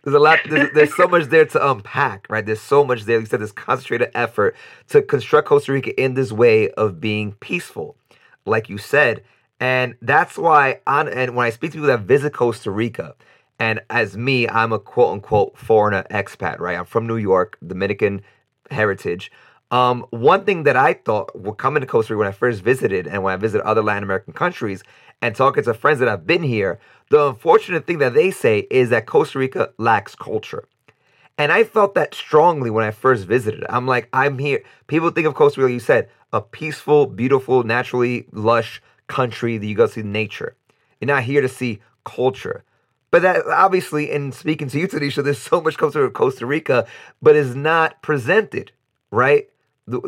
there's 0.04 0.16
a 0.16 0.18
lot. 0.18 0.40
There's, 0.50 0.74
there's 0.74 0.96
so 0.96 1.08
much 1.08 1.26
there 1.26 1.46
to 1.46 1.70
unpack, 1.70 2.26
right? 2.32 2.44
There's 2.44 2.62
so 2.62 2.84
much 2.84 3.04
there. 3.04 3.20
You 3.20 3.28
said 3.28 3.42
this 3.42 3.52
concentrated 3.52 4.10
effort 4.16 4.56
to 4.88 5.04
construct 5.04 5.48
Costa 5.48 5.72
Rica 5.72 6.02
in 6.02 6.16
this 6.16 6.32
way 6.32 6.72
of 6.72 7.00
being 7.00 7.34
peaceful, 7.34 7.96
like 8.48 8.70
you 8.70 8.80
said, 8.80 9.24
and 9.60 9.94
that's 10.02 10.36
why 10.36 10.80
on 10.88 11.08
and 11.10 11.36
when 11.36 11.46
I 11.46 11.52
speak 11.52 11.74
to 11.74 11.78
people 11.78 11.90
that 11.90 12.00
visit 12.00 12.34
Costa 12.34 12.72
Rica. 12.72 13.14
And 13.60 13.82
as 13.90 14.18
me, 14.18 14.48
I'm 14.50 14.74
a 14.74 14.80
quote 14.80 15.14
unquote 15.14 15.58
foreigner 15.58 16.04
expat, 16.12 16.60
right? 16.60 16.78
I'm 16.78 16.86
from 16.86 17.08
New 17.08 17.18
York, 17.18 17.58
Dominican 17.66 18.22
heritage. 18.70 19.32
Um, 19.72 20.06
one 20.12 20.46
thing 20.46 20.64
that 20.64 20.76
I 20.76 20.94
thought 20.94 21.38
would 21.40 21.58
come 21.58 21.76
into 21.76 21.88
Costa 21.88 22.14
Rica 22.14 22.20
when 22.20 22.28
I 22.28 22.32
first 22.32 22.62
visited 22.62 23.08
and 23.08 23.24
when 23.24 23.34
I 23.34 23.38
visited 23.38 23.66
other 23.66 23.82
Latin 23.82 24.04
American 24.04 24.34
countries 24.34 24.84
and 25.22 25.36
talking 25.36 25.64
to 25.64 25.74
friends 25.74 26.00
that 26.00 26.08
have 26.08 26.28
been 26.28 26.44
here, 26.44 26.80
the 27.10 27.30
unfortunate 27.30 27.88
thing 27.88 27.98
that 28.00 28.14
they 28.14 28.32
say 28.32 28.68
is 28.70 28.90
that 28.90 29.06
Costa 29.06 29.40
Rica 29.40 29.72
lacks 29.78 30.16
culture. 30.16 30.68
And 31.38 31.52
I 31.52 31.64
felt 31.64 31.96
that 31.96 32.14
strongly 32.14 32.70
when 32.70 32.86
I 32.86 32.92
first 32.92 33.26
visited. 33.26 33.66
I'm 33.70 33.88
like, 33.88 34.08
I'm 34.14 34.38
here. 34.38 34.64
People 34.88 35.10
think 35.10 35.28
of 35.28 35.34
Costa 35.34 35.62
Rica, 35.62 35.74
you 35.74 35.80
said, 35.80 36.10
a 36.32 36.42
peaceful, 36.42 37.08
beautiful, 37.08 37.64
naturally 37.64 38.28
lush 38.32 38.82
country 39.08 39.58
that 39.58 39.66
you 39.66 39.76
go 39.76 39.88
see 39.88 40.04
nature. 40.04 40.56
You're 41.00 41.08
not 41.08 41.24
here 41.24 41.42
to 41.42 41.50
see 41.50 41.82
culture. 42.06 42.64
But 43.16 43.22
that 43.22 43.48
obviously, 43.48 44.12
in 44.12 44.34
speaking 44.34 44.68
to 44.68 44.78
you, 44.78 44.90
Tanisha, 44.90 45.24
there's 45.24 45.38
so 45.40 45.62
much 45.62 45.78
comes 45.78 45.94
from 45.94 46.10
Costa 46.12 46.46
Rica, 46.46 46.86
but 47.22 47.38
is 47.38 47.56
not 47.56 48.02
presented, 48.02 48.74
right? 49.10 49.48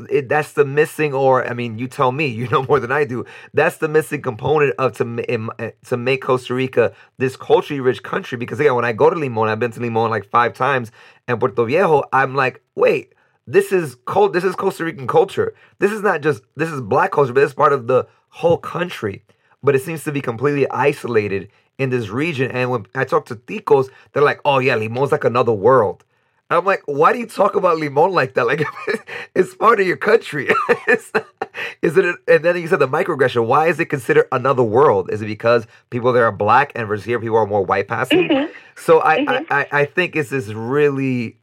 It- 0.09 0.27
that's 0.27 0.51
the 0.51 0.65
missing, 0.65 1.13
or 1.13 1.47
I 1.49 1.53
mean, 1.53 1.79
you 1.79 1.87
tell 1.87 2.11
me, 2.11 2.25
you 2.39 2.49
know 2.49 2.63
more 2.63 2.81
than 2.81 2.91
I 2.91 3.05
do. 3.05 3.23
That's 3.53 3.77
the 3.77 3.87
missing 3.87 4.21
component 4.21 4.73
of 4.77 4.91
to 4.97 5.23
eh, 5.29 5.71
to 5.85 5.95
make 5.95 6.21
Costa 6.21 6.53
Rica 6.53 6.91
this 7.17 7.37
culturally 7.37 7.79
rich 7.79 8.03
country. 8.03 8.37
Because 8.37 8.59
again, 8.59 8.75
when 8.75 8.83
I 8.83 8.91
go 8.91 9.09
to 9.09 9.15
Limon, 9.15 9.47
I've 9.47 9.59
been 9.61 9.71
to 9.71 9.79
Limon 9.79 10.09
like 10.11 10.29
five 10.29 10.53
times, 10.53 10.91
and 11.29 11.39
Puerto 11.39 11.63
Viejo, 11.63 12.03
I'm 12.11 12.35
like, 12.35 12.61
wait, 12.75 13.13
this 13.45 13.71
is 13.71 13.95
cult. 14.05 14.33
This 14.33 14.43
is 14.43 14.53
Costa 14.53 14.83
Rican 14.83 15.07
culture. 15.07 15.53
This 15.79 15.93
is 15.93 16.01
not 16.01 16.19
just 16.19 16.43
this 16.57 16.69
is 16.69 16.81
black 16.81 17.11
culture, 17.11 17.31
but 17.31 17.43
it's 17.43 17.53
part 17.53 17.71
of 17.71 17.87
the 17.87 18.05
whole 18.27 18.57
country. 18.57 19.23
But 19.63 19.75
it 19.75 19.81
seems 19.81 20.03
to 20.03 20.11
be 20.11 20.19
completely 20.19 20.69
isolated 20.69 21.47
in 21.77 21.89
this 21.89 22.09
region. 22.09 22.51
And 22.51 22.71
when 22.71 22.85
I 22.95 23.03
talk 23.05 23.25
to 23.27 23.35
ticos, 23.35 23.89
they're 24.13 24.23
like, 24.23 24.41
"Oh 24.45 24.59
yeah, 24.59 24.75
Limon's 24.75 25.11
like 25.11 25.23
another 25.23 25.53
world." 25.53 26.03
I'm 26.49 26.63
like, 26.63 26.81
why 26.85 27.11
do 27.11 27.19
you 27.19 27.25
talk 27.25 27.55
about 27.57 27.77
Limon 27.77 28.11
like 28.13 28.35
that? 28.35 28.47
Like, 28.47 28.63
it's 29.35 29.53
part 29.53 29.81
of 29.81 29.85
your 29.85 29.97
country. 29.97 30.47
Is 31.81 31.97
it? 31.97 32.15
and 32.25 32.43
then 32.45 32.55
you 32.57 32.69
said 32.69 32.79
the 32.79 32.87
microaggression. 32.87 33.45
Why 33.47 33.67
is 33.67 33.79
it 33.81 33.87
considered 33.87 34.27
another 34.31 34.63
world? 34.63 35.11
Is 35.11 35.21
it 35.21 35.25
because 35.25 35.67
people 35.89 36.13
there 36.13 36.23
are 36.25 36.31
black 36.31 36.71
and 36.73 36.87
versus 36.87 37.03
here 37.05 37.19
people 37.19 37.35
are 37.35 37.45
more 37.45 37.63
white 37.65 37.87
passing? 37.89 38.29
Mhm. 38.29 38.49
So 38.77 39.01
I, 39.01 39.17
Mhm. 39.19 39.45
I, 39.49 39.59
I, 39.61 39.67
I 39.81 39.85
think 39.85 40.15
it's 40.15 40.29
this 40.29 40.47
really, 40.49 41.37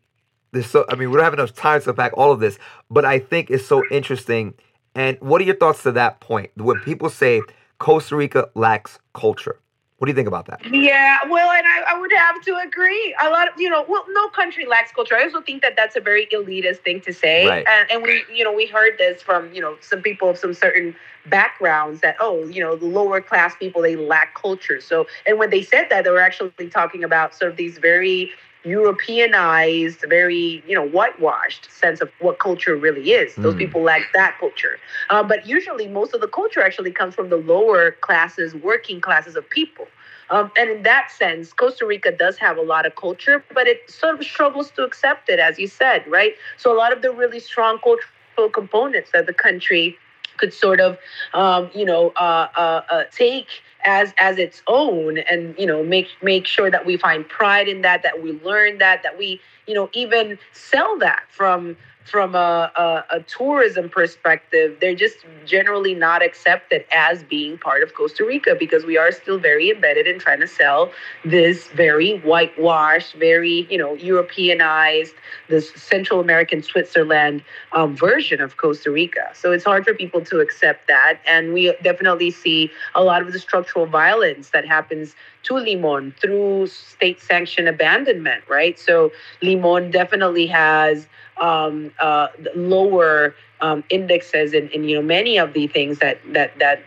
this 0.53 0.70
so. 0.70 0.87
I 0.89 0.95
mean, 0.95 1.11
we 1.11 1.16
don't 1.16 1.24
have 1.24 1.35
enough 1.35 1.55
time 1.55 1.82
to 1.82 1.91
unpack 1.91 2.12
all 2.16 2.32
of 2.32 2.41
this, 2.41 2.59
but 2.91 3.05
I 3.05 3.18
think 3.18 3.51
it's 3.51 3.66
so 3.66 3.82
interesting. 3.91 4.55
And 4.95 5.18
what 5.20 5.41
are 5.41 5.45
your 5.45 5.57
thoughts 5.57 5.82
to 5.82 5.93
that 5.93 6.20
point? 6.20 6.51
When 6.57 6.78
people 6.80 7.11
say 7.11 7.43
Costa 7.78 8.16
Rica 8.16 8.49
lacks 8.55 8.99
culture, 9.12 9.61
what 9.99 10.07
do 10.07 10.11
you 10.11 10.16
think 10.16 10.26
about 10.26 10.47
that? 10.47 10.61
Yeah, 10.72 11.18
well, 11.28 11.51
and 11.51 11.64
I, 11.66 11.95
I 11.95 11.99
would 11.99 12.12
have 12.16 12.42
to 12.42 12.57
agree. 12.57 13.14
A 13.22 13.30
lot 13.30 13.47
of, 13.47 13.55
you 13.57 13.70
know, 13.70 13.84
well, 13.88 14.05
no 14.11 14.28
country 14.28 14.66
lacks 14.66 14.90
culture. 14.90 15.14
I 15.14 15.22
also 15.22 15.40
think 15.40 15.62
that 15.62 15.76
that's 15.76 15.95
a 15.95 16.01
very 16.01 16.26
elitist 16.26 16.78
thing 16.78 17.01
to 17.03 17.12
say. 17.12 17.47
Right. 17.47 17.64
And, 17.66 17.90
and 17.90 18.03
we, 18.03 18.24
you 18.34 18.42
know, 18.42 18.53
we 18.53 18.66
heard 18.66 18.99
this 18.99 19.22
from, 19.22 19.53
you 19.55 19.61
know, 19.61 19.76
some 19.80 20.03
people 20.03 20.28
of 20.30 20.36
some 20.36 20.53
certain 20.53 20.97
backgrounds 21.26 22.01
that, 22.01 22.16
oh, 22.18 22.45
you 22.49 22.61
know, 22.61 22.74
the 22.74 22.86
lower 22.86 23.20
class 23.20 23.55
people, 23.57 23.82
they 23.82 23.95
lack 23.95 24.34
culture. 24.34 24.80
So, 24.80 25.07
and 25.26 25.38
when 25.38 25.51
they 25.51 25.62
said 25.62 25.86
that, 25.90 26.05
they 26.05 26.11
were 26.11 26.20
actually 26.20 26.68
talking 26.70 27.05
about 27.05 27.34
sort 27.34 27.53
of 27.53 27.57
these 27.57 27.78
very 27.78 28.32
Europeanized, 28.64 30.04
very, 30.08 30.62
you 30.66 30.74
know, 30.74 30.86
whitewashed 30.86 31.70
sense 31.70 32.00
of 32.00 32.10
what 32.20 32.38
culture 32.38 32.76
really 32.76 33.12
is. 33.12 33.36
Those 33.36 33.54
Mm. 33.54 33.58
people 33.58 33.82
lack 33.82 34.02
that 34.14 34.38
culture. 34.38 34.78
Uh, 35.10 35.22
but 35.22 35.46
usually, 35.46 35.88
most 35.88 36.14
of 36.14 36.20
the 36.20 36.28
culture 36.28 36.62
actually 36.62 36.92
comes 36.92 37.14
from 37.14 37.28
the 37.28 37.36
lower 37.36 37.92
classes, 37.92 38.54
working 38.54 39.00
classes 39.00 39.36
of 39.36 39.48
people. 39.50 39.86
Um, 40.30 40.50
and 40.56 40.70
in 40.70 40.82
that 40.84 41.10
sense, 41.10 41.52
Costa 41.52 41.86
Rica 41.86 42.10
does 42.10 42.38
have 42.38 42.56
a 42.56 42.62
lot 42.62 42.86
of 42.86 42.96
culture, 42.96 43.44
but 43.54 43.66
it 43.66 43.88
sort 43.90 44.18
of 44.18 44.24
struggles 44.24 44.70
to 44.72 44.82
accept 44.84 45.28
it, 45.28 45.38
as 45.38 45.58
you 45.58 45.66
said, 45.68 46.04
right? 46.08 46.34
So 46.56 46.72
a 46.74 46.76
lot 46.76 46.92
of 46.92 47.02
the 47.02 47.12
really 47.12 47.40
strong 47.40 47.78
cultural 47.78 48.50
components 48.50 49.10
that 49.12 49.26
the 49.26 49.34
country 49.34 49.98
could 50.38 50.52
sort 50.52 50.80
of, 50.80 50.98
um, 51.34 51.70
you 51.74 51.84
know, 51.84 52.12
uh, 52.16 52.48
uh, 52.56 52.82
uh, 52.90 53.04
take 53.12 53.46
as 53.85 54.12
as 54.18 54.39
its 54.39 54.62
own, 54.66 55.18
and 55.18 55.55
you 55.59 55.66
know, 55.66 55.82
make 55.82 56.09
make 56.22 56.47
sure 56.47 56.70
that 56.70 56.87
we 56.87 56.97
find 56.97 57.28
pride 57.28 57.68
in 57.68 57.82
that, 57.82 58.03
that 58.03 58.22
we 58.22 58.32
learn 58.41 58.78
that, 58.78 59.03
that 59.03 59.18
we, 59.18 59.41
you 59.66 59.74
know, 59.74 59.89
even 59.93 60.39
sell 60.53 60.99
that 60.99 61.24
from 61.28 61.76
from 62.05 62.34
a, 62.34 62.70
a, 62.76 63.16
a 63.16 63.20
tourism 63.22 63.88
perspective, 63.88 64.76
they're 64.80 64.94
just 64.94 65.16
generally 65.46 65.94
not 65.94 66.22
accepted 66.22 66.84
as 66.92 67.22
being 67.22 67.57
part 67.57 67.82
of 67.82 67.94
Costa 67.94 68.24
Rica 68.24 68.55
because 68.59 68.84
we 68.84 68.98
are 68.98 69.11
still 69.11 69.38
very 69.38 69.70
embedded 69.70 70.07
in 70.07 70.18
trying 70.18 70.40
to 70.40 70.46
sell 70.46 70.92
this 71.24 71.68
very 71.68 72.18
whitewashed, 72.18 73.14
very 73.14 73.66
you 73.70 73.78
know 73.78 73.94
Europeanized, 73.94 75.14
this 75.48 75.72
Central 75.74 76.20
American 76.20 76.62
Switzerland 76.62 77.42
um, 77.72 77.96
version 77.96 78.40
of 78.40 78.59
Costa 78.59 78.90
Rica. 78.90 79.30
So 79.32 79.52
it's 79.52 79.64
hard 79.64 79.84
for 79.84 79.94
people 79.94 80.20
to 80.26 80.40
accept 80.40 80.86
that, 80.88 81.20
and 81.26 81.55
we 81.55 81.74
definitely 81.82 82.30
see 82.30 82.70
a 82.94 83.02
lot 83.02 83.22
of 83.22 83.32
the 83.32 83.38
structural 83.38 83.86
violence 83.86 84.50
that 84.50 84.66
happens 84.66 85.14
to 85.44 85.55
Limon 85.55 86.14
through 86.20 86.66
state-sanctioned 86.66 87.68
abandonment, 87.68 88.44
right? 88.48 88.78
So 88.78 89.12
Limon 89.42 89.90
definitely 89.90 90.46
has 90.46 91.07
um, 91.41 91.91
uh, 92.01 92.28
lower 92.55 93.35
um, 93.61 93.85
indexes 93.91 94.53
in, 94.53 94.68
in 94.68 94.85
you 94.85 94.97
know 94.97 95.03
many 95.03 95.39
of 95.39 95.53
the 95.53 95.66
things 95.66 95.99
that 95.99 96.18
that 96.32 96.59
that 96.59 96.82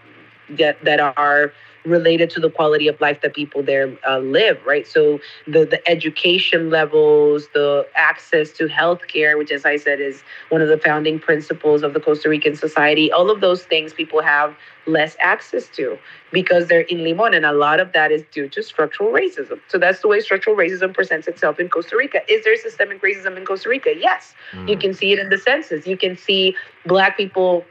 that 0.49 0.83
that 0.83 0.99
are 0.99 1.51
related 1.87 2.29
to 2.31 2.39
the 2.39 2.49
quality 2.49 2.87
of 2.87 2.99
life 3.01 3.21
that 3.21 3.33
people 3.33 3.63
there 3.63 3.97
uh, 4.07 4.19
live 4.19 4.59
right? 4.65 4.87
So 4.87 5.19
the 5.47 5.65
the 5.65 5.81
education 5.89 6.69
levels 6.69 7.47
the 7.53 7.87
access 7.95 8.51
to 8.53 8.67
healthcare 8.67 9.37
which 9.37 9.51
as 9.51 9.65
i 9.65 9.75
said 9.77 9.99
is 9.99 10.23
one 10.49 10.61
of 10.61 10.67
the 10.69 10.77
founding 10.77 11.19
principles 11.19 11.83
of 11.83 11.93
the 11.93 11.99
costa 11.99 12.29
rican 12.29 12.55
society 12.55 13.11
all 13.11 13.29
of 13.29 13.41
those 13.41 13.63
things 13.63 13.93
people 13.93 14.21
have 14.21 14.55
less 14.85 15.15
access 15.19 15.67
to 15.69 15.97
because 16.31 16.67
they're 16.67 16.81
in 16.81 17.03
limon 17.03 17.33
and 17.33 17.45
a 17.45 17.51
lot 17.53 17.79
of 17.79 17.91
that 17.93 18.11
is 18.11 18.23
due 18.31 18.47
to 18.49 18.61
structural 18.63 19.11
racism. 19.11 19.59
So 19.67 19.77
that's 19.77 20.01
the 20.01 20.07
way 20.07 20.19
structural 20.19 20.55
racism 20.55 20.93
presents 20.93 21.27
itself 21.27 21.59
in 21.59 21.69
costa 21.69 21.95
rica. 21.97 22.19
Is 22.29 22.43
there 22.43 22.55
systemic 22.55 23.01
racism 23.01 23.37
in 23.37 23.45
costa 23.45 23.69
rica? 23.69 23.91
Yes. 23.97 24.33
You 24.65 24.75
Mm. 24.77 24.81
can 24.81 24.93
see 24.93 25.11
it 25.13 25.19
in 25.19 25.29
the 25.29 25.37
census. 25.37 25.87
You 25.87 25.97
can 25.97 26.15
see 26.15 26.55
black 26.85 27.17
people 27.17 27.65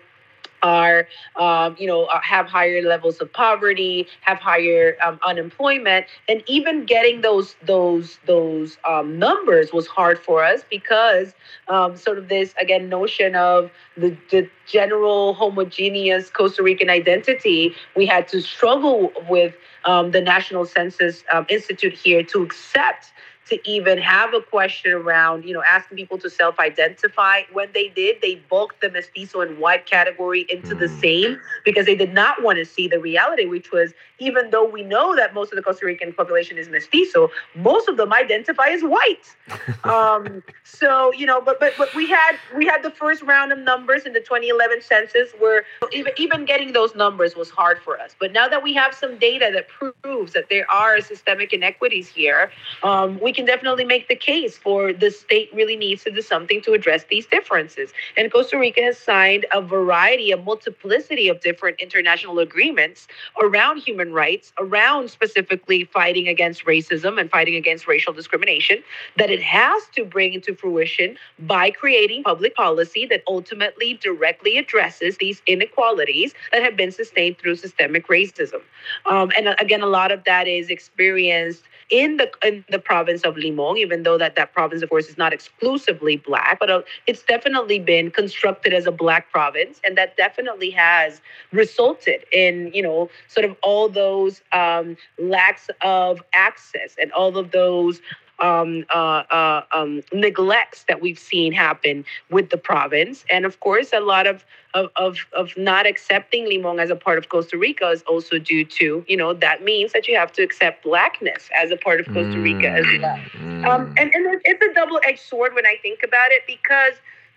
are, 0.67 1.07
um, 1.37 1.77
you 1.79 1.87
know, 1.87 2.05
uh, 2.05 2.21
have 2.23 2.47
higher 2.47 2.83
levels 2.83 3.21
of 3.21 3.33
poverty, 3.33 4.07
have 4.23 4.39
higher 4.39 4.97
um, 5.05 5.19
unemployment, 5.25 6.07
and 6.29 6.43
even 6.47 6.85
getting 6.85 7.21
those 7.21 7.55
those 7.63 8.19
those 8.27 8.79
um, 8.89 9.19
numbers 9.19 9.73
was 9.73 9.87
hard 9.87 10.19
for 10.19 10.45
us 10.45 10.63
because 10.69 11.35
um, 11.69 11.97
sort 11.97 12.19
of 12.19 12.29
this 12.29 12.55
again 12.61 12.89
notion 12.89 13.37
of 13.37 13.71
the, 13.97 14.17
the 14.31 14.49
general 14.67 15.35
homogeneous 15.35 16.31
Costa 16.31 16.63
Rican 16.63 16.91
identity. 16.91 17.75
We 17.95 18.07
had 18.07 18.27
to 18.29 18.41
struggle 18.41 19.13
with 19.29 19.55
um, 19.85 20.11
the 20.11 20.21
National 20.21 20.65
Census 20.65 21.23
um, 21.33 21.47
Institute 21.49 21.95
here 21.95 22.23
to 22.25 22.43
accept 22.43 23.13
to 23.49 23.59
even 23.69 23.99
have 23.99 24.35
a 24.35 24.41
question 24.41 24.93
around, 24.93 25.45
you 25.45 25.55
know, 25.55 25.63
asking 25.63 25.97
people 25.97 26.19
to 26.19 26.29
self-identify. 26.31 27.43
When 27.53 27.69
they 27.73 27.89
did, 27.89 28.17
they 28.23 28.37
bulked 28.37 28.81
the 28.81 28.91
mestizo 28.91 29.41
and 29.41 29.59
white 29.59 29.87
category 29.87 30.47
into 30.49 30.75
the 30.75 30.87
Mm. 30.87 31.01
same 31.01 31.41
because 31.65 31.87
they 31.87 31.95
did 31.95 32.13
not 32.13 32.43
want 32.43 32.59
to 32.59 32.65
see 32.65 32.89
the 32.89 32.99
reality, 32.99 33.47
which 33.47 33.71
was 33.73 33.95
even 34.19 34.51
though 34.51 34.65
we 34.65 34.83
know 34.83 35.15
that 35.17 35.35
most 35.35 35.53
of 35.53 35.57
the 35.57 35.63
Costa 35.63 35.87
Rican 35.87 36.13
population 36.13 36.59
is 36.59 36.69
mestizo, 36.69 37.31
most 37.55 37.89
of 37.89 37.97
them 37.97 38.13
identify 38.13 38.69
as 38.69 38.83
white. 38.83 39.37
um, 39.85 40.43
so 40.65 41.13
you 41.13 41.27
know, 41.27 41.41
but 41.41 41.59
but 41.61 41.77
but 41.77 41.95
we 41.95 42.07
had 42.09 42.39
we 42.57 42.67
had 42.67 42.83
the 42.83 42.91
first 42.91 43.23
round 43.23 43.53
of 43.53 43.59
numbers 43.59 44.05
in 44.05 44.13
the 44.13 44.21
2011 44.21 44.81
census 44.83 45.33
where 45.39 45.65
even 45.93 46.13
even 46.17 46.45
getting 46.45 46.73
those 46.73 46.95
numbers 46.95 47.37
was 47.37 47.51
hard 47.51 47.79
for 47.79 47.99
us. 48.01 48.17
But 48.19 48.33
now 48.33 48.49
that 48.49 48.63
we 48.63 48.75
have 48.75 48.95
some 48.95 49.19
data 49.19 49.51
that 49.53 49.69
proves 49.69 50.33
that 50.33 50.49
there 50.51 50.71
are 50.71 51.01
systemic 51.01 51.53
inequities 51.53 52.09
here, 52.09 52.51
um, 52.83 53.19
we 53.21 53.33
can 53.37 53.45
definitely 53.45 53.85
make 53.85 54.09
the 54.09 54.17
case 54.17 54.57
for 54.57 54.93
the 54.93 55.11
state 55.11 55.51
really 55.53 55.77
needs 55.77 56.03
to 56.05 56.11
do 56.11 56.23
something 56.23 56.61
to 56.63 56.73
address 56.73 57.05
these 57.05 57.27
differences. 57.27 57.93
And 58.17 58.33
Costa 58.33 58.59
Rica 58.59 58.81
has 58.83 58.99
signed 58.99 59.47
a 59.53 59.61
variety, 59.61 60.33
a 60.33 60.39
multiplicity 60.39 61.29
of 61.29 61.41
different 61.41 61.79
international 61.79 62.39
agreements 62.39 63.07
around 63.41 63.77
human 63.79 64.13
rights, 64.13 64.53
around 64.59 65.11
specifically 65.11 65.85
fighting 65.85 66.27
against 66.27 66.65
racism 66.65 67.21
and 67.21 67.31
fighting 67.31 67.55
against 67.55 67.87
racial 67.87 68.15
discrimination, 68.15 68.83
that 69.19 69.31
it 69.31 69.43
has 69.43 69.83
to 69.95 70.05
bring 70.05 70.33
into 70.33 70.55
fruition 70.55 71.19
by 71.39 71.71
creating 71.71 72.23
public 72.23 72.55
policy 72.57 73.05
that 73.07 73.23
ultimately 73.29 73.95
directly 74.03 74.57
addresses 74.57 75.19
these 75.19 75.43
inequalities 75.47 76.33
that 76.53 76.63
have 76.63 76.77
been 76.77 76.91
sustained 76.91 77.37
through 77.39 77.55
systemic 77.55 78.09
racism. 78.09 78.63
Um, 79.05 79.31
and 79.37 79.49
uh, 79.49 79.55
again, 79.61 79.83
a 79.83 79.87
lot 79.87 80.11
of 80.11 80.25
that 80.25 80.49
is 80.49 80.71
experienced 80.71 81.65
in 81.91 82.17
the 82.17 82.31
in 82.43 82.65
the 82.69 82.79
province 82.79 83.23
of 83.27 83.37
Limon, 83.37 83.77
even 83.77 84.03
though 84.05 84.17
that 84.17 84.37
that 84.37 84.55
province, 84.55 84.83
of 84.83 84.89
course, 84.89 85.09
is 85.09 85.19
not 85.19 85.33
exclusively 85.33 86.17
black, 86.17 86.59
but 86.59 86.71
uh, 86.71 86.83
it's 87.07 87.23
definitely 87.23 87.79
been 87.79 88.11
constructed 88.11 88.73
as 88.73 88.87
a 88.87 88.93
black 88.93 89.31
province, 89.31 89.81
and 89.85 89.99
that 89.99 90.17
definitely 90.17 90.71
has 90.71 91.21
resulted 91.53 92.25
in 92.33 92.71
you 92.73 92.83
know 92.83 93.11
sort 93.29 93.45
of 93.45 93.57
all 93.63 93.89
those 93.89 94.41
um, 94.53 94.97
lacks 95.19 95.69
of 95.83 96.23
access 96.33 96.95
and 96.99 97.13
all 97.13 97.37
of 97.37 97.51
those 97.51 98.01
um, 98.39 98.85
uh, 98.95 99.23
uh, 99.31 99.63
um, 99.73 100.03
neglects 100.13 100.85
that 100.89 101.01
we've 101.01 101.19
seen 101.19 101.53
happen 101.53 102.05
with 102.31 102.51
the 102.51 102.59
province, 102.59 103.25
and 103.31 103.45
of 103.45 103.61
course, 103.61 103.93
a 103.93 104.01
lot 104.01 104.27
of 104.27 104.45
of, 104.75 104.91
of, 104.97 105.17
of 105.33 105.57
not 105.57 105.87
accepting 105.87 106.47
Limon 106.47 106.79
as 106.79 106.91
a 106.91 106.97
part 106.97 107.17
of 107.17 107.31
Costa 107.31 107.57
Rica 107.57 107.89
is 107.89 108.03
also 108.03 108.39
due 108.39 108.63
to, 108.65 109.05
you 109.09 109.17
know, 109.17 109.33
that 109.33 109.65
means 109.65 109.93
that 109.95 110.07
you 110.07 110.17
have 110.17 110.33
to 110.33 110.43
accept 110.43 110.85
blackness 110.85 111.49
as 111.59 111.71
a 111.71 111.77
part 111.79 111.99
of 111.99 112.07
Costa 112.07 112.39
Rica 112.39 112.69
as 112.69 112.85
well. 113.01 113.19
Mm, 113.39 113.67
Um, 113.67 113.95
and, 113.97 114.13
and 114.13 114.41
it's 114.45 114.63
a 114.63 114.75
double 114.75 115.01
edged 115.05 115.21
sword 115.21 115.55
when 115.55 115.65
I 115.65 115.77
think 115.81 116.01
about 116.05 116.31
it 116.31 116.43
because 116.47 116.93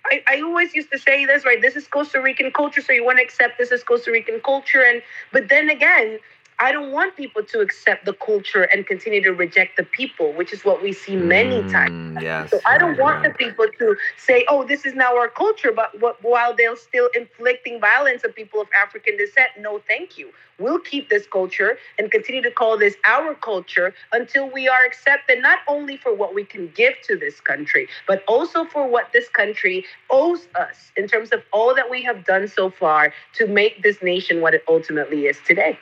I, 0.05 0.21
I 0.27 0.41
always 0.41 0.75
used 0.75 0.91
to 0.91 0.99
say 0.99 1.25
this, 1.25 1.45
right? 1.45 1.61
This 1.61 1.75
is 1.77 1.87
Costa 1.87 2.21
Rican 2.21 2.51
culture, 2.51 2.81
so 2.81 2.91
you 2.91 3.05
want 3.05 3.19
to 3.19 3.23
accept 3.23 3.57
this 3.57 3.71
as 3.71 3.83
Costa 3.83 4.11
Rican 4.11 4.41
culture. 4.41 4.83
And 4.83 5.01
but 5.31 5.47
then 5.47 5.69
again, 5.69 6.19
I 6.59 6.71
don't 6.71 6.91
want 6.91 7.15
people 7.15 7.43
to 7.43 7.59
accept 7.61 8.05
the 8.05 8.13
culture 8.13 8.63
and 8.63 8.85
continue 8.85 9.21
to 9.23 9.31
reject 9.31 9.77
the 9.77 9.83
people, 9.83 10.33
which 10.33 10.53
is 10.53 10.65
what 10.65 10.81
we 10.83 10.91
see 10.93 11.15
many 11.15 11.63
times. 11.63 11.89
mm, 11.91 12.21
Yes. 12.21 12.51
So 12.51 12.59
I 12.65 12.77
don't 12.77 12.89
right, 12.91 12.99
want 12.99 13.23
right. 13.23 13.31
the 13.31 13.45
people 13.45 13.65
to 13.79 13.95
say, 14.17 14.45
"Oh, 14.49 14.63
this 14.65 14.85
is 14.85 14.93
now 14.95 15.15
our 15.17 15.29
culture," 15.29 15.71
but 15.71 15.99
what, 16.01 16.21
while 16.23 16.53
they're 16.55 16.75
still 16.75 17.09
inflicting 17.15 17.79
violence 17.79 18.25
on 18.25 18.33
people 18.33 18.59
of 18.61 18.67
African 18.75 19.17
descent, 19.17 19.51
no, 19.59 19.79
thank 19.87 20.17
you. 20.17 20.31
We'll 20.59 20.79
keep 20.79 21.09
this 21.09 21.25
culture 21.27 21.77
and 21.97 22.11
continue 22.11 22.41
to 22.41 22.51
call 22.51 22.77
this 22.77 22.95
our 23.07 23.33
culture 23.35 23.93
until 24.11 24.49
we 24.49 24.67
are 24.67 24.83
accepted 24.85 25.41
not 25.41 25.59
only 25.67 25.95
for 25.97 26.13
what 26.13 26.33
we 26.35 26.43
can 26.43 26.67
give 26.75 26.93
to 27.07 27.15
this 27.17 27.39
country, 27.39 27.87
but 28.07 28.23
also 28.27 28.65
for 28.65 28.87
what 28.87 29.11
this 29.13 29.29
country 29.29 29.85
owes 30.09 30.47
us 30.55 30.91
in 30.97 31.07
terms 31.07 31.31
of 31.31 31.41
all 31.53 31.73
that 31.75 31.89
we 31.89 32.01
have 32.03 32.25
done 32.25 32.47
so 32.47 32.69
far 32.69 33.13
to 33.35 33.47
make 33.47 33.81
this 33.83 34.01
nation 34.01 34.41
what 34.41 34.53
it 34.53 34.63
ultimately 34.67 35.25
is 35.27 35.39
today. 35.45 35.77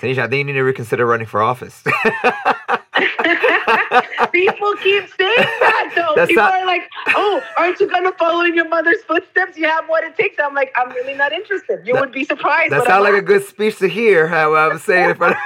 Tanisha, 0.00 0.18
I 0.18 0.28
think 0.28 0.38
you 0.38 0.44
need 0.44 0.52
to 0.54 0.62
reconsider 0.62 1.06
running 1.06 1.26
for 1.26 1.42
office. 1.42 1.82
People 4.32 4.74
keep 4.82 5.04
saying 5.16 5.34
that 5.60 5.92
though. 5.94 6.12
That's 6.16 6.28
People 6.28 6.42
not- 6.44 6.54
are 6.62 6.66
like, 6.66 6.82
"Oh, 7.08 7.40
aren't 7.58 7.78
you 7.80 7.88
gonna 7.88 8.12
follow 8.12 8.42
in 8.44 8.54
your 8.54 8.68
mother's 8.68 9.02
footsteps? 9.06 9.56
You 9.56 9.66
have 9.68 9.86
what 9.88 10.02
it 10.04 10.16
takes." 10.16 10.36
I'm 10.42 10.54
like, 10.54 10.72
"I'm 10.76 10.90
really 10.90 11.14
not 11.14 11.32
interested. 11.32 11.86
You 11.86 11.94
That- 11.94 12.00
would 12.00 12.12
be 12.12 12.24
surprised." 12.24 12.72
That 12.72 12.84
sounds 12.86 13.04
like 13.04 13.14
a 13.14 13.22
good 13.22 13.44
speech 13.44 13.78
to 13.78 13.88
hear. 13.88 14.26
How 14.26 14.54
I'm 14.54 14.78
saying 14.78 15.10
in 15.10 15.16
front 15.16 15.36
of. 15.36 15.38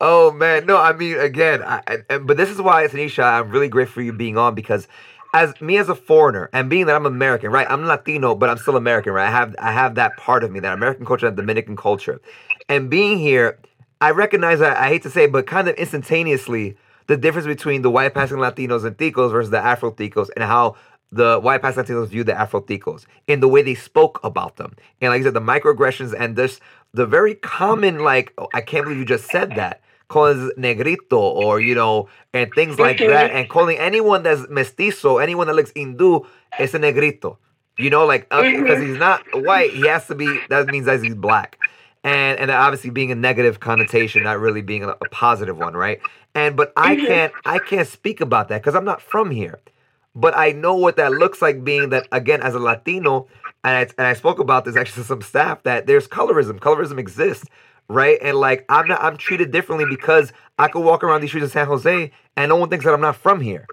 oh 0.00 0.32
man, 0.32 0.66
no, 0.66 0.76
I 0.78 0.92
mean 0.92 1.18
again, 1.18 1.62
I, 1.62 1.80
I- 2.10 2.18
but 2.18 2.36
this 2.36 2.50
is 2.50 2.60
why, 2.60 2.86
Tanisha, 2.86 3.22
I'm 3.24 3.50
really 3.50 3.68
grateful 3.68 3.94
for 3.94 4.02
you 4.02 4.12
being 4.12 4.36
on 4.36 4.54
because, 4.54 4.88
as 5.32 5.58
me 5.60 5.78
as 5.78 5.88
a 5.88 5.94
foreigner 5.94 6.50
and 6.52 6.68
being 6.68 6.86
that 6.86 6.96
I'm 6.96 7.06
American, 7.06 7.50
right? 7.50 7.66
I'm 7.68 7.84
Latino, 7.84 8.34
but 8.34 8.50
I'm 8.50 8.58
still 8.58 8.76
American, 8.76 9.12
right? 9.12 9.28
I 9.28 9.30
have 9.30 9.54
I 9.58 9.72
have 9.72 9.94
that 9.94 10.16
part 10.16 10.44
of 10.44 10.50
me, 10.50 10.60
that 10.60 10.74
American 10.74 11.06
culture, 11.06 11.26
that 11.26 11.36
Dominican 11.36 11.76
culture, 11.76 12.20
and 12.68 12.90
being 12.90 13.18
here, 13.18 13.58
I 14.00 14.10
recognize 14.10 14.58
that 14.58 14.76
I 14.76 14.88
hate 14.88 15.02
to 15.04 15.10
say, 15.10 15.24
it, 15.24 15.32
but 15.32 15.46
kind 15.46 15.68
of 15.68 15.76
instantaneously, 15.76 16.76
the 17.06 17.16
difference 17.16 17.46
between 17.46 17.82
the 17.82 17.90
white 17.90 18.14
passing 18.14 18.38
Latinos 18.38 18.84
and 18.84 18.96
Ticos 18.96 19.30
versus 19.32 19.50
the 19.50 19.58
Afro 19.58 19.90
Ticos, 19.90 20.28
and 20.36 20.44
how 20.44 20.76
the 21.10 21.40
white 21.40 21.62
passing 21.62 21.84
Latinos 21.84 22.08
view 22.08 22.24
the 22.24 22.38
Afro 22.38 22.60
Ticos 22.60 23.06
in 23.26 23.40
the 23.40 23.48
way 23.48 23.62
they 23.62 23.74
spoke 23.74 24.20
about 24.22 24.56
them, 24.56 24.74
and 25.00 25.10
like 25.10 25.20
I 25.20 25.24
said, 25.24 25.34
the 25.34 25.40
microaggressions 25.40 26.14
and 26.18 26.36
this 26.36 26.60
the 26.92 27.06
very 27.06 27.34
common 27.36 28.00
like, 28.00 28.34
oh, 28.36 28.48
I 28.52 28.60
can't 28.60 28.84
believe 28.84 28.98
you 28.98 29.06
just 29.06 29.30
said 29.30 29.52
that. 29.56 29.80
Calling 30.12 30.50
negrito 30.58 31.18
or 31.18 31.58
you 31.58 31.74
know 31.74 32.08
and 32.34 32.54
things 32.54 32.78
like 32.78 32.98
Mhm. 32.98 33.06
that. 33.06 33.30
And 33.30 33.48
calling 33.48 33.78
anyone 33.78 34.22
that's 34.22 34.46
mestizo 34.50 35.16
anyone 35.18 35.46
that 35.46 35.54
looks 35.54 35.72
hindu 35.74 36.20
is 36.58 36.74
a 36.74 36.78
negrito. 36.78 37.38
You 37.78 37.88
know 37.88 38.04
like 38.12 38.28
because 38.28 38.78
Mhm. 38.78 38.82
he's 38.86 38.98
not 38.98 39.24
white 39.32 39.72
he 39.72 39.84
has 39.84 40.06
to 40.08 40.14
be 40.14 40.44
that 40.50 40.68
means 40.68 40.84
that 40.86 41.00
he's 41.00 41.14
black. 41.14 41.58
And 42.04 42.38
and 42.40 42.50
obviously 42.50 42.90
being 42.90 43.10
a 43.10 43.14
negative 43.14 43.60
connotation 43.60 44.22
not 44.22 44.38
really 44.38 44.60
being 44.60 44.84
a, 44.84 44.90
a 45.00 45.06
positive 45.06 45.56
one 45.56 45.74
right? 45.74 46.00
And 46.34 46.56
but 46.56 46.68
i 46.76 46.94
Mhm. 46.94 47.06
can't 47.06 47.32
i 47.46 47.58
can't 47.58 47.88
speak 47.88 48.20
about 48.20 48.48
that 48.48 48.60
because 48.60 48.74
i'm 48.74 48.84
not 48.92 49.00
from 49.00 49.30
here. 49.30 49.60
But 50.14 50.36
i 50.36 50.52
know 50.52 50.74
what 50.84 50.96
that 50.96 51.12
looks 51.22 51.40
like 51.40 51.64
being 51.64 51.88
that 51.88 52.06
again 52.12 52.42
as 52.42 52.54
a 52.54 52.58
latino 52.68 53.28
and 53.64 53.74
I, 53.76 53.82
and 53.96 54.06
I 54.08 54.14
spoke 54.14 54.40
about 54.40 54.64
this 54.66 54.76
actually 54.76 55.02
to 55.04 55.08
some 55.08 55.22
staff 55.22 55.62
that 55.62 55.86
there's 55.86 56.08
colorism. 56.08 56.58
Colorism 56.58 56.98
exists 56.98 57.46
right 57.88 58.18
and 58.22 58.36
like 58.36 58.64
i'm 58.68 58.86
not 58.88 59.02
i'm 59.02 59.16
treated 59.16 59.50
differently 59.50 59.84
because 59.84 60.32
i 60.58 60.68
could 60.68 60.80
walk 60.84 61.02
around 61.04 61.20
these 61.20 61.30
streets 61.30 61.44
of 61.46 61.52
san 61.52 61.66
jose 61.66 62.10
and 62.36 62.48
no 62.48 62.56
one 62.56 62.68
thinks 62.68 62.84
that 62.84 62.94
i'm 62.94 63.00
not 63.00 63.16
from 63.16 63.40
here 63.40 63.66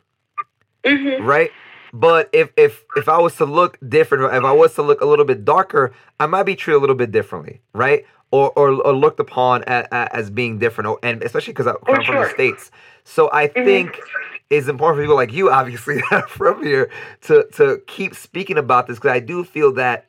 Mhm. 0.86 1.20
right? 1.20 1.52
But 1.92 2.30
if 2.34 2.52
if 2.56 2.86
if 2.96 3.10
I 3.10 3.18
was 3.20 3.36
to 3.38 3.46
look 3.46 3.78
different, 3.88 4.34
if 4.34 4.44
I 4.44 4.52
was 4.52 4.76
to 4.76 4.82
look 4.84 5.02
a 5.02 5.06
little 5.06 5.26
bit 5.26 5.44
darker, 5.44 5.92
I 6.20 6.28
might 6.28 6.44
be 6.44 6.56
treated 6.56 6.78
a 6.78 6.82
little 6.82 6.96
bit 6.96 7.12
differently, 7.12 7.62
right? 7.74 8.06
Or 8.32 8.52
or, 8.52 8.70
or 8.86 8.94
looked 8.94 9.20
upon 9.20 9.64
as, 9.64 9.88
as 9.92 10.30
being 10.30 10.60
different, 10.60 10.88
or, 10.88 11.00
and 11.02 11.24
especially 11.24 11.54
because 11.54 11.68
I'm 11.68 11.78
For 11.86 12.04
from 12.04 12.18
the 12.18 12.30
states. 12.30 12.70
So 13.04 13.30
I 13.34 13.48
Mhm. 13.48 13.66
think 13.66 14.06
it's 14.52 14.68
important 14.68 14.98
for 15.00 15.04
people 15.04 15.16
like 15.16 15.34
you, 15.34 15.50
obviously, 15.50 16.00
from 16.28 16.64
here, 16.64 16.90
to 17.22 17.46
to 17.56 17.82
keep 17.88 18.14
speaking 18.16 18.58
about 18.60 18.86
this 18.88 18.98
because 18.98 19.12
I 19.12 19.20
do 19.20 19.44
feel 19.44 19.74
that 19.74 20.06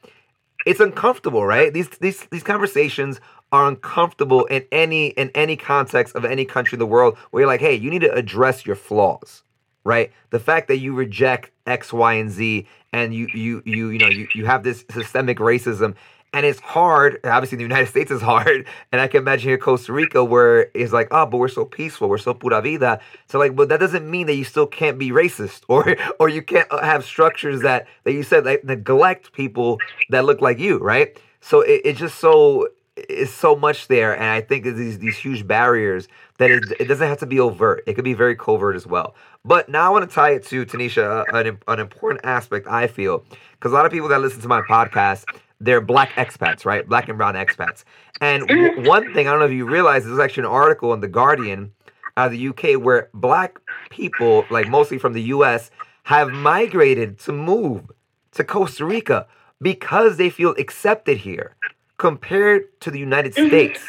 it's 0.66 0.80
uncomfortable, 0.80 1.46
right? 1.46 1.72
These 1.72 1.88
these 2.00 2.26
these 2.30 2.42
conversations 2.42 3.20
are 3.52 3.66
uncomfortable 3.66 4.44
in 4.46 4.64
any 4.70 5.08
in 5.08 5.30
any 5.34 5.56
context 5.56 6.14
of 6.14 6.24
any 6.24 6.44
country 6.44 6.76
in 6.76 6.80
the 6.80 6.86
world 6.86 7.16
where 7.30 7.42
you're 7.42 7.48
like, 7.48 7.60
hey, 7.60 7.74
you 7.74 7.90
need 7.90 8.00
to 8.00 8.12
address 8.12 8.64
your 8.64 8.76
flaws, 8.76 9.42
right? 9.84 10.12
The 10.30 10.40
fact 10.40 10.68
that 10.68 10.78
you 10.78 10.94
reject 10.94 11.50
X, 11.66 11.92
Y, 11.92 12.14
and 12.14 12.30
Z, 12.30 12.66
and 12.92 13.14
you 13.14 13.28
you 13.34 13.62
you 13.64 13.90
you 13.90 13.98
know 13.98 14.08
you, 14.08 14.28
you 14.34 14.46
have 14.46 14.62
this 14.62 14.84
systemic 14.90 15.38
racism, 15.38 15.96
and 16.32 16.46
it's 16.46 16.60
hard. 16.60 17.18
Obviously, 17.24 17.56
the 17.56 17.64
United 17.64 17.86
States 17.94 18.10
is 18.10 18.22
hard, 18.22 18.66
and 18.92 19.00
I 19.00 19.08
can 19.08 19.22
imagine 19.22 19.48
here 19.48 19.58
Costa 19.58 19.92
Rica 19.92 20.22
where 20.22 20.70
it's 20.74 20.92
like, 20.92 21.08
oh, 21.10 21.26
but 21.26 21.38
we're 21.38 21.48
so 21.48 21.64
peaceful, 21.64 22.08
we're 22.08 22.18
so 22.18 22.34
pura 22.34 22.62
vida. 22.62 23.00
So 23.26 23.38
like, 23.38 23.56
but 23.56 23.68
that 23.68 23.80
doesn't 23.80 24.08
mean 24.08 24.26
that 24.28 24.34
you 24.34 24.44
still 24.44 24.66
can't 24.66 24.98
be 24.98 25.10
racist, 25.10 25.62
or 25.68 25.96
or 26.20 26.28
you 26.28 26.42
can't 26.42 26.70
uh, 26.70 26.82
have 26.82 27.04
structures 27.04 27.62
that 27.62 27.86
that 28.04 28.12
you 28.12 28.22
said 28.22 28.44
like 28.44 28.64
neglect 28.64 29.32
people 29.32 29.78
that 30.10 30.24
look 30.24 30.40
like 30.40 30.58
you, 30.60 30.78
right? 30.78 31.18
So 31.40 31.62
it, 31.62 31.80
it's 31.84 31.98
just 31.98 32.18
so 32.18 32.68
it's 33.08 33.32
so 33.32 33.56
much 33.56 33.88
there, 33.88 34.14
and 34.14 34.24
I 34.24 34.40
think 34.40 34.64
these 34.64 34.98
these 34.98 35.16
huge 35.16 35.46
barriers 35.46 36.08
that 36.38 36.50
it, 36.50 36.64
it 36.80 36.84
doesn't 36.86 37.06
have 37.06 37.18
to 37.18 37.26
be 37.26 37.38
overt. 37.40 37.82
It 37.86 37.94
could 37.94 38.04
be 38.04 38.14
very 38.14 38.34
covert 38.34 38.76
as 38.76 38.86
well. 38.86 39.14
But 39.44 39.68
now 39.68 39.86
I 39.86 39.88
want 39.90 40.08
to 40.08 40.14
tie 40.14 40.30
it 40.30 40.46
to 40.46 40.64
Tanisha, 40.66 41.24
an, 41.32 41.58
an 41.68 41.80
important 41.80 42.24
aspect 42.24 42.66
I 42.66 42.86
feel, 42.86 43.24
because 43.52 43.72
a 43.72 43.74
lot 43.74 43.86
of 43.86 43.92
people 43.92 44.08
that 44.08 44.20
listen 44.20 44.40
to 44.42 44.48
my 44.48 44.60
podcast, 44.62 45.24
they're 45.60 45.80
black 45.80 46.10
expats, 46.12 46.64
right? 46.64 46.88
Black 46.88 47.08
and 47.08 47.18
brown 47.18 47.34
expats. 47.34 47.84
And 48.20 48.46
w- 48.46 48.70
mm-hmm. 48.70 48.86
one 48.86 49.14
thing 49.14 49.28
I 49.28 49.30
don't 49.30 49.40
know 49.40 49.46
if 49.46 49.52
you 49.52 49.66
realize, 49.66 50.04
there's 50.04 50.18
actually 50.18 50.44
an 50.44 50.50
article 50.50 50.92
in 50.92 51.00
the 51.00 51.08
Guardian 51.08 51.72
out 52.16 52.32
of 52.32 52.32
the 52.32 52.48
UK 52.48 52.82
where 52.82 53.08
black 53.14 53.60
people, 53.90 54.44
like 54.50 54.68
mostly 54.68 54.98
from 54.98 55.12
the 55.12 55.22
US, 55.22 55.70
have 56.04 56.30
migrated 56.30 57.18
to 57.20 57.32
move 57.32 57.90
to 58.32 58.44
Costa 58.44 58.84
Rica 58.84 59.26
because 59.60 60.16
they 60.16 60.30
feel 60.30 60.54
accepted 60.58 61.18
here 61.18 61.56
compared 62.00 62.62
to 62.80 62.90
the 62.90 62.98
United 62.98 63.34
Mhm. 63.34 63.48
States. 63.48 63.80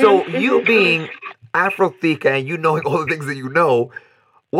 So 0.00 0.22
Mhm, 0.22 0.40
you 0.40 0.62
being 0.62 1.08
Afrotica 1.52 2.26
and 2.26 2.46
you 2.46 2.56
knowing 2.56 2.84
all 2.84 2.98
the 2.98 3.06
things 3.06 3.26
that 3.26 3.34
you 3.34 3.48
know, 3.48 3.90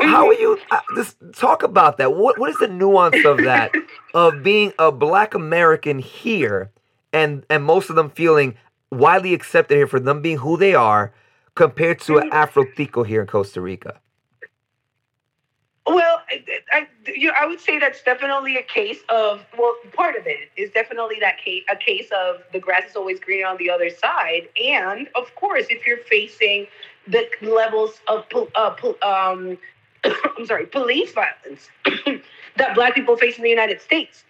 how 0.03 0.27
are 0.27 0.35
you? 0.35 0.59
Uh, 0.71 0.81
just 0.97 1.17
talk 1.35 1.63
about 1.63 1.99
that. 1.99 2.15
What 2.15 2.37
what 2.39 2.51
is 2.51 2.59
the 2.59 2.67
nuance 2.67 3.25
of 3.25 3.39
that 3.39 3.71
of 4.15 4.43
being 4.43 4.73
a 4.79 4.91
Black 4.91 5.35
American 5.35 6.01
here, 6.01 6.73
and 7.13 7.47
and 7.49 7.63
most 7.63 7.91
of 7.91 7.97
them 7.97 8.11
feeling 8.11 8.57
widely 8.91 9.35
accepted 9.35 9.77
here 9.77 9.87
for 9.87 10.01
them 10.01 10.21
being 10.21 10.39
who 10.39 10.57
they 10.57 10.75
are, 10.75 11.13
compared 11.55 12.01
to 12.01 12.19
an 12.19 12.29
Afrotico 12.31 13.07
here 13.07 13.21
in 13.21 13.29
Costa 13.29 13.61
Rica. 13.61 14.01
Well, 15.89 16.23
I, 16.29 16.45
I, 16.71 16.87
you 17.07 17.33
I 17.39 17.47
would 17.47 17.61
say 17.61 17.79
that's 17.79 18.03
definitely 18.03 18.57
a 18.57 18.63
case 18.63 18.99
of 19.09 19.45
well, 19.59 19.75
part 19.95 20.17
of 20.17 20.27
it 20.27 20.51
is 20.55 20.71
definitely 20.71 21.17
that 21.21 21.39
case 21.39 21.65
a 21.71 21.77
case 21.77 22.11
of 22.15 22.43
the 22.53 22.61
grass 22.61 22.91
is 22.91 22.97
always 22.97 23.19
greener 23.19 23.47
on 23.47 23.57
the 23.57 23.71
other 23.71 23.89
side, 23.89 24.49
and 24.63 25.09
of 25.15 25.35
course, 25.35 25.65
if 25.71 25.87
you're 25.87 26.05
facing 26.05 26.67
the 27.07 27.27
levels 27.41 28.01
of 28.07 28.27
uh, 28.55 28.75
um, 29.03 29.57
I'm 30.05 30.45
sorry, 30.45 30.67
police 30.67 31.13
violence 31.15 31.71
that 32.57 32.75
Black 32.75 32.95
people 32.95 33.17
face 33.17 33.39
in 33.39 33.43
the 33.43 33.51
United 33.51 33.81
States, 33.81 34.25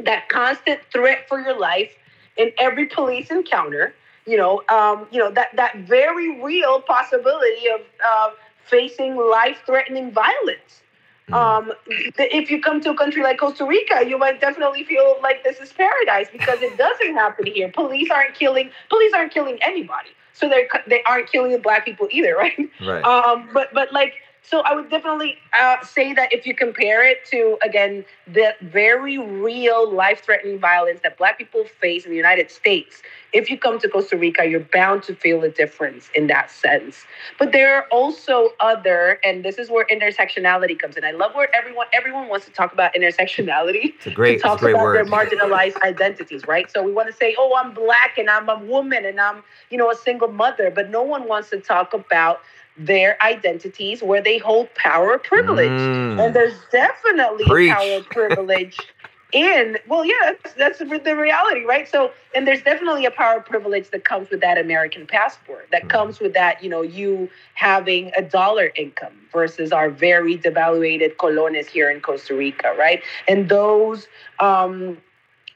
that 0.00 0.30
constant 0.30 0.80
threat 0.90 1.28
for 1.28 1.40
your 1.40 1.58
life 1.58 1.92
in 2.38 2.52
every 2.58 2.86
police 2.86 3.30
encounter, 3.30 3.94
you 4.26 4.38
know, 4.38 4.62
um, 4.70 5.06
you 5.10 5.18
know 5.18 5.30
that 5.30 5.54
that 5.56 5.76
very 5.76 6.42
real 6.42 6.80
possibility 6.80 7.68
of 7.68 7.82
uh, 8.02 8.30
facing 8.64 9.16
life-threatening 9.16 10.10
violence. 10.10 10.82
Mm. 11.30 11.34
Um, 11.34 11.72
if 11.86 12.50
you 12.50 12.60
come 12.60 12.80
to 12.82 12.90
a 12.90 12.96
country 12.96 13.22
like 13.22 13.38
Costa 13.38 13.64
Rica, 13.64 14.06
you 14.06 14.16
might 14.16 14.40
definitely 14.40 14.84
feel 14.84 15.16
like 15.22 15.42
this 15.42 15.58
is 15.58 15.72
paradise 15.72 16.28
because 16.30 16.62
it 16.62 16.76
doesn't 16.78 17.14
happen 17.14 17.46
here. 17.46 17.70
Police 17.72 18.10
aren't 18.10 18.34
killing. 18.34 18.70
Police 18.88 19.12
aren't 19.12 19.32
killing 19.32 19.58
anybody, 19.60 20.10
so 20.32 20.48
they 20.48 20.68
they 20.86 21.02
aren't 21.02 21.30
killing 21.30 21.50
the 21.50 21.58
black 21.58 21.84
people 21.84 22.06
either, 22.12 22.36
right? 22.38 22.70
Right. 22.80 23.04
Um, 23.04 23.48
but 23.52 23.74
but 23.74 23.92
like 23.92 24.14
so, 24.48 24.60
I 24.60 24.74
would 24.74 24.90
definitely 24.90 25.38
uh, 25.58 25.82
say 25.84 26.12
that 26.14 26.32
if 26.32 26.46
you 26.46 26.54
compare 26.54 27.04
it 27.04 27.24
to 27.32 27.58
again 27.64 28.04
the 28.28 28.54
very 28.60 29.18
real 29.18 29.92
life-threatening 29.92 30.60
violence 30.60 31.00
that 31.02 31.18
Black 31.18 31.36
people 31.36 31.64
face 31.64 32.04
in 32.04 32.10
the 32.10 32.16
United 32.16 32.52
States, 32.52 33.02
if 33.32 33.50
you 33.50 33.58
come 33.58 33.80
to 33.80 33.88
Costa 33.88 34.16
Rica, 34.16 34.46
you're 34.46 34.60
bound 34.60 35.02
to 35.04 35.16
feel 35.16 35.42
a 35.42 35.48
difference 35.48 36.10
in 36.14 36.28
that 36.28 36.50
sense. 36.50 37.04
But 37.40 37.50
there 37.50 37.74
are 37.74 37.86
also 37.90 38.50
other, 38.60 39.18
and 39.24 39.44
this 39.44 39.58
is 39.58 39.68
where 39.68 39.84
intersectionality 39.86 40.78
comes 40.78 40.96
in. 40.96 41.04
I 41.04 41.10
love 41.10 41.34
where 41.34 41.54
everyone 41.54 41.86
everyone 41.92 42.28
wants 42.28 42.46
to 42.46 42.52
talk 42.52 42.72
about 42.72 42.94
intersectionality. 42.94 43.94
It's 43.96 44.06
a 44.06 44.10
great, 44.12 44.36
it's 44.36 44.44
a 44.44 44.46
talk 44.46 44.60
great 44.60 44.74
about 44.74 44.84
word. 44.84 44.96
their 44.96 45.04
marginalized 45.04 45.82
identities, 45.82 46.46
right? 46.46 46.70
So 46.70 46.84
we 46.84 46.92
want 46.92 47.08
to 47.08 47.14
say, 47.14 47.34
oh, 47.36 47.56
I'm 47.56 47.74
black 47.74 48.16
and 48.16 48.30
I'm 48.30 48.48
a 48.48 48.58
woman 48.58 49.04
and 49.06 49.20
I'm, 49.20 49.42
you 49.70 49.76
know, 49.78 49.90
a 49.90 49.96
single 49.96 50.28
mother, 50.28 50.70
but 50.70 50.88
no 50.90 51.02
one 51.02 51.26
wants 51.26 51.50
to 51.50 51.60
talk 51.60 51.92
about 51.92 52.40
their 52.76 53.20
identities 53.22 54.02
where 54.02 54.22
they 54.22 54.38
hold 54.38 54.74
power 54.74 55.18
privilege. 55.18 55.70
Mm. 55.70 56.26
And 56.26 56.34
there's 56.34 56.58
definitely 56.70 57.46
Preach. 57.46 57.70
power 57.70 58.00
privilege 58.00 58.78
in, 59.32 59.78
well, 59.88 60.04
yeah, 60.04 60.14
that's, 60.42 60.54
that's 60.54 60.78
the 60.78 61.16
reality, 61.16 61.64
right? 61.64 61.88
So, 61.88 62.12
and 62.34 62.46
there's 62.46 62.62
definitely 62.62 63.04
a 63.06 63.10
power 63.10 63.40
privilege 63.40 63.90
that 63.90 64.04
comes 64.04 64.30
with 64.30 64.40
that 64.40 64.56
American 64.58 65.06
passport, 65.06 65.68
that 65.72 65.84
Mhm. 65.84 65.88
comes 65.88 66.20
with 66.20 66.32
that, 66.34 66.62
you 66.62 66.70
know, 66.70 66.82
you 66.82 67.28
having 67.54 68.12
a 68.16 68.22
dollar 68.22 68.72
income 68.76 69.26
versus 69.32 69.72
our 69.72 69.90
very 69.90 70.36
devaluated 70.38 71.16
colones 71.16 71.66
here 71.66 71.90
in 71.90 72.00
Costa 72.00 72.34
Rica, 72.34 72.74
right? 72.78 73.02
And 73.26 73.48
those 73.48 74.06
um, 74.38 74.98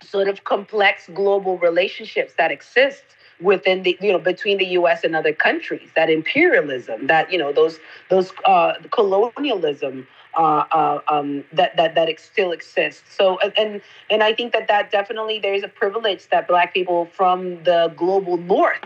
sort 0.02 0.28
of 0.28 0.44
complex 0.44 1.08
global 1.14 1.58
relationships 1.58 2.34
that 2.38 2.50
exist 2.50 3.04
within 3.40 3.82
the 3.82 3.96
you 4.00 4.12
know 4.12 4.18
between 4.18 4.58
the 4.58 4.66
US 4.78 5.04
and 5.04 5.14
other 5.16 5.32
countries 5.32 5.90
that 5.96 6.10
imperialism 6.10 7.06
that 7.06 7.30
you 7.32 7.38
know 7.38 7.52
those 7.52 7.78
those 8.08 8.32
uh 8.44 8.74
colonialism 8.90 10.06
uh, 10.36 10.64
uh, 10.70 11.00
um, 11.08 11.44
that 11.52 11.76
that 11.76 11.94
that 11.96 12.08
still 12.20 12.52
exists. 12.52 13.14
So 13.16 13.38
and- 13.56 13.82
and 14.10 14.22
I 14.22 14.32
think 14.32 14.52
that 14.52 14.68
that 14.68 14.90
definitely 14.90 15.40
there's 15.40 15.64
a 15.64 15.68
privilege 15.68 16.28
that 16.28 16.46
Black 16.46 16.72
people 16.72 17.06
from 17.06 17.62
the 17.64 17.92
global 17.96 18.36
North 18.36 18.84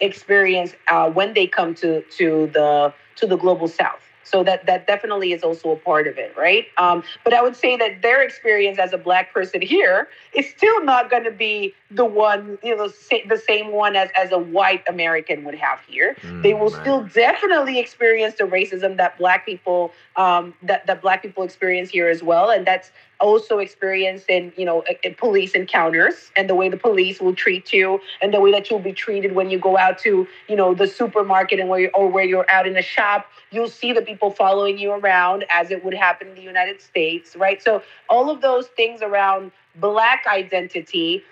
experience 0.00 0.74
uh, 0.88 1.10
when 1.10 1.34
they 1.34 1.46
come 1.46 1.74
to 1.76 2.02
to 2.16 2.46
the 2.54 2.92
to 3.16 3.26
the 3.26 3.36
global 3.36 3.68
South. 3.68 4.07
So 4.28 4.44
that 4.44 4.66
that 4.66 4.86
definitely 4.86 5.32
is 5.32 5.42
also 5.42 5.70
a 5.72 5.76
part 5.76 6.06
of 6.06 6.18
it, 6.18 6.34
right? 6.36 6.66
Um, 6.76 7.02
but 7.24 7.32
I 7.34 7.42
would 7.42 7.56
say 7.56 7.76
that 7.76 8.02
their 8.02 8.22
experience 8.22 8.78
as 8.78 8.92
a 8.92 8.98
black 8.98 9.32
person 9.32 9.60
here 9.62 10.08
is 10.34 10.48
still 10.50 10.84
not 10.84 11.10
going 11.10 11.24
to 11.24 11.30
be 11.32 11.74
the 11.90 12.04
one, 12.04 12.58
you 12.62 12.76
know, 12.76 12.88
sa- 12.88 13.24
the 13.28 13.38
same 13.38 13.72
one 13.72 13.96
as 13.96 14.10
as 14.16 14.32
a 14.32 14.38
white 14.38 14.82
American 14.88 15.44
would 15.44 15.54
have 15.56 15.80
here 15.86 16.16
they 16.42 16.54
will 16.54 16.70
Mm, 16.70 16.72
right. 16.72 16.80
still 16.80 17.02
definitely 17.04 17.78
experience 17.78 18.34
the 18.36 18.44
racism 18.44 18.96
that 18.96 19.16
black 19.18 19.44
people 19.46 19.92
um, 20.16 20.54
that 20.62 20.86
that 20.86 21.00
black 21.02 21.22
people 21.22 21.42
experience 21.42 21.90
here 21.90 22.08
as 22.08 22.22
well, 22.22 22.50
and 22.50 22.66
that's 22.66 22.90
also 23.20 23.58
experienced 23.58 24.28
in 24.28 24.52
you 24.56 24.64
know 24.64 24.84
i- 24.88 24.98
i- 25.04 25.10
police 25.10 25.52
encounters 25.52 26.30
and 26.36 26.48
the 26.48 26.54
way 26.54 26.68
the 26.68 26.76
police 26.76 27.20
will 27.20 27.34
treat 27.34 27.72
you 27.72 28.00
and 28.22 28.32
the 28.32 28.40
way 28.40 28.50
that 28.50 28.70
you'll 28.70 28.78
be 28.78 28.92
treated 28.92 29.32
when 29.34 29.50
you 29.50 29.58
go 29.58 29.76
out 29.76 29.98
to 29.98 30.26
you 30.48 30.56
know 30.56 30.74
the 30.74 30.86
supermarket 30.86 31.58
and 31.60 31.68
where 31.68 31.80
you, 31.80 31.90
or 31.94 32.08
where 32.08 32.24
you're 32.24 32.48
out 32.50 32.66
in 32.66 32.76
a 32.76 32.82
shop 32.82 33.26
you'll 33.50 33.68
see 33.68 33.92
the 33.92 34.02
people 34.02 34.30
following 34.30 34.78
you 34.78 34.92
around 34.92 35.44
as 35.50 35.70
it 35.70 35.84
would 35.84 35.94
happen 35.94 36.28
in 36.28 36.34
the 36.34 36.42
united 36.42 36.80
states 36.80 37.36
right 37.36 37.62
so 37.62 37.82
all 38.08 38.30
of 38.30 38.40
those 38.40 38.68
things 38.68 39.02
around 39.02 39.50
black 39.76 40.24
identity 40.26 41.24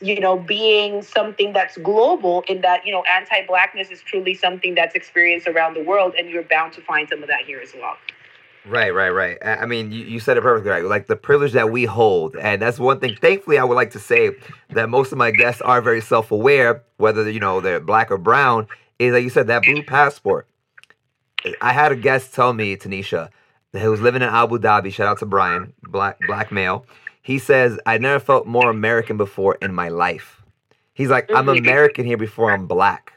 you 0.00 0.20
know, 0.20 0.38
being 0.38 1.02
something 1.02 1.52
that's 1.52 1.76
global 1.78 2.44
in 2.48 2.60
that, 2.60 2.86
you 2.86 2.92
know, 2.92 3.02
anti 3.10 3.44
blackness 3.46 3.90
is 3.90 4.00
truly 4.02 4.34
something 4.34 4.74
that's 4.74 4.94
experienced 4.94 5.48
around 5.48 5.74
the 5.74 5.82
world, 5.82 6.14
and 6.16 6.30
you're 6.30 6.44
bound 6.44 6.72
to 6.74 6.80
find 6.80 7.08
some 7.08 7.22
of 7.22 7.28
that 7.28 7.40
here 7.46 7.60
as 7.60 7.72
well. 7.74 7.96
Right, 8.66 8.92
right, 8.92 9.10
right. 9.10 9.38
I 9.42 9.64
mean, 9.66 9.92
you, 9.92 10.04
you 10.04 10.20
said 10.20 10.36
it 10.36 10.42
perfectly 10.42 10.70
right. 10.70 10.84
Like 10.84 11.06
the 11.06 11.16
privilege 11.16 11.52
that 11.52 11.70
we 11.70 11.84
hold. 11.84 12.36
And 12.36 12.60
that's 12.60 12.78
one 12.78 13.00
thing, 13.00 13.16
thankfully, 13.16 13.58
I 13.58 13.64
would 13.64 13.74
like 13.74 13.92
to 13.92 13.98
say 13.98 14.32
that 14.70 14.88
most 14.90 15.10
of 15.12 15.18
my 15.18 15.30
guests 15.30 15.62
are 15.62 15.80
very 15.80 16.00
self 16.02 16.30
aware, 16.30 16.82
whether, 16.98 17.30
you 17.30 17.40
know, 17.40 17.60
they're 17.60 17.80
black 17.80 18.10
or 18.10 18.18
brown, 18.18 18.66
is 18.98 19.12
like 19.14 19.22
you 19.24 19.30
said 19.30 19.46
that 19.46 19.62
blue 19.62 19.82
passport. 19.82 20.46
I 21.60 21.72
had 21.72 21.92
a 21.92 21.96
guest 21.96 22.34
tell 22.34 22.52
me, 22.52 22.76
Tanisha, 22.76 23.30
that 23.72 23.80
he 23.80 23.88
was 23.88 24.00
living 24.00 24.22
in 24.22 24.28
Abu 24.28 24.58
Dhabi. 24.58 24.92
Shout 24.92 25.06
out 25.06 25.18
to 25.20 25.26
Brian, 25.26 25.72
black 25.82 26.18
black 26.26 26.50
male. 26.52 26.84
He 27.22 27.38
says, 27.38 27.78
I 27.86 27.98
never 27.98 28.18
felt 28.18 28.46
more 28.46 28.70
American 28.70 29.16
before 29.16 29.56
in 29.62 29.74
my 29.74 29.88
life. 29.88 30.42
He's 30.94 31.10
like, 31.10 31.30
I'm 31.32 31.46
Mhm. 31.46 31.58
American 31.58 32.04
here 32.04 32.16
before 32.16 32.50
I'm 32.50 32.66
black. 32.66 33.12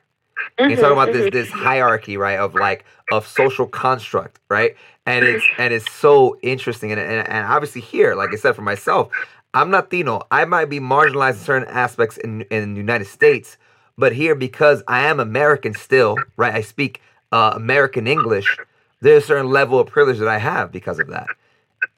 He's 0.58 0.80
talking 0.80 0.94
about 0.94 1.12
this 1.14 1.32
this 1.32 1.50
hierarchy, 1.50 2.18
right, 2.18 2.38
of 2.38 2.54
like 2.54 2.86
of 3.12 3.28
social 3.28 3.68
construct, 3.68 4.40
right? 4.50 4.76
And 5.06 5.26
it's 5.26 5.50
and 5.58 5.74
it's 5.74 5.88
so 5.88 6.38
interesting, 6.44 6.92
and 6.92 7.02
and, 7.02 7.28
and 7.28 7.48
obviously 7.48 7.82
here, 7.82 8.16
like 8.16 8.34
I 8.34 8.38
said 8.38 8.56
for 8.56 8.62
myself, 8.62 9.10
I'm 9.54 9.72
Latino. 9.72 10.22
I 10.32 10.46
might 10.46 10.66
be 10.66 10.80
marginalized 10.80 11.34
in 11.34 11.40
certain 11.40 11.70
aspects 11.70 12.18
in 12.18 12.42
in 12.52 12.74
the 12.76 12.80
United 12.80 13.06
States, 13.08 13.58
but 13.98 14.14
here 14.14 14.36
because 14.36 14.84
I 14.88 15.08
am 15.08 15.20
American 15.20 15.74
still, 15.74 16.28
right? 16.38 16.54
I 16.54 16.62
speak 16.62 17.02
uh, 17.32 17.54
American 17.56 18.08
English. 18.08 18.62
There's 19.02 19.24
a 19.24 19.28
certain 19.28 19.50
level 19.50 19.80
of 19.80 19.88
privilege 19.88 20.20
that 20.20 20.28
I 20.28 20.38
have 20.38 20.72
because 20.72 21.00
of 21.00 21.08
that, 21.08 21.32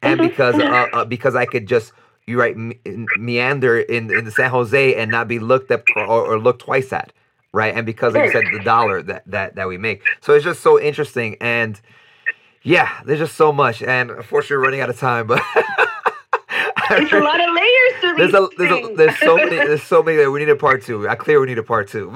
and 0.01 0.19
Mhm. 0.19 0.21
because 0.21 0.59
uh, 0.59 0.63
uh, 0.93 1.05
because 1.05 1.35
I 1.35 1.45
could 1.45 1.67
just 1.67 1.93
you 2.27 2.39
right 2.39 2.57
me- 2.57 2.79
meander 3.15 3.79
in 3.79 4.09
in 4.11 4.25
the 4.25 4.31
San 4.31 4.49
Jose 4.51 4.95
and 4.95 5.11
not 5.11 5.27
be 5.27 5.39
looked 5.39 5.71
up 5.71 5.87
or, 5.95 6.05
or 6.05 6.39
looked 6.39 6.61
twice 6.61 6.93
at 6.93 7.13
right? 7.53 7.75
And 7.75 7.85
because, 7.85 8.13
like 8.15 8.23
you 8.23 8.29
said, 8.29 8.51
the 8.51 8.59
dollar 8.59 9.01
that 9.03 9.23
that 9.27 9.55
that 9.55 9.67
we 9.67 9.77
make, 9.77 10.03
so 10.21 10.33
it's 10.33 10.45
just 10.45 10.61
so 10.61 10.79
interesting. 10.79 11.37
And 11.41 11.79
yeah, 12.63 13.01
there's 13.05 13.19
just 13.19 13.35
so 13.35 13.51
much. 13.51 13.81
And 13.83 14.11
unfortunately, 14.11 14.57
we're 14.57 14.63
running 14.63 14.81
out 14.81 14.89
of 14.89 14.99
time, 14.99 15.27
but 15.27 15.41
There's 16.89 17.11
a 17.11 17.19
lot 17.19 17.39
of 17.39 17.53
layers 17.53 18.01
to 18.01 18.13
these 18.15 18.31
there's 18.31 18.33
a 18.33 18.49
there's, 18.57 18.71
a, 18.71 18.95
there's 18.95 19.17
so 19.17 19.35
many 19.37 19.55
there's 19.55 19.83
so 19.83 20.03
many 20.03 20.17
that 20.17 20.31
we 20.31 20.39
need 20.39 20.49
a 20.49 20.55
part 20.55 20.83
two. 20.83 21.07
I 21.07 21.15
clear 21.15 21.39
we 21.39 21.47
need 21.47 21.57
a 21.57 21.63
part 21.63 21.89
two. 21.89 22.15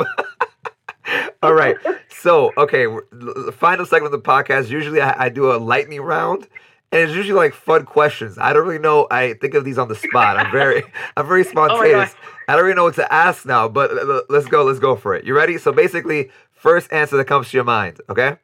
All 1.43 1.54
right. 1.54 1.76
So 2.10 2.52
okay, 2.58 2.86
the 3.12 3.54
final 3.56 3.86
segment 3.86 4.14
of 4.14 4.24
the 4.24 4.28
podcast. 4.28 4.70
Usually, 4.70 5.02
I, 5.02 5.26
I 5.26 5.30
do 5.30 5.52
a 5.52 5.58
lightning 5.58 6.02
round. 6.02 6.48
And 6.89 7.02
it's 7.02 7.14
usually 7.14 7.36
like 7.36 7.54
fun 7.54 7.84
questions. 7.84 8.38
I 8.38 8.54
don't 8.54 8.66
really 8.66 8.80
know. 8.80 9.08
I 9.12 9.34
think 9.34 9.56
of 9.56 9.66
these 9.66 9.78
on 9.78 9.89
the 9.89 9.95
spot. 9.95 10.38
I'm 10.38 10.50
very, 10.54 10.84
I'm 11.18 11.28
very 11.28 11.41
oh 11.41 11.50
spontaneous. 11.50 12.16
I 12.48 12.56
don't 12.56 12.64
really 12.64 12.78
know 12.78 12.86
what 12.86 12.95
to 12.95 13.14
ask 13.14 13.45
now, 13.45 13.68
but 13.68 13.91
let's 14.30 14.45
go. 14.45 14.64
Let's 14.64 14.80
go 14.80 14.95
for 14.95 15.14
it. 15.14 15.26
You 15.26 15.36
ready? 15.36 15.58
So 15.58 15.74
basically, 15.74 16.32
first 16.54 16.93
answer 16.93 17.18
that 17.18 17.26
comes 17.26 17.50
to 17.50 17.58
your 17.58 17.66
mind. 17.66 18.00
Okay. 18.10 18.38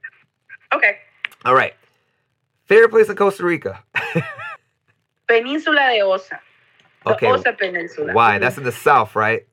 Okay. 0.74 0.98
All 1.46 1.56
right. 1.56 1.74
Favorite 2.66 2.90
place 2.90 3.10
in 3.10 3.16
Costa 3.16 3.44
Rica? 3.44 3.84
Peninsula 5.28 5.90
de 5.94 6.02
Osa. 6.02 6.40
The 7.06 7.14
Okay. 7.14 7.28
Osa 7.28 7.54
Peninsula. 7.54 8.14
Why? 8.14 8.40
That's 8.40 8.58
in 8.58 8.64
the 8.64 8.72
south, 8.72 9.16
right? 9.16 9.46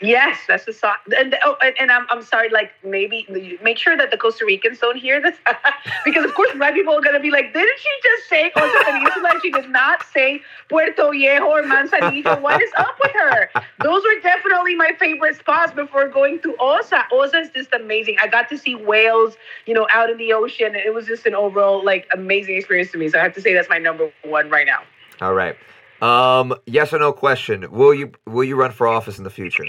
Yes, 0.00 0.38
that's 0.46 0.64
the 0.64 0.72
song. 0.72 0.94
And 1.16 1.36
oh, 1.44 1.56
and, 1.60 1.74
and 1.80 1.90
I'm, 1.90 2.06
I'm 2.08 2.22
sorry. 2.22 2.50
Like 2.50 2.70
maybe 2.84 3.26
make 3.62 3.78
sure 3.78 3.96
that 3.96 4.12
the 4.12 4.16
Costa 4.16 4.44
Ricans 4.44 4.78
don't 4.78 4.96
hear 4.96 5.20
this 5.20 5.36
because 6.04 6.24
of 6.24 6.34
course 6.34 6.50
black 6.54 6.74
people 6.74 6.94
are 6.94 7.00
gonna 7.00 7.18
be 7.18 7.32
like, 7.32 7.52
didn't 7.52 7.78
she 7.80 7.88
just 8.04 8.28
say 8.28 8.52
Osa 8.54 8.84
Peninsula? 8.84 9.30
She 9.42 9.50
did 9.50 9.68
not 9.70 10.04
say 10.14 10.40
Puerto 10.68 11.10
Viejo 11.10 11.46
or 11.46 11.62
Manzanillo. 11.62 12.40
What 12.40 12.62
is 12.62 12.70
up 12.76 12.96
with 13.02 13.12
her? 13.12 13.50
Those 13.82 14.04
were 14.04 14.20
definitely 14.22 14.76
my 14.76 14.92
favorite 15.00 15.36
spots 15.36 15.72
before 15.72 16.06
going 16.06 16.40
to 16.42 16.54
Osa. 16.60 17.02
Osa 17.12 17.38
is 17.38 17.50
just 17.50 17.72
amazing. 17.72 18.18
I 18.20 18.28
got 18.28 18.48
to 18.50 18.58
see 18.58 18.76
whales, 18.76 19.36
you 19.66 19.74
know, 19.74 19.88
out 19.92 20.10
in 20.10 20.18
the 20.18 20.32
ocean. 20.32 20.76
It 20.76 20.94
was 20.94 21.06
just 21.06 21.26
an 21.26 21.34
overall 21.34 21.84
like 21.84 22.06
amazing 22.14 22.56
experience 22.56 22.92
to 22.92 22.98
me. 22.98 23.08
So 23.08 23.18
I 23.18 23.24
have 23.24 23.34
to 23.34 23.40
say 23.40 23.52
that's 23.52 23.68
my 23.68 23.78
number 23.78 24.12
one 24.22 24.48
right 24.48 24.66
now. 24.66 24.82
All 25.20 25.34
right. 25.34 25.56
Um, 26.00 26.54
yes 26.66 26.92
or 26.92 26.98
no 26.98 27.12
question. 27.12 27.70
Will 27.70 27.92
you 27.92 28.12
will 28.26 28.44
you 28.44 28.56
run 28.56 28.70
for 28.70 28.86
office 28.86 29.18
in 29.18 29.24
the 29.24 29.30
future? 29.30 29.64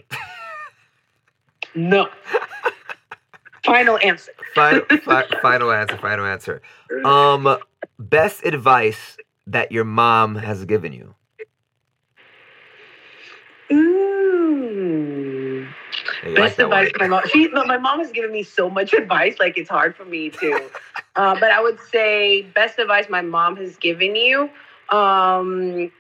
no. 1.76 2.10
final 3.66 3.98
answer. 4.04 4.32
final, 4.54 4.86
fi- 5.04 5.28
final 5.42 5.72
answer. 5.72 5.98
Final 5.98 6.26
answer. 6.26 6.62
Um, 7.04 7.58
best 7.98 8.46
advice 8.46 9.18
that 9.48 9.72
your 9.72 9.86
mom 9.86 10.36
has 10.36 10.66
given 10.66 10.94
you. 10.94 11.16
Ooh. 13.72 15.68
Best 16.24 16.60
like 16.60 16.60
advice 16.60 16.92
my 17.00 17.08
mom. 17.08 17.22
She, 17.32 17.48
my 17.48 17.78
mom 17.78 18.00
has 18.00 18.12
given 18.12 18.32
me 18.32 18.44
so 18.44 18.70
much 18.70 18.94
advice. 18.98 19.38
Like 19.40 19.58
it's 19.58 19.70
hard 19.70 19.96
for 19.96 20.06
me 20.06 20.30
to. 20.30 20.70
uh, 21.16 21.40
but 21.40 21.52
I 21.52 21.62
would 21.62 21.80
say 21.92 22.44
best 22.54 22.78
advice 22.78 23.08
my 23.10 23.22
mom 23.22 23.56
has 23.58 23.78
given 23.78 24.16
you. 24.16 24.50
Um, 24.90 25.92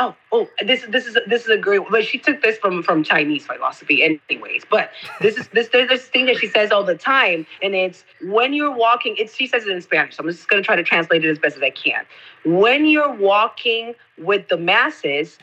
oh, 0.00 0.16
oh, 0.32 0.48
this 0.66 0.82
is 0.82 0.90
this 0.90 1.06
is 1.06 1.16
this 1.26 1.42
is 1.42 1.48
a 1.48 1.58
great. 1.58 1.82
But 1.90 2.04
she 2.04 2.18
took 2.18 2.42
this 2.42 2.58
from 2.58 2.82
from 2.82 3.04
Chinese 3.04 3.46
philosophy, 3.46 4.02
anyways. 4.02 4.64
But 4.68 4.90
this 5.20 5.36
is 5.36 5.48
this 5.48 5.68
there's 5.68 5.88
this 5.88 6.06
thing 6.06 6.26
that 6.26 6.38
she 6.38 6.48
says 6.48 6.72
all 6.72 6.82
the 6.82 6.96
time, 6.96 7.46
and 7.62 7.74
it's 7.74 8.04
when 8.22 8.52
you're 8.52 8.74
walking. 8.74 9.14
It's 9.18 9.36
she 9.36 9.46
says 9.46 9.64
it 9.66 9.70
in 9.70 9.80
Spanish. 9.80 10.16
So 10.16 10.24
I'm 10.24 10.30
just 10.30 10.48
gonna 10.48 10.62
try 10.62 10.74
to 10.74 10.82
translate 10.82 11.24
it 11.24 11.30
as 11.30 11.38
best 11.38 11.56
as 11.56 11.62
I 11.62 11.70
can. 11.70 12.04
When 12.44 12.86
you're 12.86 13.14
walking 13.14 13.94
with 14.18 14.48
the 14.48 14.56
masses, 14.56 15.38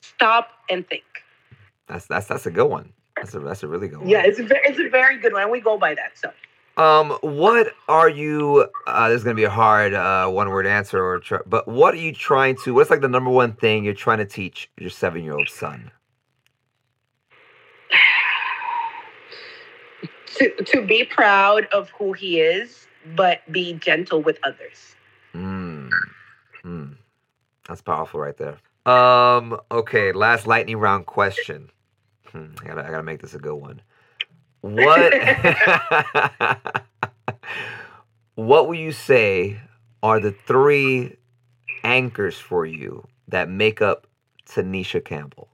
stop 0.00 0.50
and 0.68 0.86
think. 0.86 1.04
That's 1.86 2.06
that's 2.06 2.26
that's 2.26 2.46
a 2.46 2.50
good 2.50 2.68
one. 2.68 2.92
That's 3.16 3.34
a 3.34 3.40
that's 3.40 3.62
a 3.62 3.68
really 3.68 3.88
good 3.88 4.00
one. 4.00 4.08
Yeah, 4.08 4.22
it's 4.24 4.38
a 4.38 4.44
very, 4.44 4.62
it's 4.64 4.80
a 4.80 4.88
very 4.90 5.18
good 5.18 5.32
one. 5.32 5.50
We 5.50 5.60
go 5.60 5.78
by 5.78 5.94
that. 5.94 6.18
So. 6.18 6.30
Um, 6.76 7.10
what 7.20 7.72
are 7.88 8.08
you? 8.08 8.66
Uh, 8.86 9.08
this 9.10 9.18
is 9.18 9.24
gonna 9.24 9.34
be 9.34 9.44
a 9.44 9.50
hard 9.50 9.92
uh, 9.92 10.28
one-word 10.28 10.66
answer, 10.66 11.04
or 11.04 11.20
tr- 11.20 11.42
but 11.46 11.68
what 11.68 11.92
are 11.92 11.98
you 11.98 12.12
trying 12.12 12.56
to? 12.64 12.72
What's 12.72 12.90
like 12.90 13.02
the 13.02 13.08
number 13.08 13.30
one 13.30 13.52
thing 13.52 13.84
you're 13.84 13.94
trying 13.94 14.18
to 14.18 14.24
teach 14.24 14.70
your 14.78 14.88
seven-year-old 14.88 15.50
son? 15.50 15.90
to 20.36 20.50
to 20.64 20.86
be 20.86 21.04
proud 21.04 21.66
of 21.72 21.90
who 21.90 22.14
he 22.14 22.40
is, 22.40 22.86
but 23.16 23.40
be 23.52 23.74
gentle 23.74 24.22
with 24.22 24.38
others. 24.42 24.96
Hmm. 25.32 25.88
Hmm. 26.62 26.92
That's 27.68 27.82
powerful, 27.82 28.18
right 28.18 28.36
there. 28.38 28.56
Um. 28.86 29.60
Okay. 29.70 30.12
Last 30.12 30.46
lightning 30.46 30.78
round 30.78 31.04
question. 31.04 31.68
Hmm, 32.28 32.52
I 32.62 32.66
gotta 32.66 32.86
I 32.86 32.90
gotta 32.90 33.02
make 33.02 33.20
this 33.20 33.34
a 33.34 33.38
good 33.38 33.56
one. 33.56 33.82
What 34.62 35.12
What 38.34 38.68
would 38.68 38.78
you 38.78 38.92
say 38.92 39.60
are 40.02 40.18
the 40.18 40.32
three 40.32 41.16
anchors 41.84 42.38
for 42.38 42.64
you 42.64 43.06
that 43.28 43.48
make 43.48 43.82
up 43.82 44.06
Tanisha 44.48 45.04
Campbell? 45.04 45.48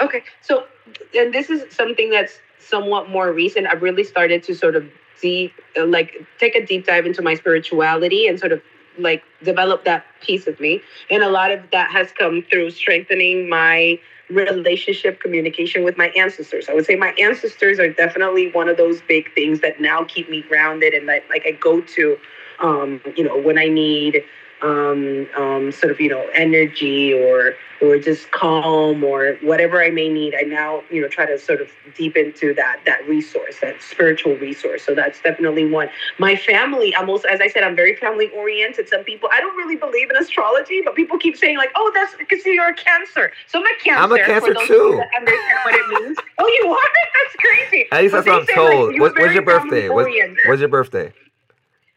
Okay, 0.00 0.22
so 0.40 0.66
and 1.14 1.34
this 1.34 1.50
is 1.50 1.74
something 1.74 2.10
that's 2.10 2.38
somewhat 2.58 3.10
more 3.10 3.32
recent. 3.32 3.66
I've 3.66 3.82
really 3.82 4.04
started 4.04 4.42
to 4.44 4.54
sort 4.54 4.76
of 4.76 4.88
deep, 5.20 5.52
like 5.76 6.24
take 6.38 6.54
a 6.54 6.64
deep 6.64 6.86
dive 6.86 7.06
into 7.06 7.22
my 7.22 7.34
spirituality 7.34 8.28
and 8.28 8.38
sort 8.38 8.52
of 8.52 8.62
like 8.98 9.22
develop 9.42 9.84
that 9.84 10.04
piece 10.20 10.46
of 10.46 10.60
me. 10.60 10.80
And 11.10 11.22
a 11.22 11.28
lot 11.28 11.50
of 11.50 11.60
that 11.72 11.90
has 11.90 12.12
come 12.12 12.44
through 12.50 12.70
strengthening 12.70 13.48
my 13.48 13.98
relationship 14.30 15.20
communication 15.20 15.84
with 15.84 15.96
my 15.96 16.08
ancestors. 16.16 16.68
I 16.68 16.74
would 16.74 16.86
say 16.86 16.96
my 16.96 17.14
ancestors 17.18 17.78
are 17.78 17.88
definitely 17.88 18.50
one 18.52 18.68
of 18.68 18.76
those 18.76 19.00
big 19.02 19.32
things 19.34 19.60
that 19.60 19.80
now 19.80 20.04
keep 20.04 20.30
me 20.30 20.42
grounded 20.42 20.94
and 20.94 21.08
that 21.08 21.24
like 21.28 21.44
I 21.46 21.52
go 21.52 21.80
to 21.80 22.16
um, 22.60 23.00
you 23.16 23.24
know, 23.24 23.38
when 23.40 23.58
I 23.58 23.68
need 23.68 24.22
um, 24.62 25.26
um, 25.36 25.72
sort 25.72 25.92
of 25.92 26.00
you 26.00 26.08
know 26.08 26.28
energy 26.34 27.12
or 27.12 27.54
or 27.80 27.98
just 27.98 28.30
calm 28.30 29.02
or 29.02 29.38
whatever 29.40 29.82
I 29.82 29.90
may 29.90 30.08
need. 30.08 30.34
I 30.34 30.42
now 30.42 30.82
you 30.90 31.00
know 31.00 31.08
try 31.08 31.26
to 31.26 31.38
sort 31.38 31.60
of 31.60 31.70
deep 31.96 32.16
into 32.16 32.54
that 32.54 32.80
that 32.86 33.06
resource, 33.08 33.60
that 33.60 33.82
spiritual 33.82 34.36
resource. 34.36 34.82
So 34.84 34.94
that's 34.94 35.20
definitely 35.20 35.66
one. 35.66 35.88
My 36.18 36.36
family, 36.36 36.94
almost 36.94 37.24
as 37.24 37.40
I 37.40 37.48
said, 37.48 37.62
I'm 37.62 37.76
very 37.76 37.96
family 37.96 38.30
oriented. 38.30 38.88
Some 38.88 39.04
people 39.04 39.28
I 39.32 39.40
don't 39.40 39.56
really 39.56 39.76
believe 39.76 40.10
in 40.10 40.16
astrology, 40.16 40.82
but 40.84 40.94
people 40.94 41.18
keep 41.18 41.36
saying 41.36 41.56
like, 41.56 41.70
oh, 41.76 41.90
that's 41.94 42.14
because 42.16 42.44
you're 42.44 42.68
a 42.68 42.74
Cancer. 42.74 43.32
So 43.46 43.58
I'm 43.58 43.66
a 43.66 43.82
Cancer. 43.82 44.02
I'm 44.02 44.12
a 44.12 44.24
Cancer 44.24 44.54
too. 44.66 45.02
understand 45.16 45.58
what 45.64 45.74
it 45.74 46.02
means. 46.04 46.18
oh, 46.38 46.46
you 46.46 46.70
are? 46.70 46.76
That's 47.20 47.36
crazy. 47.36 47.86
At 47.92 48.02
least 48.02 48.14
that's 48.14 48.26
what 48.26 48.40
I'm 48.40 48.46
told. 48.46 48.92
Like, 48.92 49.00
what, 49.00 49.18
what's 49.18 49.34
your 49.34 49.42
birthday? 49.42 49.88
What, 49.88 50.06
what's 50.46 50.60
your 50.60 50.68
birthday? 50.68 51.12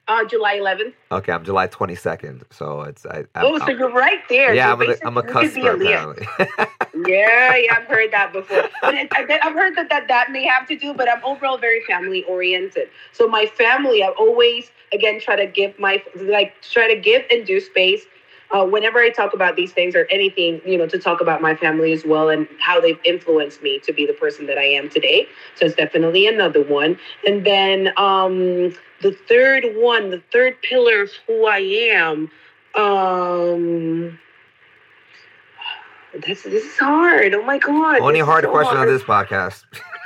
Uh, 0.05 0.25
July 0.25 0.57
11th. 0.57 0.93
Okay, 1.13 1.31
I'm 1.31 1.45
July 1.45 1.67
22nd, 1.67 2.43
so 2.51 2.81
it's 2.81 3.05
I. 3.05 3.23
I 3.35 3.41
oh, 3.41 3.57
so 3.57 3.65
I'm, 3.65 3.77
you're 3.77 3.93
right 3.93 4.19
there. 4.27 4.53
Yeah, 4.53 4.75
so 4.75 4.83
I'm, 4.83 4.89
a, 4.89 4.95
I'm 5.05 5.17
a 5.17 5.23
customer 5.23 5.71
apparently. 5.75 6.27
yeah, 7.07 7.55
yeah, 7.55 7.77
I've 7.77 7.87
heard 7.87 8.11
that 8.11 8.33
before. 8.33 8.69
But 8.81 8.95
it, 8.95 9.07
I've 9.13 9.53
heard 9.53 9.77
that, 9.77 9.87
that 9.89 10.09
that 10.09 10.29
may 10.29 10.43
have 10.45 10.67
to 10.67 10.75
do, 10.75 10.93
but 10.93 11.09
I'm 11.09 11.23
overall 11.23 11.57
very 11.57 11.81
family 11.85 12.25
oriented. 12.25 12.89
So 13.13 13.29
my 13.29 13.45
family, 13.45 14.03
I 14.03 14.09
always 14.19 14.71
again 14.91 15.21
try 15.21 15.37
to 15.37 15.45
give 15.45 15.79
my 15.79 16.03
like 16.17 16.61
try 16.61 16.93
to 16.93 16.99
give 16.99 17.23
and 17.31 17.45
do 17.45 17.61
space 17.61 18.05
uh, 18.53 18.65
whenever 18.65 18.99
I 18.99 19.09
talk 19.09 19.33
about 19.33 19.55
these 19.55 19.71
things 19.71 19.95
or 19.95 20.05
anything, 20.11 20.61
you 20.65 20.77
know, 20.77 20.87
to 20.87 20.99
talk 20.99 21.21
about 21.21 21.41
my 21.41 21.55
family 21.55 21.91
as 21.91 22.05
well 22.05 22.29
and 22.29 22.47
how 22.59 22.79
they've 22.79 22.99
influenced 23.03 23.63
me 23.63 23.79
to 23.79 23.91
be 23.91 24.05
the 24.05 24.13
person 24.13 24.45
that 24.45 24.57
I 24.57 24.65
am 24.65 24.89
today. 24.89 25.27
So 25.55 25.65
it's 25.65 25.75
definitely 25.75 26.27
another 26.27 26.63
one. 26.63 26.99
And 27.25 27.45
then 27.45 27.91
um, 27.97 28.75
the 29.03 29.11
third 29.27 29.65
one, 29.75 30.09
the 30.09 30.23
third 30.31 30.61
pillar 30.61 31.03
of 31.03 31.11
who 31.27 31.45
I 31.45 31.59
am. 31.59 32.31
Um, 32.75 34.19
this 36.25 36.43
this 36.43 36.63
is 36.63 36.77
hard. 36.77 37.33
Oh 37.35 37.43
my 37.43 37.59
god! 37.59 37.99
Only 37.99 38.21
hard 38.21 38.45
question 38.45 38.77
hard. 38.77 38.89
on 38.89 38.93
this 38.93 39.03
podcast. 39.03 39.65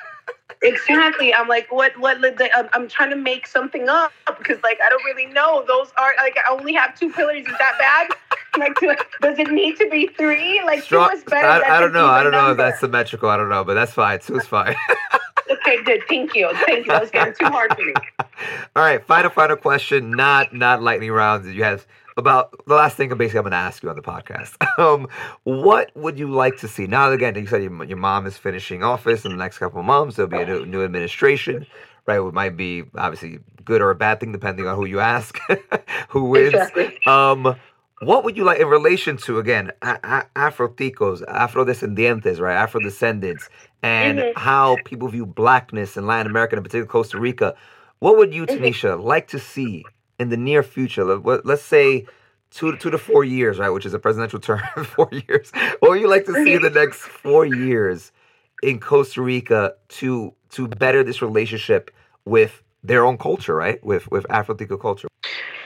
exactly. 0.63 1.33
I'm 1.33 1.47
like, 1.47 1.71
what? 1.71 1.97
What? 1.99 2.17
I'm, 2.55 2.69
I'm 2.73 2.87
trying 2.89 3.11
to 3.11 3.15
make 3.15 3.47
something 3.47 3.87
up 3.87 4.11
because, 4.37 4.61
like, 4.63 4.79
I 4.83 4.89
don't 4.89 5.03
really 5.05 5.27
know. 5.27 5.63
Those 5.67 5.91
are 5.97 6.13
like, 6.17 6.37
I 6.37 6.51
only 6.51 6.73
have 6.73 6.97
two 6.99 7.11
pillars. 7.11 7.45
Is 7.45 7.57
that 7.57 7.77
bad? 7.79 8.09
like, 8.57 8.75
does 9.21 9.39
it 9.39 9.51
need 9.51 9.77
to 9.77 9.89
be 9.89 10.07
three? 10.07 10.61
Like, 10.65 10.81
Strong, 10.81 11.09
two 11.11 11.17
is 11.17 11.23
better. 11.23 11.65
I, 11.65 11.77
I 11.77 11.79
don't 11.79 11.93
know. 11.93 12.07
I 12.07 12.23
don't 12.23 12.31
know 12.31 12.51
if 12.51 12.57
that's 12.57 12.79
symmetrical. 12.79 13.29
I 13.29 13.37
don't 13.37 13.49
know, 13.49 13.63
but 13.63 13.75
that's 13.75 13.93
fine. 13.93 14.19
Two 14.27 14.37
is 14.37 14.47
fine. 14.47 14.75
Okay, 15.51 15.83
good. 15.83 16.01
Thank 16.07 16.35
you. 16.35 16.49
Thank 16.65 16.85
you. 16.85 16.91
That 16.91 17.01
was 17.01 17.11
getting 17.11 17.33
too 17.33 17.45
hard 17.45 17.75
for 17.75 17.83
me. 17.83 17.93
All 18.75 18.83
right, 18.83 19.03
final, 19.05 19.29
final 19.29 19.55
question. 19.55 20.11
Not, 20.11 20.53
not 20.53 20.81
lightning 20.81 21.11
rounds. 21.11 21.47
You 21.47 21.63
have 21.63 21.85
about 22.15 22.51
the 22.65 22.75
last 22.75 22.97
thing. 22.97 23.09
Basically, 23.09 23.39
I'm 23.39 23.43
going 23.43 23.51
to 23.51 23.57
ask 23.57 23.83
you 23.83 23.89
on 23.89 23.95
the 23.95 24.01
podcast. 24.01 24.55
Um, 24.77 25.07
what 25.43 25.89
would 25.95 26.19
you 26.19 26.29
like 26.29 26.57
to 26.57 26.67
see 26.67 26.85
now? 26.85 27.11
Again, 27.11 27.33
you 27.33 27.47
said 27.47 27.63
your, 27.63 27.83
your 27.83 27.97
mom 27.97 28.27
is 28.27 28.37
finishing 28.37 28.83
office 28.83 29.25
in 29.25 29.31
the 29.31 29.37
next 29.37 29.57
couple 29.57 29.79
of 29.79 29.87
months. 29.87 30.17
There'll 30.17 30.29
be 30.29 30.37
a 30.37 30.45
new, 30.45 30.67
new 30.67 30.83
administration 30.83 31.65
right? 32.07 32.19
It 32.19 32.33
might 32.33 32.57
be 32.57 32.85
obviously 32.95 33.39
good 33.63 33.81
or 33.81 33.91
a 33.91 33.95
bad 33.95 34.19
thing 34.19 34.31
depending 34.31 34.65
on 34.65 34.75
who 34.75 34.85
you 34.85 34.99
ask, 34.99 35.37
who 36.09 36.25
wins. 36.25 36.53
Exactly. 36.53 36.97
Um, 37.05 37.55
what 38.01 38.23
would 38.23 38.37
you 38.37 38.43
like 38.43 38.59
in 38.59 38.67
relation 38.67 39.17
to 39.17 39.39
again 39.39 39.71
Afroticos, 39.81 41.23
Afrodescendientes, 41.25 42.39
right? 42.39 42.55
Afro 42.55 42.79
descendants, 42.79 43.49
and 43.81 44.19
mm-hmm. 44.19 44.39
how 44.39 44.77
people 44.85 45.07
view 45.07 45.25
blackness 45.25 45.97
in 45.97 46.05
Latin 46.05 46.29
America, 46.29 46.55
and 46.55 46.59
in 46.59 46.63
particular 46.63 46.87
Costa 46.87 47.19
Rica. 47.19 47.55
What 47.99 48.17
would 48.17 48.33
you, 48.33 48.45
mm-hmm. 48.45 48.63
Tanisha, 48.63 48.97
mm-hmm. 48.97 49.07
like 49.07 49.27
to 49.29 49.39
see 49.39 49.83
in 50.19 50.29
the 50.29 50.37
near 50.37 50.61
future? 50.61 51.03
Let's 51.03 51.63
say 51.63 52.05
two 52.51 52.77
two 52.77 52.91
to 52.91 52.97
four 52.97 53.23
years, 53.23 53.57
right? 53.57 53.69
Which 53.69 53.85
is 53.85 53.93
a 53.93 53.99
presidential 53.99 54.39
term, 54.47 54.61
four 54.85 55.09
years. 55.27 55.51
What 55.79 55.91
would 55.91 56.01
you 56.01 56.09
like 56.09 56.25
to 56.25 56.33
see 56.33 56.53
in 56.53 56.61
the 56.61 56.69
next 56.69 56.99
four 56.99 57.45
years 57.45 58.11
in 58.61 58.79
Costa 58.79 59.21
Rica 59.21 59.73
to 59.89 60.33
to 60.51 60.67
better 60.67 61.03
this 61.03 61.21
relationship 61.21 61.91
with 62.25 62.61
their 62.83 63.05
own 63.05 63.17
culture, 63.17 63.55
right? 63.55 63.83
With 63.83 64.09
with 64.11 64.25
Afrotico 64.27 64.79
culture. 64.79 65.07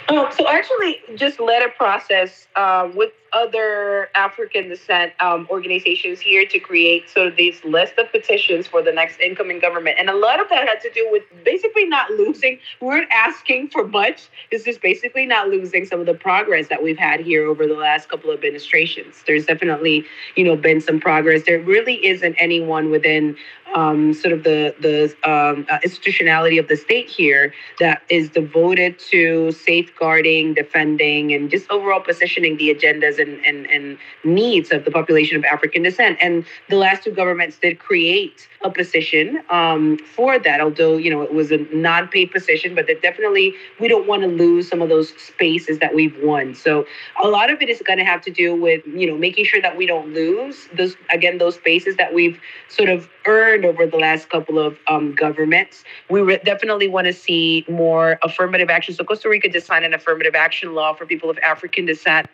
Um, 0.09 0.27
so 0.31 0.47
actually 0.47 0.99
just 1.15 1.39
let 1.39 1.61
it 1.61 1.75
process 1.77 2.47
uh, 2.55 2.89
with 2.93 3.11
other 3.33 4.09
African 4.15 4.69
descent 4.69 5.13
um, 5.21 5.47
organizations 5.49 6.19
here 6.19 6.45
to 6.45 6.59
create 6.59 7.09
sort 7.09 7.27
of 7.27 7.35
these 7.35 7.63
list 7.63 7.93
of 7.97 8.11
petitions 8.11 8.67
for 8.67 8.81
the 8.81 8.91
next 8.91 9.19
incoming 9.19 9.59
government. 9.59 9.97
And 9.99 10.09
a 10.09 10.15
lot 10.15 10.41
of 10.41 10.49
that 10.49 10.67
had 10.67 10.81
to 10.81 10.91
do 10.91 11.07
with 11.11 11.23
basically 11.43 11.85
not 11.85 12.09
losing, 12.11 12.59
we 12.81 12.87
weren't 12.87 13.09
asking 13.11 13.69
for 13.69 13.87
much. 13.87 14.29
It's 14.51 14.63
just 14.63 14.81
basically 14.81 15.25
not 15.25 15.47
losing 15.47 15.85
some 15.85 15.99
of 15.99 16.05
the 16.05 16.13
progress 16.13 16.67
that 16.67 16.83
we've 16.83 16.97
had 16.97 17.21
here 17.21 17.47
over 17.47 17.67
the 17.67 17.75
last 17.75 18.09
couple 18.09 18.29
of 18.29 18.37
administrations. 18.37 19.23
There's 19.25 19.45
definitely, 19.45 20.05
you 20.35 20.43
know, 20.43 20.55
been 20.55 20.81
some 20.81 20.99
progress. 20.99 21.43
There 21.45 21.59
really 21.59 22.05
isn't 22.05 22.35
anyone 22.35 22.91
within 22.91 23.37
um, 23.75 24.13
sort 24.13 24.33
of 24.33 24.43
the 24.43 24.75
the 24.79 25.05
um, 25.29 25.65
uh, 25.69 25.79
institutionality 25.83 26.57
of 26.57 26.67
the 26.67 26.75
state 26.75 27.09
here 27.09 27.53
that 27.79 28.03
is 28.09 28.29
devoted 28.29 28.99
to 29.11 29.51
safeguarding, 29.51 30.53
defending, 30.53 31.33
and 31.33 31.49
just 31.49 31.69
overall 31.71 32.01
positioning 32.01 32.57
the 32.57 32.73
agendas 32.73 33.19
and, 33.21 33.43
and, 33.45 33.65
and 33.67 33.97
needs 34.23 34.71
of 34.71 34.85
the 34.85 34.91
population 34.91 35.37
of 35.37 35.45
African 35.45 35.83
descent. 35.83 36.17
And 36.21 36.45
the 36.69 36.75
last 36.75 37.03
two 37.03 37.11
governments 37.11 37.57
did 37.57 37.79
create 37.79 38.47
a 38.63 38.69
position 38.69 39.41
um, 39.49 39.97
for 39.97 40.37
that, 40.39 40.61
although 40.61 40.97
you 40.97 41.09
know 41.09 41.21
it 41.21 41.33
was 41.33 41.51
a 41.51 41.57
non-paid 41.73 42.31
position, 42.31 42.75
but 42.75 42.87
that 42.87 43.01
definitely 43.01 43.53
we 43.79 43.87
don't 43.87 44.07
want 44.07 44.21
to 44.21 44.27
lose 44.27 44.67
some 44.67 44.81
of 44.81 44.89
those 44.89 45.09
spaces 45.21 45.79
that 45.79 45.95
we've 45.95 46.15
won. 46.21 46.53
So 46.53 46.85
a 47.21 47.27
lot 47.27 47.51
of 47.51 47.61
it 47.61 47.69
is 47.69 47.81
going 47.81 47.99
to 47.99 48.05
have 48.05 48.21
to 48.21 48.31
do 48.31 48.55
with 48.55 48.85
you 48.85 49.07
know 49.07 49.17
making 49.17 49.45
sure 49.45 49.61
that 49.61 49.77
we 49.77 49.85
don't 49.85 50.13
lose 50.13 50.67
those 50.75 50.95
again 51.11 51.37
those 51.37 51.55
spaces 51.55 51.95
that 51.97 52.13
we've 52.13 52.39
sort 52.69 52.89
of 52.89 53.09
earned 53.25 53.65
over 53.65 53.85
the 53.85 53.97
last 53.97 54.29
couple 54.29 54.59
of 54.59 54.77
um, 54.87 55.13
governments. 55.13 55.83
We 56.09 56.21
re- 56.21 56.41
definitely 56.43 56.87
want 56.87 57.07
to 57.07 57.13
see 57.13 57.65
more 57.69 58.19
affirmative 58.23 58.69
action. 58.69 58.93
So 58.93 59.03
Costa 59.03 59.29
Rica 59.29 59.49
just 59.49 59.67
signed 59.67 59.85
an 59.85 59.93
affirmative 59.93 60.35
action 60.35 60.73
law 60.73 60.93
for 60.93 61.05
people 61.05 61.29
of 61.29 61.37
African 61.39 61.85
descent 61.85 62.27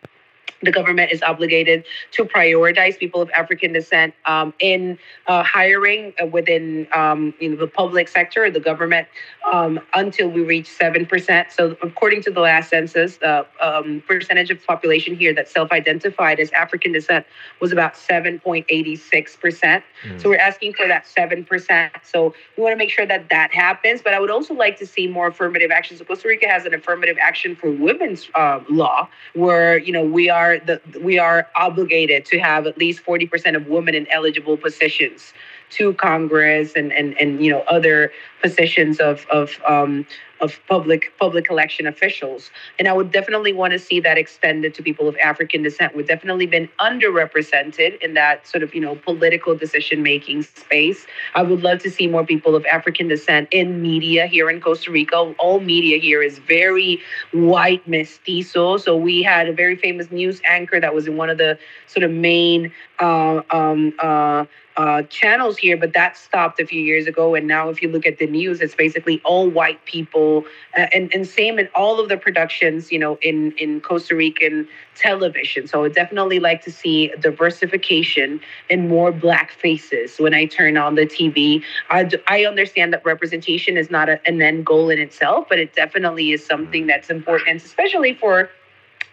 the 0.61 0.71
government 0.71 1.11
is 1.11 1.21
obligated 1.21 1.85
to 2.11 2.25
prioritize 2.25 2.97
people 2.97 3.21
of 3.21 3.29
African 3.31 3.73
descent 3.73 4.13
um, 4.25 4.53
in 4.59 4.97
uh, 5.27 5.43
hiring 5.43 6.13
uh, 6.21 6.25
within 6.25 6.87
um, 6.93 7.33
you 7.39 7.49
know, 7.49 7.55
the 7.55 7.67
public 7.67 8.07
sector, 8.07 8.45
or 8.45 8.51
the 8.51 8.59
government, 8.59 9.07
um, 9.51 9.79
until 9.93 10.29
we 10.29 10.41
reach 10.41 10.67
7%. 10.69 11.51
So, 11.51 11.77
according 11.81 12.23
to 12.23 12.31
the 12.31 12.39
last 12.39 12.69
census, 12.69 13.17
the 13.17 13.45
um, 13.61 14.03
percentage 14.07 14.49
of 14.49 14.65
population 14.65 15.15
here 15.15 15.33
that 15.35 15.47
self 15.47 15.71
identified 15.71 16.39
as 16.39 16.51
African 16.51 16.91
descent 16.91 17.25
was 17.61 17.71
about 17.71 17.93
7.86%. 17.93 19.83
Mm. 20.03 20.21
So, 20.21 20.29
we're 20.29 20.37
asking 20.37 20.73
for 20.73 20.87
that 20.87 21.05
7%. 21.05 21.89
So, 22.03 22.33
we 22.55 22.63
want 22.63 22.73
to 22.73 22.77
make 22.77 22.89
sure 22.89 23.05
that 23.05 23.29
that 23.29 23.53
happens. 23.53 24.01
But 24.01 24.13
I 24.13 24.19
would 24.19 24.31
also 24.31 24.53
like 24.53 24.77
to 24.79 24.87
see 24.87 25.07
more 25.07 25.27
affirmative 25.27 25.71
action. 25.71 25.97
So, 25.97 26.03
Costa 26.03 26.27
Rica 26.27 26.47
has 26.47 26.65
an 26.65 26.73
affirmative 26.73 27.17
action 27.21 27.55
for 27.55 27.69
women's 27.71 28.29
uh, 28.33 28.59
law 28.69 29.07
where, 29.33 29.77
you 29.77 29.91
know, 29.91 30.03
we 30.03 30.29
are 30.29 30.46
are 30.47 30.59
the 30.59 30.81
we 31.01 31.19
are 31.19 31.47
obligated 31.55 32.25
to 32.25 32.39
have 32.39 32.67
at 32.67 32.77
least 32.77 33.03
40% 33.05 33.55
of 33.55 33.67
women 33.67 33.95
in 33.95 34.07
eligible 34.11 34.57
positions 34.57 35.33
to 35.72 35.93
Congress 35.93 36.74
and 36.76 36.91
and 36.93 37.18
and 37.20 37.43
you 37.43 37.51
know 37.51 37.61
other 37.61 38.11
positions 38.41 38.99
of 38.99 39.26
of 39.28 39.59
um, 39.68 40.05
of 40.39 40.59
public 40.68 41.11
public 41.20 41.49
election 41.49 41.88
officials. 41.88 42.51
And 42.78 42.88
I 42.88 42.93
would 42.93 43.11
definitely 43.11 43.53
want 43.53 43.74
to 43.74 43.80
see 43.80 43.99
that 44.01 44.18
extended 44.18 44.74
to 44.76 44.84
people 44.84 45.07
of 45.07 45.18
African 45.18 45.63
descent. 45.63 45.95
We've 45.95 46.07
definitely 46.07 46.45
been 46.45 46.70
underrepresented 46.80 47.99
in 48.01 48.13
that 48.13 48.47
sort 48.47 48.63
of 48.63 48.74
you 48.74 48.82
know 48.82 48.95
political 48.95 49.55
decision 49.55 50.03
making 50.03 50.43
space. 50.43 51.05
I 51.36 51.43
would 51.43 51.61
love 51.63 51.80
to 51.80 51.91
see 51.91 52.07
more 52.07 52.26
people 52.26 52.55
of 52.55 52.65
African 52.65 53.07
descent 53.07 53.49
in 53.51 53.82
media 53.82 54.28
here 54.28 54.49
in 54.49 54.61
Costa 54.61 54.91
Rica. 54.91 55.18
All 55.39 55.59
media 55.59 55.97
here 55.97 56.22
is 56.22 56.39
very 56.39 57.01
white 57.34 57.88
mestizo. 57.88 58.78
So 58.78 58.95
we 58.95 59.24
had 59.24 59.47
a 59.47 59.53
very 59.53 59.76
famous 59.76 60.11
news 60.11 60.41
anchor 60.47 60.80
that 60.80 60.93
was 60.93 61.07
in 61.07 61.18
one 61.18 61.30
of 61.30 61.38
the 61.38 61.57
sort 61.88 62.03
of 62.03 62.11
main 62.11 62.72
uh, 62.99 63.41
um, 63.51 63.93
uh, 63.99 64.45
uh, 64.78 65.01
channels 65.03 65.57
here, 65.57 65.75
but 65.75 65.93
that 65.93 66.15
stopped 66.15 66.59
a 66.59 66.65
few 66.65 66.82
years 66.82 67.07
ago. 67.07 67.34
And 67.34 67.47
now, 67.47 67.69
if 67.69 67.82
you 67.82 67.89
look 67.89 68.05
at 68.05 68.19
the 68.19 68.28
news, 68.28 68.61
it's 68.61 68.75
basically 68.75 69.19
all 69.25 69.49
white 69.49 69.84
people, 69.86 70.45
uh, 70.78 70.86
and 70.93 71.11
and 71.13 71.28
same 71.28 71.57
in 71.57 71.67
all 71.73 71.99
of 71.99 72.09
the 72.09 72.17
productions, 72.17 72.91
you 72.91 72.99
know, 72.99 73.17
in 73.23 73.53
in 73.53 73.82
Costa 73.82 74.15
Rican 74.15 74.67
television. 74.95 75.67
So 75.67 75.84
I 75.84 75.89
definitely 75.89 76.39
like 76.39 76.61
to 76.63 76.71
see 76.71 77.11
diversification 77.19 78.39
and 78.69 78.88
more 78.88 79.11
black 79.11 79.51
faces 79.51 80.17
when 80.19 80.36
I 80.36 80.45
turn 80.45 80.78
on 80.78 80.93
the 80.93 81.07
TV. 81.07 81.63
I 81.89 82.09
I 82.28 82.45
understand 82.45 82.93
that 82.93 83.03
representation 83.03 83.78
is 83.78 83.89
not 83.89 84.09
a, 84.09 84.19
an 84.28 84.41
end 84.41 84.65
goal 84.67 84.91
in 84.91 84.99
itself, 84.99 85.47
but 85.49 85.57
it 85.57 85.73
definitely 85.73 86.32
is 86.32 86.45
something 86.45 86.86
that's 86.86 87.09
important, 87.09 87.63
especially 87.63 88.13
for 88.13 88.49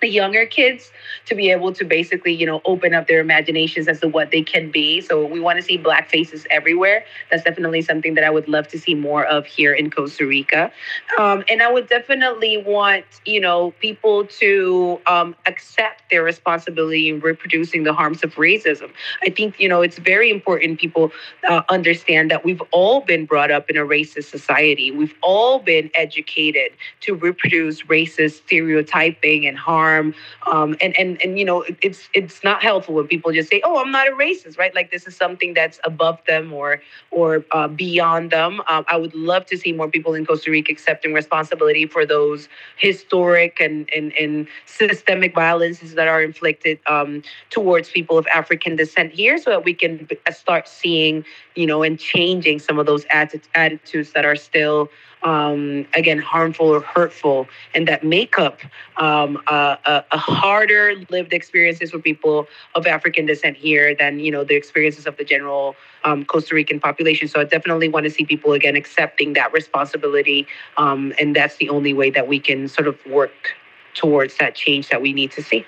the 0.01 0.09
younger 0.09 0.45
kids 0.45 0.93
to 1.27 1.35
be 1.35 1.51
able 1.51 1.73
to 1.73 1.85
basically, 1.85 2.33
you 2.33 2.45
know, 2.45 2.61
open 2.67 2.93
up 2.93 3.09
their 3.09 3.21
imaginations 3.21 3.89
as 3.89 4.01
to 4.01 4.09
what 4.09 4.31
they 4.31 4.43
can 4.43 4.71
be. 4.71 5.01
So 5.01 5.25
we 5.25 5.41
want 5.41 5.57
to 5.59 5.63
see 5.63 5.79
black 5.79 6.11
faces 6.11 6.47
everywhere. 6.51 7.05
That's 7.31 7.43
definitely 7.43 7.81
something 7.81 8.15
that 8.15 8.25
I 8.25 8.31
would 8.31 8.49
love 8.49 8.69
to 8.69 8.79
see 8.79 8.95
more 8.95 9.25
of 9.25 9.47
here 9.47 9.73
in 9.73 9.91
Costa 9.91 10.27
Rica. 10.27 10.71
Um, 11.19 11.45
and 11.49 11.63
I 11.63 11.73
would 11.73 11.89
definitely 11.89 12.59
want, 12.59 13.07
you 13.25 13.41
know, 13.41 13.71
people 13.81 14.27
to 14.27 15.01
um, 15.07 15.35
accept 15.47 16.03
their 16.11 16.23
responsibility 16.23 17.09
in 17.09 17.21
reproducing 17.21 17.85
the 17.85 17.95
harms 17.95 18.23
of 18.23 18.35
racism. 18.35 18.91
I 19.23 19.31
think, 19.31 19.59
you 19.59 19.69
know, 19.69 19.81
it's 19.81 19.99
very 19.99 20.31
important 20.31 20.79
people 20.79 21.13
uh, 21.49 21.63
understand 21.71 22.31
that 22.31 22.45
we've 22.45 22.63
all 22.73 23.01
been 23.01 23.25
brought 23.25 23.51
up 23.51 23.71
in 23.71 23.77
a 23.77 23.85
racist 23.85 24.25
society. 24.25 24.91
We've 24.91 25.15
all 25.23 25.61
been 25.61 25.91
educated 25.95 26.73
to 27.03 27.15
reproduce 27.15 27.83
racist 27.83 28.43
stereotyping 28.45 29.47
and 29.47 29.57
harm 29.57 29.74
harm. 29.75 30.15
Um, 30.53 30.71
and 30.81 30.93
and 31.01 31.11
and 31.23 31.39
you 31.39 31.47
know, 31.49 31.59
it's 31.87 32.01
it's 32.19 32.39
not 32.49 32.59
helpful 32.63 32.95
when 32.99 33.07
people 33.15 33.31
just 33.33 33.49
say, 33.53 33.61
"Oh, 33.65 33.77
I'm 33.83 33.93
not 33.99 34.07
a 34.13 34.15
racist," 34.25 34.57
right? 34.63 34.75
Like 34.79 34.89
this 34.95 35.05
is 35.07 35.15
something 35.25 35.51
that's 35.55 35.79
above 35.85 36.19
them 36.31 36.53
or 36.61 36.81
or 37.11 37.45
uh, 37.57 37.69
beyond 37.69 38.31
them. 38.31 38.53
Um, 38.73 38.85
I 38.95 38.97
would 39.03 39.15
love 39.15 39.45
to 39.47 39.57
see 39.63 39.73
more 39.81 39.89
people 39.97 40.13
in 40.19 40.23
Costa 40.27 40.51
Rica 40.51 40.71
accepting 40.73 41.13
responsibility 41.23 41.87
for 41.95 42.03
those 42.15 42.49
historic 42.77 43.61
and 43.67 43.77
and, 43.97 44.13
and 44.23 44.47
systemic 44.67 45.33
violences 45.35 45.95
that 45.99 46.09
are 46.15 46.23
inflicted 46.31 46.79
um, 46.87 47.23
towards 47.51 47.87
people 47.91 48.17
of 48.19 48.27
African 48.41 48.77
descent 48.77 49.13
here, 49.13 49.37
so 49.39 49.51
that 49.51 49.65
we 49.65 49.75
can 49.75 50.09
start 50.33 50.69
seeing, 50.69 51.25
you 51.55 51.67
know, 51.67 51.83
and 51.83 51.99
changing 51.99 52.59
some 52.67 52.79
of 52.79 52.87
those 52.87 53.05
attitudes 53.11 54.13
that 54.13 54.25
are 54.25 54.37
still 54.37 54.89
um, 55.25 55.87
again, 55.95 56.19
harmful 56.19 56.69
or 56.69 56.81
hurtful, 56.81 57.49
and 57.75 57.89
that 57.89 58.05
make 58.05 58.39
up 58.39 58.61
um, 58.99 59.43
a, 59.49 60.05
a, 60.13 60.19
harder 60.19 60.95
lived 61.09 61.33
experiences 61.33 61.91
for 61.91 61.99
people 61.99 62.47
of 62.75 62.87
African 62.87 63.27
descent 63.27 63.57
here 63.57 63.95
than 63.95 64.21
you 64.21 64.31
know 64.31 64.45
the 64.45 64.55
experiences 64.55 65.07
of 65.07 65.17
the 65.17 65.25
general 65.25 65.75
um, 66.05 66.25
Costa 66.27 66.55
Rican 66.55 66.79
population. 66.79 67.27
So 67.27 67.41
I 67.41 67.45
definitely 67.45 67.89
want 67.89 68.05
to 68.05 68.11
see 68.11 68.25
people 68.25 68.53
again 68.53 68.77
accepting 68.77 69.33
that 69.33 69.53
responsibility, 69.53 70.47
um, 70.77 71.13
and 71.19 71.35
that's 71.35 71.57
the 71.57 71.71
only 71.71 71.95
way 71.95 72.11
that 72.11 72.29
we 72.29 72.39
can 72.39 72.69
sort 72.69 72.87
of 72.87 72.99
work 73.07 73.55
towards 73.95 74.37
that 74.39 74.55
change 74.55 74.89
that 74.91 75.01
we 75.01 75.13
need 75.13 75.31
to 75.33 75.43
see. 75.43 75.65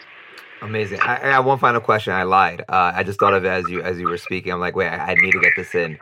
Amazing. 0.63 1.01
I, 1.01 1.17
I 1.17 1.33
have 1.33 1.45
one 1.45 1.59
final 1.59 1.81
question. 1.81 2.13
I 2.13 2.25
lied. 2.25 2.63
Uh, 2.69 2.93
I 2.95 3.03
just 3.03 3.19
thought 3.19 3.35
of 3.35 3.45
it 3.45 3.49
as 3.49 3.69
you 3.71 3.83
as 3.83 3.99
you 3.99 4.09
were 4.09 4.19
speaking. 4.19 4.53
I'm 4.53 4.61
like, 4.61 4.77
wait, 4.77 4.89
I, 4.89 5.13
I 5.13 5.15
need 5.15 5.33
to 5.33 5.41
get 5.41 5.53
this 5.57 5.75
in. 5.75 5.99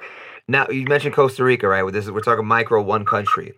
Now 0.48 0.68
you 0.68 0.84
mentioned 0.86 1.14
Costa 1.14 1.42
Rica, 1.42 1.68
right? 1.68 1.90
This 1.92 2.04
is 2.04 2.10
we're 2.10 2.20
talking 2.20 2.44
micro 2.46 2.82
one 2.82 3.04
country. 3.04 3.54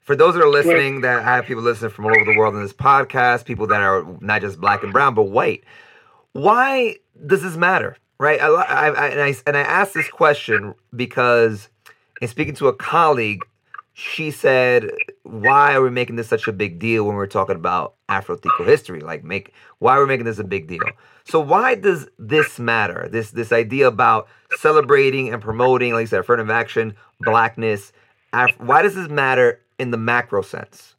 For 0.00 0.16
those 0.16 0.34
that 0.34 0.42
are 0.42 0.48
listening, 0.48 1.02
that 1.02 1.20
I 1.20 1.36
have 1.36 1.44
people 1.44 1.62
listening 1.62 1.90
from 1.90 2.06
all 2.06 2.14
over 2.14 2.24
the 2.24 2.38
world 2.38 2.54
in 2.54 2.62
this 2.62 2.72
podcast, 2.72 3.44
people 3.44 3.66
that 3.68 3.80
are 3.80 4.06
not 4.20 4.40
just 4.40 4.60
black 4.60 4.82
and 4.82 4.92
brown 4.92 5.14
but 5.14 5.24
white. 5.24 5.64
Why 6.32 6.96
does 7.26 7.42
this 7.42 7.56
matter, 7.56 7.96
right? 8.18 8.40
I, 8.40 8.48
I, 8.48 8.88
I, 8.88 9.08
and 9.08 9.20
I 9.20 9.34
and 9.46 9.56
I 9.56 9.60
asked 9.60 9.94
this 9.94 10.08
question 10.08 10.74
because 10.94 11.68
in 12.20 12.28
speaking 12.28 12.54
to 12.56 12.68
a 12.68 12.74
colleague, 12.74 13.40
she 13.94 14.30
said, 14.30 14.90
"Why 15.24 15.74
are 15.74 15.82
we 15.82 15.90
making 15.90 16.16
this 16.16 16.28
such 16.28 16.46
a 16.46 16.52
big 16.52 16.78
deal 16.78 17.04
when 17.04 17.16
we're 17.16 17.26
talking 17.26 17.56
about 17.56 17.94
Afro-Tico 18.08 18.64
history? 18.64 19.00
Like, 19.00 19.24
make 19.24 19.52
why 19.78 19.96
are 19.96 20.00
we 20.00 20.06
making 20.06 20.26
this 20.26 20.38
a 20.38 20.44
big 20.44 20.68
deal?" 20.68 20.80
So 21.28 21.40
why 21.40 21.74
does 21.74 22.08
this 22.18 22.58
matter? 22.58 23.08
This 23.10 23.32
this 23.32 23.52
idea 23.52 23.86
about 23.86 24.28
celebrating 24.56 25.32
and 25.32 25.42
promoting, 25.42 25.92
like 25.92 26.02
I 26.02 26.04
said, 26.06 26.20
affirmative 26.20 26.50
action, 26.50 26.94
blackness. 27.20 27.92
Af- 28.32 28.58
why 28.58 28.82
does 28.82 28.94
this 28.94 29.08
matter 29.08 29.60
in 29.78 29.90
the 29.90 29.98
macro 29.98 30.40
sense? 30.40 30.94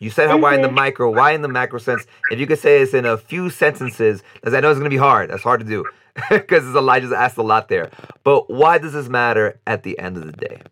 You 0.00 0.10
said 0.10 0.28
how 0.28 0.38
why 0.38 0.54
in 0.54 0.62
the 0.62 0.68
mm-hmm. 0.68 0.76
micro, 0.76 1.10
why 1.10 1.32
in 1.32 1.42
the 1.42 1.48
macro 1.48 1.80
sense? 1.80 2.06
If 2.30 2.38
you 2.38 2.46
could 2.46 2.60
say 2.60 2.78
this 2.78 2.94
in 2.94 3.04
a 3.04 3.16
few 3.16 3.50
sentences, 3.50 4.22
as 4.44 4.54
I 4.54 4.60
know 4.60 4.70
it's 4.70 4.78
going 4.78 4.90
to 4.90 4.94
be 4.94 4.96
hard. 4.96 5.30
That's 5.30 5.42
hard 5.42 5.58
to 5.58 5.66
do 5.66 5.84
because 6.30 6.64
Elijah's 6.76 7.12
asked 7.12 7.36
a 7.36 7.42
lot 7.42 7.68
there. 7.68 7.90
But 8.22 8.48
why 8.48 8.78
does 8.78 8.92
this 8.92 9.08
matter 9.08 9.58
at 9.66 9.82
the 9.82 9.98
end 9.98 10.16
of 10.16 10.26
the 10.26 10.32
day? 10.32 10.62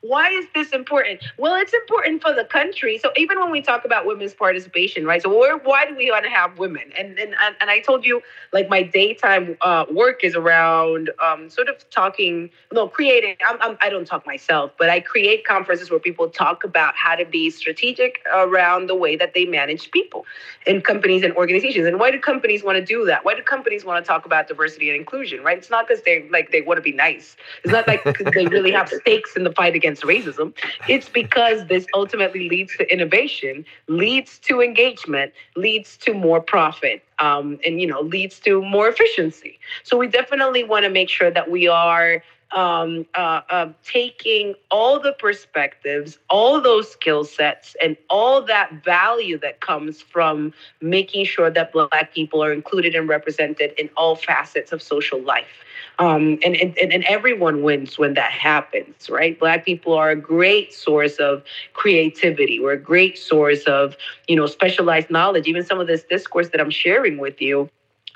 Why 0.00 0.30
is 0.30 0.46
this 0.52 0.72
important? 0.72 1.22
Well, 1.38 1.54
it's 1.54 1.72
important 1.72 2.22
for 2.22 2.34
the 2.34 2.44
country. 2.44 2.98
So 2.98 3.12
even 3.16 3.38
when 3.38 3.52
we 3.52 3.62
talk 3.62 3.84
about 3.84 4.04
women's 4.04 4.34
participation, 4.34 5.06
right? 5.06 5.22
So 5.22 5.28
why 5.28 5.86
do 5.86 5.94
we 5.94 6.10
want 6.10 6.24
to 6.24 6.30
have 6.30 6.58
women? 6.58 6.90
And 6.98 7.16
and 7.20 7.36
and 7.60 7.70
I 7.70 7.78
told 7.78 8.04
you, 8.04 8.20
like 8.52 8.68
my 8.68 8.82
daytime 8.82 9.56
uh, 9.60 9.84
work 9.88 10.24
is 10.24 10.34
around 10.34 11.10
um, 11.24 11.48
sort 11.48 11.68
of 11.68 11.88
talking, 11.90 12.50
no, 12.72 12.88
creating. 12.88 13.36
I'm, 13.46 13.58
I'm, 13.60 13.78
I 13.80 13.90
do 13.90 13.98
not 13.98 14.08
talk 14.08 14.26
myself, 14.26 14.72
but 14.76 14.90
I 14.90 14.98
create 14.98 15.44
conferences 15.44 15.88
where 15.88 16.00
people 16.00 16.28
talk 16.28 16.64
about 16.64 16.96
how 16.96 17.14
to 17.14 17.24
be 17.24 17.48
strategic 17.48 18.26
around 18.34 18.88
the 18.88 18.96
way 18.96 19.14
that 19.14 19.34
they 19.34 19.44
manage 19.44 19.92
people 19.92 20.26
in 20.66 20.80
companies 20.80 21.22
and 21.22 21.32
organizations. 21.34 21.86
And 21.86 22.00
why 22.00 22.10
do 22.10 22.18
companies 22.18 22.64
want 22.64 22.76
to 22.76 22.84
do 22.84 23.04
that? 23.04 23.24
Why 23.24 23.36
do 23.36 23.42
companies 23.42 23.84
want 23.84 24.04
to 24.04 24.08
talk 24.08 24.26
about 24.26 24.48
diversity 24.48 24.90
and 24.90 24.98
inclusion? 24.98 25.44
Right? 25.44 25.58
It's 25.58 25.70
not 25.70 25.86
because 25.86 26.02
they 26.02 26.28
like 26.28 26.50
they 26.50 26.60
want 26.60 26.78
to 26.78 26.82
be 26.82 26.92
nice. 26.92 27.36
It's 27.62 27.72
not 27.72 27.86
like 27.86 28.02
they 28.34 28.46
really 28.46 28.72
have 28.72 28.88
stakes 28.88 29.36
in 29.36 29.44
the 29.44 29.59
fight 29.60 29.74
against 29.74 30.02
racism. 30.04 30.54
It's 30.88 31.10
because 31.10 31.66
this 31.66 31.84
ultimately 31.92 32.48
leads 32.48 32.74
to 32.78 32.90
innovation, 32.90 33.66
leads 33.88 34.38
to 34.46 34.62
engagement, 34.62 35.34
leads 35.54 35.98
to 35.98 36.14
more 36.14 36.40
profit, 36.40 37.04
um, 37.18 37.58
and 37.66 37.78
you 37.78 37.86
know 37.86 38.00
leads 38.00 38.38
to 38.46 38.62
more 38.62 38.88
efficiency. 38.88 39.58
So 39.82 39.98
we 39.98 40.06
definitely 40.06 40.64
want 40.64 40.84
to 40.86 40.90
make 41.00 41.10
sure 41.10 41.30
that 41.30 41.50
we 41.50 41.68
are 41.68 42.22
um, 42.52 43.06
uh, 43.14 43.42
uh, 43.50 43.68
taking 43.84 44.54
all 44.70 44.98
the 44.98 45.12
perspectives, 45.12 46.18
all 46.30 46.60
those 46.60 46.90
skill 46.90 47.22
sets, 47.24 47.76
and 47.82 47.98
all 48.08 48.40
that 48.54 48.82
value 48.82 49.38
that 49.40 49.60
comes 49.60 50.00
from 50.00 50.54
making 50.80 51.26
sure 51.26 51.50
that 51.50 51.72
Black 51.72 52.14
people 52.14 52.42
are 52.42 52.52
included 52.60 52.94
and 52.94 53.08
represented 53.08 53.72
in 53.78 53.90
all 53.96 54.16
facets 54.16 54.72
of 54.72 54.80
social 54.80 55.20
life. 55.20 55.64
Um, 56.00 56.38
and, 56.42 56.56
and, 56.56 56.76
and 56.78 57.04
everyone 57.04 57.62
wins 57.62 57.98
when 57.98 58.14
that 58.14 58.32
happens, 58.32 59.10
right? 59.10 59.38
Black 59.38 59.66
people 59.66 59.92
are 59.92 60.10
a 60.10 60.16
great 60.16 60.72
source 60.72 61.16
of 61.16 61.44
creativity. 61.74 62.58
We're 62.58 62.72
a 62.72 62.80
great 62.80 63.18
source 63.18 63.64
of, 63.64 63.98
you 64.26 64.34
know, 64.34 64.46
specialized 64.46 65.10
knowledge. 65.10 65.46
Even 65.46 65.62
some 65.62 65.78
of 65.78 65.86
this 65.86 66.02
discourse 66.02 66.48
that 66.48 66.60
I'm 66.60 66.70
sharing 66.70 67.18
with 67.18 67.42
you 67.42 67.68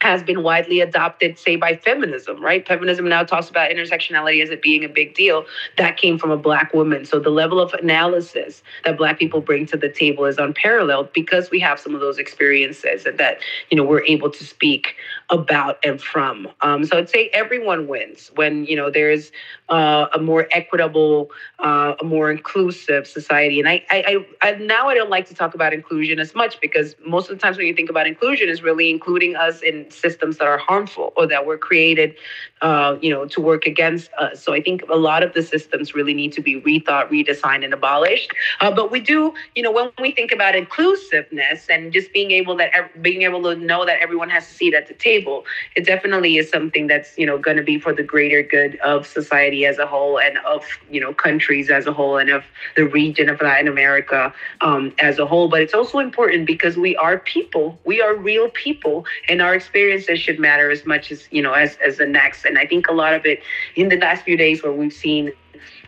has 0.04 0.22
been 0.22 0.42
widely 0.42 0.82
adopted, 0.82 1.38
say, 1.38 1.56
by 1.56 1.74
feminism, 1.74 2.38
right? 2.42 2.68
Feminism 2.68 3.08
now 3.08 3.24
talks 3.24 3.48
about 3.48 3.70
intersectionality 3.70 4.42
as 4.42 4.50
it 4.50 4.60
being 4.60 4.84
a 4.84 4.88
big 4.88 5.14
deal. 5.14 5.46
That 5.78 5.96
came 5.96 6.18
from 6.18 6.30
a 6.30 6.36
Black 6.36 6.74
woman. 6.74 7.06
So 7.06 7.18
the 7.18 7.30
level 7.30 7.58
of 7.58 7.72
analysis 7.72 8.62
that 8.84 8.98
Black 8.98 9.18
people 9.18 9.40
bring 9.40 9.64
to 9.64 9.78
the 9.78 9.88
table 9.88 10.26
is 10.26 10.36
unparalleled 10.36 11.14
because 11.14 11.50
we 11.50 11.58
have 11.60 11.80
some 11.80 11.94
of 11.94 12.02
those 12.02 12.18
experiences 12.18 13.06
and 13.06 13.16
that, 13.16 13.38
you 13.70 13.78
know, 13.78 13.82
we're 13.82 14.04
able 14.04 14.30
to 14.30 14.44
speak 14.44 14.94
about 15.30 15.78
and 15.82 16.02
from. 16.02 16.48
Um, 16.60 16.84
so 16.84 16.98
I'd 16.98 17.08
say 17.08 17.30
everyone 17.32 17.88
wins 17.88 18.30
when, 18.34 18.66
you 18.66 18.76
know, 18.76 18.90
there's 18.90 19.32
uh, 19.70 20.08
a 20.12 20.18
more 20.20 20.46
equitable, 20.50 21.30
uh, 21.60 21.94
a 21.98 22.04
more 22.04 22.30
inclusive 22.30 23.06
society. 23.06 23.58
And 23.58 23.66
I, 23.66 23.82
I, 23.90 24.26
I, 24.42 24.52
now 24.56 24.90
I 24.90 24.94
don't 24.94 25.08
like 25.08 25.26
to 25.28 25.34
talk 25.34 25.54
about 25.54 25.72
inclusion 25.72 26.20
as 26.20 26.34
much 26.34 26.60
because 26.60 26.94
most 27.06 27.30
of 27.30 27.38
the 27.38 27.40
times 27.40 27.56
when 27.56 27.66
you 27.66 27.74
think 27.74 27.88
about 27.88 28.06
inclusion 28.06 28.50
is 28.50 28.62
really 28.62 28.90
including 28.90 29.34
us 29.34 29.62
in 29.62 29.90
systems 29.94 30.38
that 30.38 30.46
are 30.46 30.58
harmful 30.58 31.12
or 31.16 31.26
that 31.26 31.46
were 31.46 31.58
created, 31.58 32.14
uh, 32.62 32.96
you 33.00 33.10
know, 33.10 33.26
to 33.26 33.40
work 33.40 33.66
against 33.66 34.10
us. 34.14 34.42
So 34.42 34.52
I 34.52 34.60
think 34.60 34.82
a 34.90 34.96
lot 34.96 35.22
of 35.22 35.34
the 35.34 35.42
systems 35.42 35.94
really 35.94 36.14
need 36.14 36.32
to 36.32 36.40
be 36.40 36.60
rethought, 36.60 37.10
redesigned, 37.10 37.64
and 37.64 37.72
abolished. 37.72 38.32
Uh, 38.60 38.70
but 38.70 38.90
we 38.90 39.00
do, 39.00 39.34
you 39.54 39.62
know, 39.62 39.72
when 39.72 39.90
we 40.00 40.12
think 40.12 40.32
about 40.32 40.54
inclusiveness 40.54 41.66
and 41.68 41.92
just 41.92 42.12
being 42.12 42.30
able 42.30 42.56
that 42.56 42.72
being 43.02 43.22
able 43.22 43.42
to 43.42 43.54
know 43.56 43.84
that 43.84 44.00
everyone 44.00 44.30
has 44.30 44.44
a 44.48 44.52
seat 44.52 44.74
at 44.74 44.88
the 44.88 44.94
table, 44.94 45.44
it 45.76 45.84
definitely 45.84 46.36
is 46.36 46.48
something 46.50 46.86
that's 46.86 47.16
you 47.18 47.26
know 47.26 47.38
going 47.38 47.56
to 47.56 47.62
be 47.62 47.78
for 47.78 47.92
the 47.92 48.02
greater 48.02 48.42
good 48.42 48.76
of 48.80 49.06
society 49.06 49.66
as 49.66 49.78
a 49.78 49.86
whole 49.86 50.18
and 50.18 50.38
of 50.38 50.64
you 50.90 51.00
know 51.00 51.12
countries 51.12 51.70
as 51.70 51.86
a 51.86 51.92
whole 51.92 52.18
and 52.18 52.30
of 52.30 52.44
the 52.76 52.86
region 52.86 53.28
of 53.28 53.40
Latin 53.40 53.68
America 53.68 54.32
um, 54.60 54.92
as 54.98 55.18
a 55.18 55.26
whole. 55.26 55.48
But 55.48 55.60
it's 55.62 55.74
also 55.74 55.98
important 55.98 56.46
because 56.46 56.76
we 56.76 56.96
are 56.96 57.18
people, 57.18 57.78
we 57.84 58.00
are 58.00 58.14
real 58.14 58.48
people, 58.50 59.04
and 59.28 59.42
our 59.42 59.54
experiences 59.74 60.20
should 60.20 60.38
matter 60.38 60.70
as 60.70 60.86
much 60.86 61.10
as 61.10 61.26
you 61.32 61.42
know 61.42 61.52
as 61.52 61.76
as 61.84 61.96
the 61.96 62.06
next. 62.06 62.44
And 62.44 62.58
I 62.58 62.66
think 62.66 62.86
a 62.88 62.92
lot 62.92 63.12
of 63.12 63.26
it 63.26 63.42
in 63.74 63.88
the 63.88 63.96
last 63.96 64.22
few 64.24 64.36
days 64.36 64.62
where 64.62 64.72
we've 64.72 64.92
seen 64.92 65.32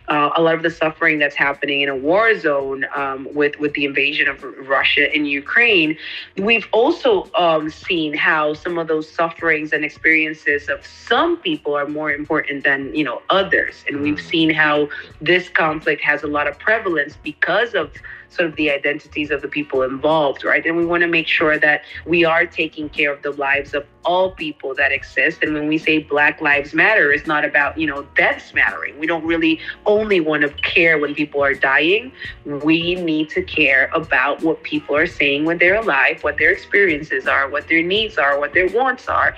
uh, 0.09 0.29
a 0.35 0.41
lot 0.41 0.55
of 0.55 0.61
the 0.61 0.69
suffering 0.69 1.19
that's 1.19 1.35
happening 1.35 1.81
in 1.81 1.89
a 1.89 1.95
war 1.95 2.37
zone 2.37 2.85
um, 2.93 3.29
with 3.33 3.57
with 3.59 3.73
the 3.75 3.85
invasion 3.85 4.27
of 4.27 4.43
Russia 4.67 5.13
in 5.15 5.25
Ukraine, 5.25 5.97
we've 6.37 6.67
also 6.73 7.29
um, 7.35 7.69
seen 7.69 8.13
how 8.13 8.53
some 8.53 8.77
of 8.77 8.89
those 8.89 9.09
sufferings 9.09 9.71
and 9.71 9.85
experiences 9.85 10.67
of 10.67 10.85
some 10.85 11.37
people 11.37 11.73
are 11.73 11.87
more 11.87 12.11
important 12.11 12.65
than 12.65 12.93
you 12.93 13.05
know 13.05 13.21
others, 13.29 13.85
and 13.87 14.01
we've 14.01 14.15
mm. 14.15 14.31
seen 14.31 14.49
how 14.49 14.89
this 15.21 15.47
conflict 15.47 16.01
has 16.01 16.23
a 16.23 16.27
lot 16.27 16.45
of 16.47 16.59
prevalence 16.59 17.17
because 17.23 17.73
of 17.73 17.91
sort 18.29 18.49
of 18.49 18.55
the 18.55 18.69
identities 18.71 19.31
of 19.31 19.41
the 19.41 19.47
people 19.47 19.83
involved, 19.83 20.43
right? 20.43 20.65
And 20.65 20.77
we 20.77 20.85
want 20.85 21.01
to 21.01 21.07
make 21.07 21.27
sure 21.27 21.57
that 21.57 21.83
we 22.05 22.25
are 22.25 22.45
taking 22.45 22.89
care 22.89 23.11
of 23.11 23.21
the 23.21 23.31
lives 23.31 23.73
of 23.73 23.85
all 24.05 24.31
people 24.31 24.73
that 24.75 24.91
exist. 24.91 25.43
And 25.43 25.53
when 25.53 25.67
we 25.67 25.77
say 25.77 25.99
Black 25.99 26.41
Lives 26.41 26.73
Matter, 26.73 27.11
it's 27.11 27.27
not 27.27 27.43
about, 27.43 27.77
you 27.77 27.87
know, 27.87 28.03
deaths 28.15 28.53
mattering. 28.53 28.97
We 28.99 29.07
don't 29.07 29.25
really 29.25 29.59
only 29.85 30.19
want 30.19 30.43
to 30.43 30.49
care 30.49 30.97
when 30.97 31.13
people 31.13 31.43
are 31.43 31.53
dying. 31.53 32.11
We 32.45 32.95
need 32.95 33.29
to 33.31 33.41
care 33.43 33.89
about 33.93 34.41
what 34.43 34.63
people 34.63 34.95
are 34.95 35.07
saying 35.07 35.45
when 35.45 35.57
they're 35.57 35.75
alive, 35.75 36.23
what 36.23 36.37
their 36.37 36.51
experiences 36.51 37.27
are, 37.27 37.49
what 37.49 37.67
their 37.67 37.83
needs 37.83 38.17
are, 38.17 38.39
what 38.39 38.53
their 38.53 38.67
wants 38.69 39.07
are, 39.09 39.35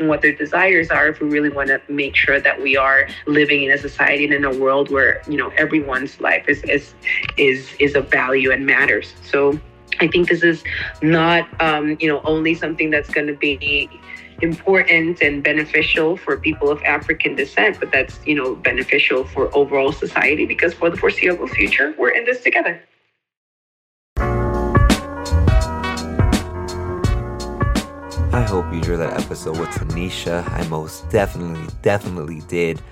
and 0.00 0.08
what 0.08 0.22
their 0.22 0.34
desires 0.34 0.90
are 0.90 1.08
if 1.08 1.20
we 1.20 1.28
really 1.28 1.50
want 1.50 1.68
to 1.68 1.80
make 1.88 2.16
sure 2.16 2.40
that 2.40 2.60
we 2.60 2.76
are 2.76 3.08
living 3.26 3.62
in 3.64 3.70
a 3.70 3.78
society 3.78 4.24
and 4.24 4.32
in 4.32 4.44
a 4.44 4.58
world 4.58 4.90
where 4.90 5.22
you 5.28 5.36
know 5.36 5.48
everyone's 5.50 6.20
life 6.20 6.48
is 6.48 6.62
is 6.64 6.94
is 7.36 7.72
is 7.78 7.94
of 7.94 8.08
value 8.10 8.50
and 8.50 8.66
matters 8.66 9.14
so 9.22 9.58
i 10.00 10.08
think 10.08 10.28
this 10.28 10.42
is 10.42 10.64
not 11.02 11.46
um, 11.62 11.96
you 12.00 12.08
know 12.08 12.20
only 12.24 12.54
something 12.54 12.90
that's 12.90 13.10
going 13.10 13.26
to 13.26 13.36
be 13.36 13.88
important 14.42 15.20
and 15.20 15.42
beneficial 15.42 16.16
for 16.16 16.36
people 16.36 16.70
of 16.70 16.82
African 16.84 17.34
descent, 17.34 17.78
but 17.78 17.92
that's, 17.92 18.18
you 18.24 18.34
know, 18.34 18.54
beneficial 18.54 19.24
for 19.24 19.54
overall 19.54 19.92
society 19.92 20.46
because 20.46 20.72
for 20.72 20.88
the 20.88 20.96
foreseeable 20.96 21.46
future, 21.46 21.94
we're 21.98 22.10
in 22.10 22.24
this 22.24 22.42
together. 22.42 22.80
Hope 28.50 28.64
you 28.72 28.78
enjoyed 28.78 28.98
that 28.98 29.12
episode 29.12 29.56
with 29.60 29.68
Tanisha. 29.68 30.44
I 30.50 30.66
most 30.66 31.08
definitely, 31.08 31.72
definitely 31.82 32.40
did. 32.48 32.82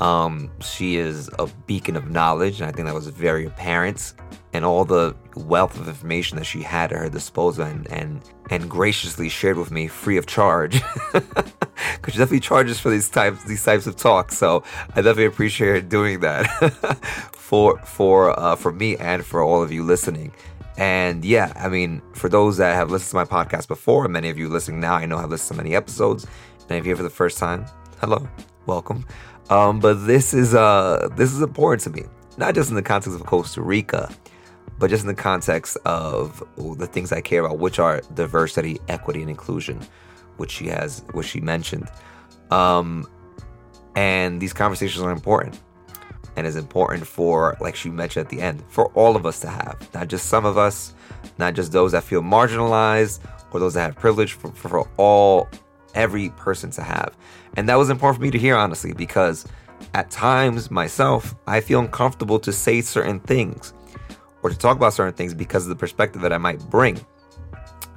Um, 0.00 0.50
she 0.60 0.96
is 0.96 1.30
a 1.38 1.46
beacon 1.68 1.94
of 1.94 2.10
knowledge, 2.10 2.60
and 2.60 2.68
I 2.68 2.72
think 2.72 2.88
that 2.88 2.94
was 2.94 3.06
very 3.06 3.46
apparent. 3.46 4.14
And 4.52 4.64
all 4.64 4.84
the 4.84 5.14
wealth 5.36 5.78
of 5.78 5.86
information 5.86 6.38
that 6.38 6.44
she 6.44 6.60
had 6.60 6.90
at 6.90 6.98
her 6.98 7.08
disposal 7.08 7.66
and 7.66 7.86
and, 7.92 8.20
and 8.50 8.68
graciously 8.68 9.28
shared 9.28 9.58
with 9.58 9.70
me 9.70 9.86
free 9.86 10.16
of 10.16 10.26
charge. 10.26 10.82
Because 11.96 12.14
she 12.14 12.18
definitely 12.18 12.40
charges 12.40 12.80
for 12.80 12.90
these 12.90 13.08
types 13.08 13.44
these 13.44 13.62
types 13.62 13.86
of 13.86 13.96
talks. 13.96 14.36
So 14.36 14.64
I 14.90 14.96
definitely 14.96 15.26
appreciate 15.26 15.68
her 15.68 15.80
doing 15.80 16.20
that 16.20 16.46
for 17.32 17.78
for 17.78 18.38
uh, 18.38 18.56
for 18.56 18.72
me 18.72 18.96
and 18.96 19.24
for 19.24 19.42
all 19.42 19.62
of 19.62 19.70
you 19.70 19.84
listening. 19.84 20.32
And 20.78 21.24
yeah, 21.24 21.52
I 21.56 21.68
mean, 21.68 22.02
for 22.12 22.28
those 22.28 22.58
that 22.58 22.74
have 22.74 22.90
listened 22.90 23.10
to 23.10 23.16
my 23.16 23.24
podcast 23.24 23.68
before, 23.68 24.06
many 24.08 24.28
of 24.28 24.38
you 24.38 24.48
listening 24.48 24.80
now, 24.80 24.94
I 24.94 25.06
know 25.06 25.16
have 25.18 25.30
listened 25.30 25.56
to 25.56 25.62
many 25.62 25.74
episodes. 25.74 26.26
And 26.68 26.78
if 26.78 26.84
you're 26.84 26.84
here 26.84 26.96
for 26.96 27.02
the 27.02 27.10
first 27.10 27.38
time, 27.38 27.66
hello, 28.00 28.28
welcome. 28.66 29.06
Um, 29.48 29.80
but 29.80 30.06
this 30.06 30.34
is 30.34 30.54
uh 30.54 31.08
this 31.16 31.32
is 31.32 31.40
important 31.40 31.82
to 31.82 31.90
me, 31.90 32.08
not 32.36 32.54
just 32.54 32.68
in 32.70 32.76
the 32.76 32.82
context 32.82 33.18
of 33.18 33.24
Costa 33.26 33.62
Rica, 33.62 34.12
but 34.78 34.90
just 34.90 35.02
in 35.02 35.08
the 35.08 35.14
context 35.14 35.76
of 35.84 36.42
the 36.56 36.86
things 36.86 37.12
I 37.12 37.20
care 37.20 37.44
about, 37.44 37.58
which 37.58 37.78
are 37.78 38.02
diversity, 38.14 38.78
equity, 38.88 39.20
and 39.20 39.30
inclusion, 39.30 39.80
which 40.36 40.50
she 40.50 40.66
has, 40.66 41.04
which 41.12 41.28
she 41.28 41.40
mentioned. 41.40 41.88
Um, 42.50 43.06
and 43.94 44.42
these 44.42 44.52
conversations 44.52 45.02
are 45.02 45.10
important 45.10 45.58
and 46.36 46.46
is 46.46 46.56
important 46.56 47.06
for, 47.06 47.56
like 47.60 47.74
she 47.74 47.90
mentioned 47.90 48.26
at 48.26 48.30
the 48.30 48.40
end, 48.40 48.62
for 48.68 48.86
all 48.92 49.16
of 49.16 49.26
us 49.26 49.40
to 49.40 49.48
have, 49.48 49.88
not 49.94 50.08
just 50.08 50.26
some 50.28 50.44
of 50.44 50.58
us, 50.58 50.92
not 51.38 51.54
just 51.54 51.72
those 51.72 51.92
that 51.92 52.04
feel 52.04 52.22
marginalized 52.22 53.20
or 53.52 53.60
those 53.60 53.74
that 53.74 53.82
have 53.82 53.96
privilege, 53.96 54.34
for, 54.34 54.50
for 54.52 54.88
all, 54.98 55.48
every 55.94 56.28
person 56.30 56.70
to 56.70 56.82
have. 56.82 57.16
And 57.56 57.68
that 57.68 57.76
was 57.76 57.90
important 57.90 58.18
for 58.18 58.22
me 58.22 58.30
to 58.30 58.38
hear, 58.38 58.54
honestly, 58.54 58.92
because 58.92 59.46
at 59.94 60.10
times 60.10 60.70
myself, 60.70 61.34
I 61.46 61.60
feel 61.60 61.80
uncomfortable 61.80 62.38
to 62.40 62.52
say 62.52 62.82
certain 62.82 63.20
things 63.20 63.72
or 64.42 64.50
to 64.50 64.56
talk 64.56 64.76
about 64.76 64.92
certain 64.92 65.14
things 65.14 65.32
because 65.34 65.64
of 65.64 65.70
the 65.70 65.76
perspective 65.76 66.22
that 66.22 66.32
I 66.32 66.38
might 66.38 66.60
bring 66.70 67.00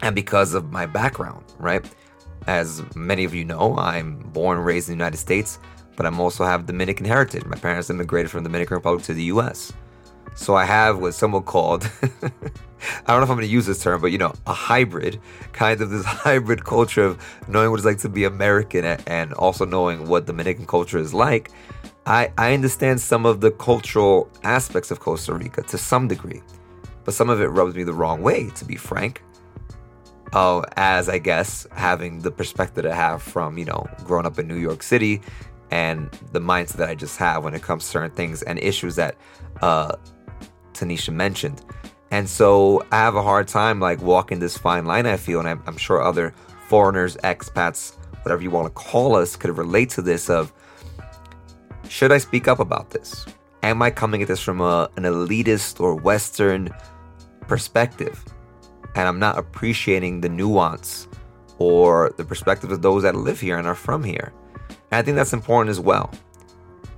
and 0.02 0.16
because 0.16 0.54
of 0.54 0.72
my 0.72 0.86
background, 0.86 1.44
right? 1.58 1.86
As 2.48 2.84
many 2.96 3.26
of 3.26 3.36
you 3.36 3.44
know, 3.44 3.78
I'm 3.78 4.20
born 4.20 4.58
and 4.58 4.66
raised 4.66 4.88
in 4.88 4.94
the 4.94 4.98
United 4.98 5.18
States 5.18 5.60
but 6.00 6.06
I'm 6.06 6.18
also 6.22 6.46
have 6.46 6.66
Dominican 6.66 7.06
heritage. 7.06 7.44
My 7.44 7.58
parents 7.58 7.90
immigrated 7.90 8.32
from 8.32 8.44
the 8.44 8.48
Dominican 8.48 8.76
Republic 8.76 9.04
to 9.04 9.14
the 9.14 9.24
U.S. 9.24 9.74
So 10.34 10.56
I 10.56 10.64
have 10.64 11.00
what 11.00 11.14
someone 11.14 11.44
called, 11.44 11.92
I 12.02 12.10
don't 13.06 13.18
know 13.18 13.24
if 13.24 13.30
I'm 13.30 13.36
going 13.36 13.40
to 13.40 13.48
use 13.48 13.66
this 13.66 13.84
term, 13.84 14.00
but 14.00 14.14
you 14.14 14.18
know, 14.18 14.34
a 14.48 14.54
hybrid, 14.54 15.20
kind 15.52 15.82
of 15.82 15.90
this 15.90 16.06
hybrid 16.06 16.64
culture 16.64 17.04
of 17.04 17.22
knowing 17.50 17.70
what 17.70 17.82
it's 17.82 17.86
like 17.86 17.98
to 17.98 18.08
be 18.08 18.24
American 18.24 18.86
and 18.86 19.34
also 19.34 19.66
knowing 19.66 20.08
what 20.08 20.26
Dominican 20.26 20.66
culture 20.66 20.98
is 20.98 21.14
like. 21.14 21.52
I, 22.06 22.32
I 22.38 22.54
understand 22.54 23.02
some 23.02 23.26
of 23.26 23.42
the 23.42 23.52
cultural 23.52 24.32
aspects 24.44 24.92
of 24.92 25.02
Costa 25.02 25.34
Rica 25.34 25.64
to 25.64 25.78
some 25.78 26.08
degree, 26.08 26.42
but 27.04 27.14
some 27.14 27.30
of 27.30 27.42
it 27.42 27.48
rubs 27.48 27.76
me 27.76 27.84
the 27.84 27.92
wrong 27.92 28.22
way, 28.22 28.50
to 28.52 28.64
be 28.64 28.78
frank. 28.78 29.22
Oh, 30.32 30.64
as 30.78 31.10
I 31.10 31.18
guess 31.18 31.68
having 31.72 32.20
the 32.20 32.30
perspective 32.30 32.86
I 32.86 32.94
have 32.94 33.22
from, 33.22 33.58
you 33.58 33.66
know, 33.66 33.86
growing 34.06 34.28
up 34.28 34.38
in 34.38 34.48
New 34.48 34.58
York 34.58 34.82
City 34.84 35.22
and 35.72 36.10
the 36.32 36.40
mindset 36.40 36.78
that 36.78 36.90
I 36.90 36.96
just 36.96 37.18
have 37.18 37.44
when 37.44 37.54
it 37.54 37.62
comes 37.62 37.84
to 37.84 37.90
certain 37.90 38.12
things 38.12 38.42
and 38.44 38.60
issues 38.60 38.96
that 38.96 39.16
uh, 39.62 39.96
Tanisha 40.74 41.14
mentioned. 41.14 41.62
And 42.12 42.28
so 42.28 42.84
I 42.92 42.98
have 42.98 43.16
a 43.16 43.22
hard 43.22 43.48
time 43.48 43.80
like 43.80 44.02
walking 44.02 44.40
this 44.40 44.58
fine 44.58 44.86
line, 44.86 45.06
I 45.06 45.18
feel, 45.18 45.40
and 45.40 45.48
I'm, 45.48 45.62
I'm 45.68 45.78
sure 45.78 46.02
other 46.02 46.34
foreigners, 46.68 47.18
expats, 47.18 47.96
whatever 48.24 48.42
you 48.42 48.50
want 48.50 48.68
to 48.68 48.74
call 48.74 49.16
us, 49.16 49.36
could 49.36 49.56
relate 49.58 49.90
to 49.92 50.02
this 50.02 50.30
of 50.30 50.52
should 51.88 52.12
I 52.12 52.18
speak 52.18 52.48
up 52.48 52.60
about 52.60 52.92
this? 52.92 53.26
Am 53.64 53.82
I 53.82 53.92
coming 53.92 54.22
at 54.22 54.28
this 54.28 54.40
from 54.40 54.62
a, 54.62 54.90
an 54.96 55.04
elitist 55.04 55.80
or 55.82 55.96
Western 55.96 56.70
perspective? 57.42 58.24
And 58.96 59.08
I'm 59.08 59.20
not 59.20 59.38
appreciating 59.38 60.22
the 60.22 60.30
nuance 60.30 61.08
or 61.58 62.14
the 62.18 62.24
perspective 62.24 62.72
of 62.72 62.82
those 62.82 63.04
that 63.04 63.16
live 63.16 63.40
here 63.40 63.58
and 63.58 63.68
are 63.68 63.76
from 63.76 64.04
here. 64.04 64.34
And 64.92 65.00
I 65.00 65.02
think 65.02 65.16
that's 65.16 65.34
important 65.34 65.70
as 65.70 65.80
well. 65.80 66.12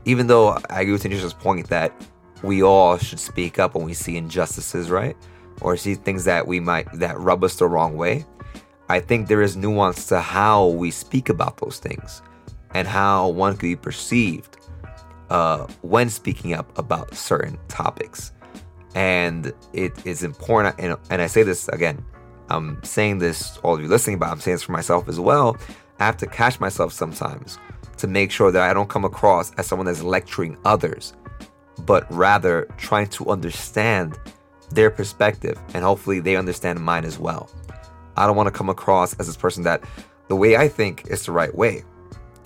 Even 0.05 0.27
though 0.27 0.57
I 0.69 0.81
agree 0.81 0.93
with 0.93 1.03
Tanisha's 1.03 1.33
point 1.33 1.67
that 1.69 1.93
we 2.43 2.63
all 2.63 2.97
should 2.97 3.19
speak 3.19 3.59
up 3.59 3.75
when 3.75 3.85
we 3.85 3.93
see 3.93 4.17
injustices, 4.17 4.89
right? 4.89 5.15
Or 5.61 5.77
see 5.77 5.95
things 5.95 6.23
that 6.25 6.47
we 6.47 6.59
might 6.59 6.91
that 6.93 7.19
rub 7.19 7.43
us 7.43 7.55
the 7.57 7.67
wrong 7.67 7.97
way. 7.97 8.25
I 8.89 8.99
think 8.99 9.27
there 9.27 9.41
is 9.41 9.55
nuance 9.55 10.07
to 10.07 10.19
how 10.19 10.67
we 10.67 10.91
speak 10.91 11.29
about 11.29 11.57
those 11.57 11.79
things 11.79 12.21
and 12.73 12.87
how 12.87 13.29
one 13.29 13.53
could 13.53 13.61
be 13.61 13.75
perceived 13.75 14.57
uh, 15.29 15.67
when 15.81 16.09
speaking 16.09 16.53
up 16.53 16.77
about 16.77 17.13
certain 17.13 17.57
topics. 17.67 18.33
And 18.95 19.53
it 19.71 20.05
is 20.05 20.23
important, 20.23 20.75
and, 20.77 20.97
and 21.09 21.21
I 21.21 21.27
say 21.27 21.43
this 21.43 21.69
again, 21.69 22.03
I'm 22.49 22.83
saying 22.83 23.19
this, 23.19 23.57
all 23.59 23.75
of 23.75 23.81
you 23.81 23.87
listening, 23.87 24.19
but 24.19 24.27
I'm 24.27 24.41
saying 24.41 24.55
this 24.55 24.63
for 24.63 24.73
myself 24.73 25.07
as 25.07 25.19
well. 25.19 25.57
I 25.99 26.05
have 26.05 26.17
to 26.17 26.27
catch 26.27 26.59
myself 26.59 26.91
sometimes 26.91 27.57
to 28.01 28.07
make 28.07 28.31
sure 28.31 28.51
that 28.51 28.69
I 28.69 28.73
don't 28.73 28.89
come 28.89 29.05
across 29.05 29.53
as 29.55 29.67
someone 29.67 29.85
that's 29.85 30.01
lecturing 30.01 30.57
others, 30.65 31.13
but 31.85 32.11
rather 32.11 32.67
trying 32.77 33.07
to 33.09 33.29
understand 33.29 34.17
their 34.71 34.89
perspective 34.89 35.59
and 35.73 35.83
hopefully 35.83 36.19
they 36.19 36.35
understand 36.35 36.79
mine 36.79 37.05
as 37.05 37.19
well. 37.19 37.49
I 38.17 38.25
don't 38.25 38.35
want 38.35 38.47
to 38.47 38.51
come 38.51 38.69
across 38.69 39.13
as 39.19 39.27
this 39.27 39.37
person 39.37 39.63
that 39.63 39.83
the 40.27 40.35
way 40.35 40.57
I 40.57 40.67
think 40.67 41.07
is 41.07 41.25
the 41.25 41.31
right 41.31 41.53
way, 41.53 41.83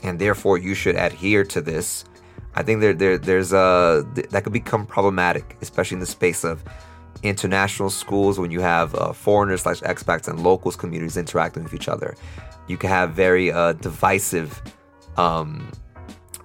and 0.04 0.20
therefore 0.20 0.58
you 0.58 0.74
should 0.74 0.96
adhere 0.96 1.44
to 1.46 1.62
this. 1.62 2.06
I 2.56 2.64
think 2.64 2.82
there, 2.82 2.94
there 2.94 3.18
there's 3.18 3.54
a 3.54 4.06
that 4.32 4.44
could 4.44 4.54
become 4.54 4.86
problematic, 4.86 5.58
especially 5.62 5.96
in 5.96 6.00
the 6.00 6.06
space 6.06 6.44
of 6.44 6.64
international 7.24 7.90
schools 7.90 8.40
when 8.40 8.52
you 8.52 8.60
have 8.60 8.94
uh, 8.96 9.14
foreigners 9.14 9.62
slash 9.62 9.82
expats 9.82 10.28
and 10.28 10.44
locals 10.44 10.76
communities 10.76 11.18
interacting 11.18 11.64
with 11.64 11.74
each 11.74 11.88
other. 11.88 12.16
You 12.68 12.78
can 12.78 12.90
have 12.90 13.12
very 13.12 13.52
uh, 13.52 13.74
divisive 13.74 14.62
um, 15.18 15.72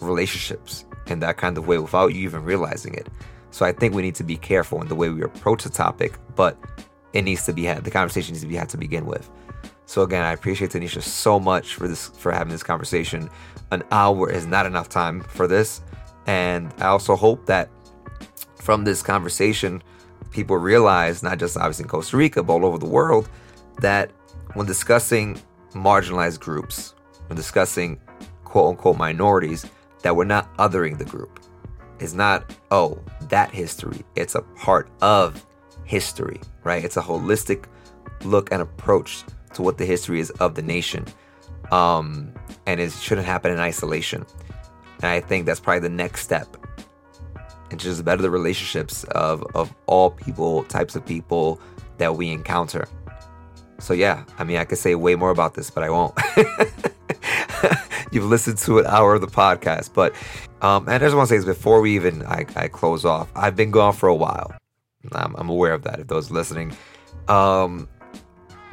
relationships 0.01 0.85
in 1.07 1.21
that 1.21 1.37
kind 1.37 1.59
of 1.59 1.67
way 1.67 1.79
without 1.79 2.15
you 2.15 2.23
even 2.23 2.45
realizing 2.45 2.95
it. 2.95 3.09
So 3.51 3.67
I 3.67 3.73
think 3.73 3.95
we 3.95 4.03
need 4.03 4.15
to 4.17 4.25
be 4.25 4.37
careful 4.37 4.81
in 4.81 4.89
the 4.89 4.95
way 4.95 5.09
we 5.09 5.23
approach 5.23 5.65
the 5.65 5.71
topic, 5.71 6.19
but 6.37 6.57
it 7.13 7.23
needs 7.23 7.45
to 7.47 7.53
be 7.53 7.65
had. 7.65 7.85
The 7.85 7.91
conversation 7.91 8.33
needs 8.33 8.43
to 8.43 8.49
be 8.49 8.57
had 8.57 8.69
to 8.71 8.79
begin 8.79 9.07
with. 9.07 9.29
So 9.87 10.03
again, 10.03 10.23
I 10.23 10.33
appreciate 10.33 10.71
Tanisha 10.71 11.03
so 11.03 11.41
much 11.41 11.75
for 11.75 11.89
this 11.89 12.09
for 12.11 12.31
having 12.31 12.53
this 12.53 12.63
conversation. 12.63 13.29
An 13.73 13.83
hour 13.91 14.31
is 14.31 14.47
not 14.47 14.67
enough 14.67 14.89
time 14.89 15.23
for 15.23 15.49
this, 15.49 15.81
and 16.27 16.73
I 16.79 16.87
also 16.87 17.17
hope 17.17 17.47
that 17.47 17.69
from 18.55 18.85
this 18.85 19.03
conversation, 19.03 19.83
people 20.31 20.57
realize 20.57 21.23
not 21.25 21.39
just 21.39 21.57
obviously 21.57 21.85
in 21.85 21.89
Costa 21.89 22.17
Rica, 22.17 22.43
but 22.43 22.53
all 22.53 22.65
over 22.65 22.79
the 22.79 22.87
world, 22.87 23.29
that 23.81 24.13
when 24.55 24.67
discussing 24.67 25.41
marginalized 25.73 26.39
groups, 26.39 26.95
when 27.27 27.37
discussing 27.37 27.99
quote 28.51 28.71
unquote 28.71 28.99
minorities, 28.99 29.65
that 30.03 30.17
we're 30.17 30.25
not 30.25 30.55
othering 30.59 30.99
the 30.99 31.05
group. 31.05 31.41
It's 32.01 32.15
not, 32.15 32.53
oh, 32.71 32.99
that 33.29 33.51
history. 33.51 34.05
It's 34.17 34.35
a 34.35 34.43
part 34.43 34.91
of 35.01 35.47
history, 35.85 36.41
right? 36.65 36.85
It's 36.85 36.97
a 36.97 37.03
holistic 37.03 37.67
look 38.25 38.51
and 38.53 38.61
approach 38.61 39.23
to 39.55 39.63
what 39.63 39.79
the 39.79 39.87
history 39.87 40.19
is 40.19 40.31
of 40.33 40.55
the 40.55 40.63
nation. 40.63 41.07
Um, 41.71 42.33
and 42.67 42.81
it 42.81 42.91
shouldn't 42.93 43.27
happen 43.27 43.53
in 43.53 43.59
isolation. 43.59 44.27
And 45.03 45.07
I 45.07 45.21
think 45.21 45.47
that's 45.47 45.61
probably 45.61 45.81
the 45.81 45.89
next 45.95 46.23
step. 46.23 46.57
And 47.71 47.79
just 47.79 48.05
better 48.05 48.21
the 48.21 48.31
relationships 48.31 49.05
of, 49.05 49.45
of 49.55 49.73
all 49.87 50.11
people, 50.11 50.65
types 50.65 50.97
of 50.97 51.07
people 51.07 51.61
that 51.99 52.17
we 52.17 52.31
encounter. 52.31 52.89
So 53.79 53.95
yeah, 53.95 54.25
I 54.39 54.45
mean 54.45 54.57
I 54.57 54.65
could 54.65 54.79
say 54.79 54.95
way 54.95 55.15
more 55.15 55.31
about 55.31 55.55
this, 55.55 55.71
but 55.71 55.85
I 55.85 55.91
won't. 55.91 56.19
you've 58.13 58.25
listened 58.25 58.59
to 58.59 58.79
an 58.79 58.87
hour 58.87 59.15
of 59.15 59.21
the 59.21 59.27
podcast. 59.27 59.93
But 59.95 60.15
um, 60.63 60.87
and 60.89 60.95
I 60.95 60.99
just 60.99 61.17
want 61.17 61.29
to 61.29 61.35
say 61.35 61.39
this 61.39 61.45
before 61.45 61.81
we 61.81 61.95
even 61.95 62.25
I, 62.27 62.47
I 62.57 62.69
close 62.69 63.05
off. 63.05 63.31
I've 63.35 63.57
been 63.57 63.71
gone 63.71 63.93
for 63.93 64.09
a 64.09 64.15
while. 64.15 64.55
I'm, 65.13 65.35
I'm 65.37 65.49
aware 65.49 65.73
of 65.73 65.83
that. 65.85 65.99
If 66.01 66.09
those 66.09 66.31
listening, 66.31 66.77
um, 67.29 67.89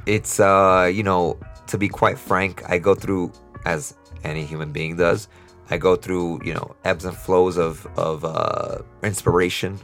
it's 0.05 0.39
uh, 0.39 0.89
you 0.93 1.03
know, 1.03 1.39
to 1.67 1.77
be 1.77 1.87
quite 1.87 2.19
frank, 2.19 2.63
I 2.69 2.77
go 2.77 2.95
through 2.95 3.31
as 3.65 3.95
any 4.23 4.45
human 4.45 4.71
being 4.71 4.97
does. 4.97 5.27
I 5.69 5.77
go 5.77 5.95
through 5.95 6.41
you 6.43 6.53
know 6.53 6.75
ebbs 6.85 7.05
and 7.05 7.15
flows 7.15 7.57
of 7.57 7.85
of 7.97 8.23
uh, 8.23 8.79
inspiration 9.03 9.79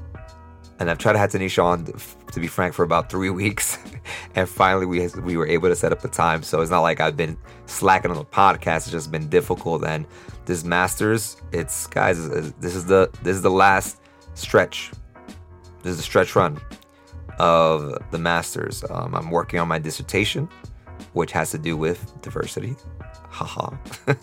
and 0.79 0.89
I've 0.89 0.97
tried 0.97 1.13
to 1.13 1.19
have 1.19 1.31
Tanisha 1.31 1.63
on, 1.63 1.85
to 2.31 2.39
be 2.39 2.47
frank, 2.47 2.73
for 2.73 2.83
about 2.83 3.09
three 3.09 3.29
weeks, 3.43 3.77
and 4.35 4.47
finally 4.47 4.85
we 4.85 5.07
we 5.21 5.37
were 5.37 5.47
able 5.47 5.69
to 5.69 5.75
set 5.75 5.91
up 5.91 6.01
the 6.01 6.07
time. 6.07 6.43
So 6.43 6.61
it's 6.61 6.71
not 6.71 6.81
like 6.81 6.99
I've 6.99 7.17
been 7.17 7.37
slacking 7.65 8.11
on 8.11 8.17
the 8.17 8.25
podcast; 8.25 8.77
it's 8.77 8.91
just 8.91 9.11
been 9.11 9.29
difficult. 9.29 9.83
And 9.85 10.05
this 10.45 10.63
Masters, 10.63 11.37
it's 11.51 11.87
guys, 11.87 12.29
this 12.29 12.75
is 12.75 12.85
the 12.85 13.09
this 13.23 13.35
is 13.35 13.41
the 13.41 13.51
last 13.51 14.01
stretch. 14.33 14.91
This 15.83 15.91
is 15.91 15.97
the 15.97 16.03
stretch 16.03 16.35
run 16.35 16.59
of 17.39 17.99
the 18.11 18.17
Masters. 18.17 18.83
Um, 18.89 19.15
I'm 19.15 19.31
working 19.31 19.59
on 19.59 19.67
my 19.67 19.79
dissertation, 19.79 20.47
which 21.13 21.31
has 21.31 21.51
to 21.51 21.57
do 21.57 21.75
with 21.77 22.21
diversity. 22.21 22.75
Haha. 23.29 23.75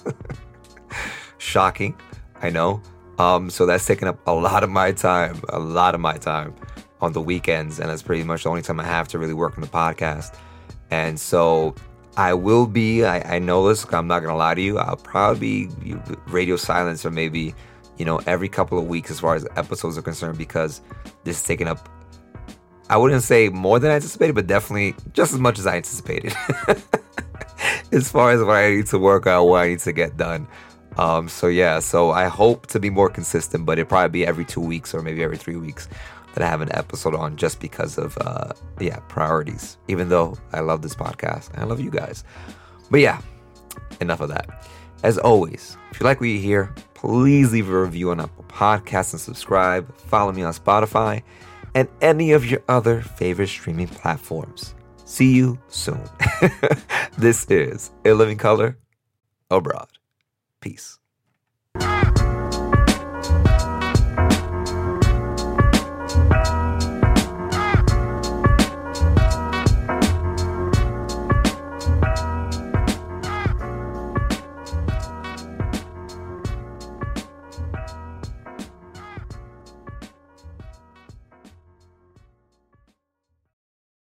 Shocking, 1.39 1.99
I 2.43 2.51
know. 2.51 2.83
Um, 3.21 3.51
so 3.51 3.67
that's 3.67 3.85
taking 3.85 4.09
up 4.09 4.19
a 4.27 4.33
lot 4.33 4.65
of 4.65 4.71
my 4.71 4.93
time, 4.93 5.43
a 5.51 5.59
lot 5.59 5.95
of 5.95 6.01
my 6.01 6.17
time 6.17 6.55
on 7.03 7.13
the 7.13 7.21
weekends. 7.21 7.79
And 7.79 7.91
that's 7.91 8.01
pretty 8.01 8.25
much 8.25 8.45
the 8.45 8.49
only 8.49 8.63
time 8.63 8.81
I 8.81 8.85
have 8.85 9.09
to 9.09 9.19
really 9.19 9.35
work 9.35 9.59
on 9.59 9.61
the 9.61 9.69
podcast. 9.69 10.35
And 10.91 11.21
so 11.21 11.75
I 12.17 12.33
will 12.33 12.67
be, 12.67 13.05
I, 13.05 13.37
I 13.37 13.39
know 13.39 13.69
this, 13.69 13.85
I'm 13.93 14.07
not 14.07 14.21
going 14.21 14.33
to 14.33 14.39
lie 14.39 14.55
to 14.55 14.61
you. 14.63 14.79
I'll 14.79 14.97
probably 14.97 15.67
be 15.67 15.97
radio 16.29 16.57
silence 16.57 17.05
or 17.05 17.11
maybe, 17.11 17.55
you 17.99 18.07
know, 18.07 18.23
every 18.27 18.49
couple 18.49 18.79
of 18.79 18.87
weeks 18.87 19.11
as 19.11 19.21
far 19.21 19.35
as 19.35 19.47
episodes 19.55 19.99
are 19.99 20.03
concerned 20.03 20.39
because 20.39 20.81
this 21.25 21.37
is 21.37 21.43
taking 21.43 21.69
up, 21.69 21.91
I 22.89 22.97
wouldn't 22.97 23.23
say 23.23 23.51
more 23.51 23.79
than 23.79 23.91
I 23.91 23.97
anticipated, 23.97 24.35
but 24.35 24.47
definitely 24.47 24.95
just 25.13 25.35
as 25.35 25.41
much 25.41 25.59
as 25.59 25.67
I 25.67 25.77
anticipated. 25.77 26.33
as 27.93 28.11
far 28.11 28.31
as 28.31 28.43
what 28.43 28.57
I 28.57 28.71
need 28.71 28.87
to 28.87 28.99
work 28.99 29.27
out, 29.27 29.45
what 29.45 29.61
I 29.61 29.69
need 29.69 29.81
to 29.81 29.93
get 29.93 30.17
done. 30.17 30.49
Um, 30.97 31.29
so 31.29 31.47
yeah, 31.47 31.79
so 31.79 32.11
I 32.11 32.27
hope 32.27 32.67
to 32.69 32.81
be 32.81 32.91
more 32.91 33.09
consistent, 33.09 33.65
but 33.65 33.79
it 33.79 33.89
probably 33.89 34.11
be 34.11 34.27
every 34.27 34.45
two 34.45 34.61
weeks 34.61 34.95
or 34.95 35.03
maybe 35.03 35.23
every 35.23 35.37
three 35.37 35.57
weeks 35.57 35.89
that 36.35 36.43
I 36.43 36.49
have 36.49 36.61
an 36.61 36.69
episode 36.73 37.15
on 37.15 37.37
just 37.37 37.61
because 37.61 37.99
of 37.99 38.17
uh, 38.21 38.53
yeah 38.81 38.99
priorities. 39.09 39.79
Even 39.89 40.09
though 40.09 40.37
I 40.53 40.61
love 40.61 40.83
this 40.83 40.95
podcast, 40.95 41.57
I 41.59 41.65
love 41.65 41.81
you 41.81 41.91
guys. 41.91 42.25
But 42.91 43.01
yeah, 43.01 43.21
enough 44.01 44.21
of 44.21 44.29
that. 44.31 44.69
As 45.03 45.17
always, 45.17 45.77
if 45.91 46.01
you 46.01 46.05
like 46.05 46.21
what 46.21 46.29
you 46.29 46.39
hear, 46.39 46.75
please 46.95 47.53
leave 47.53 47.71
a 47.71 47.83
review 47.83 48.11
on 48.11 48.21
Apple 48.21 48.45
Podcasts 48.49 49.13
and 49.13 49.21
subscribe. 49.21 49.95
Follow 49.97 50.33
me 50.33 50.43
on 50.43 50.53
Spotify 50.53 51.23
and 51.75 51.89
any 52.01 52.33
of 52.33 52.45
your 52.45 52.63
other 52.69 53.01
favorite 53.01 53.49
streaming 53.49 53.89
platforms. 53.89 54.75
See 55.05 55.33
you 55.33 55.59
soon. 55.69 56.03
this 57.19 57.47
is 57.47 57.91
A 58.05 58.13
Living 58.13 58.39
Color 58.39 58.77
Abroad. 59.51 59.89
Peace. 60.61 60.99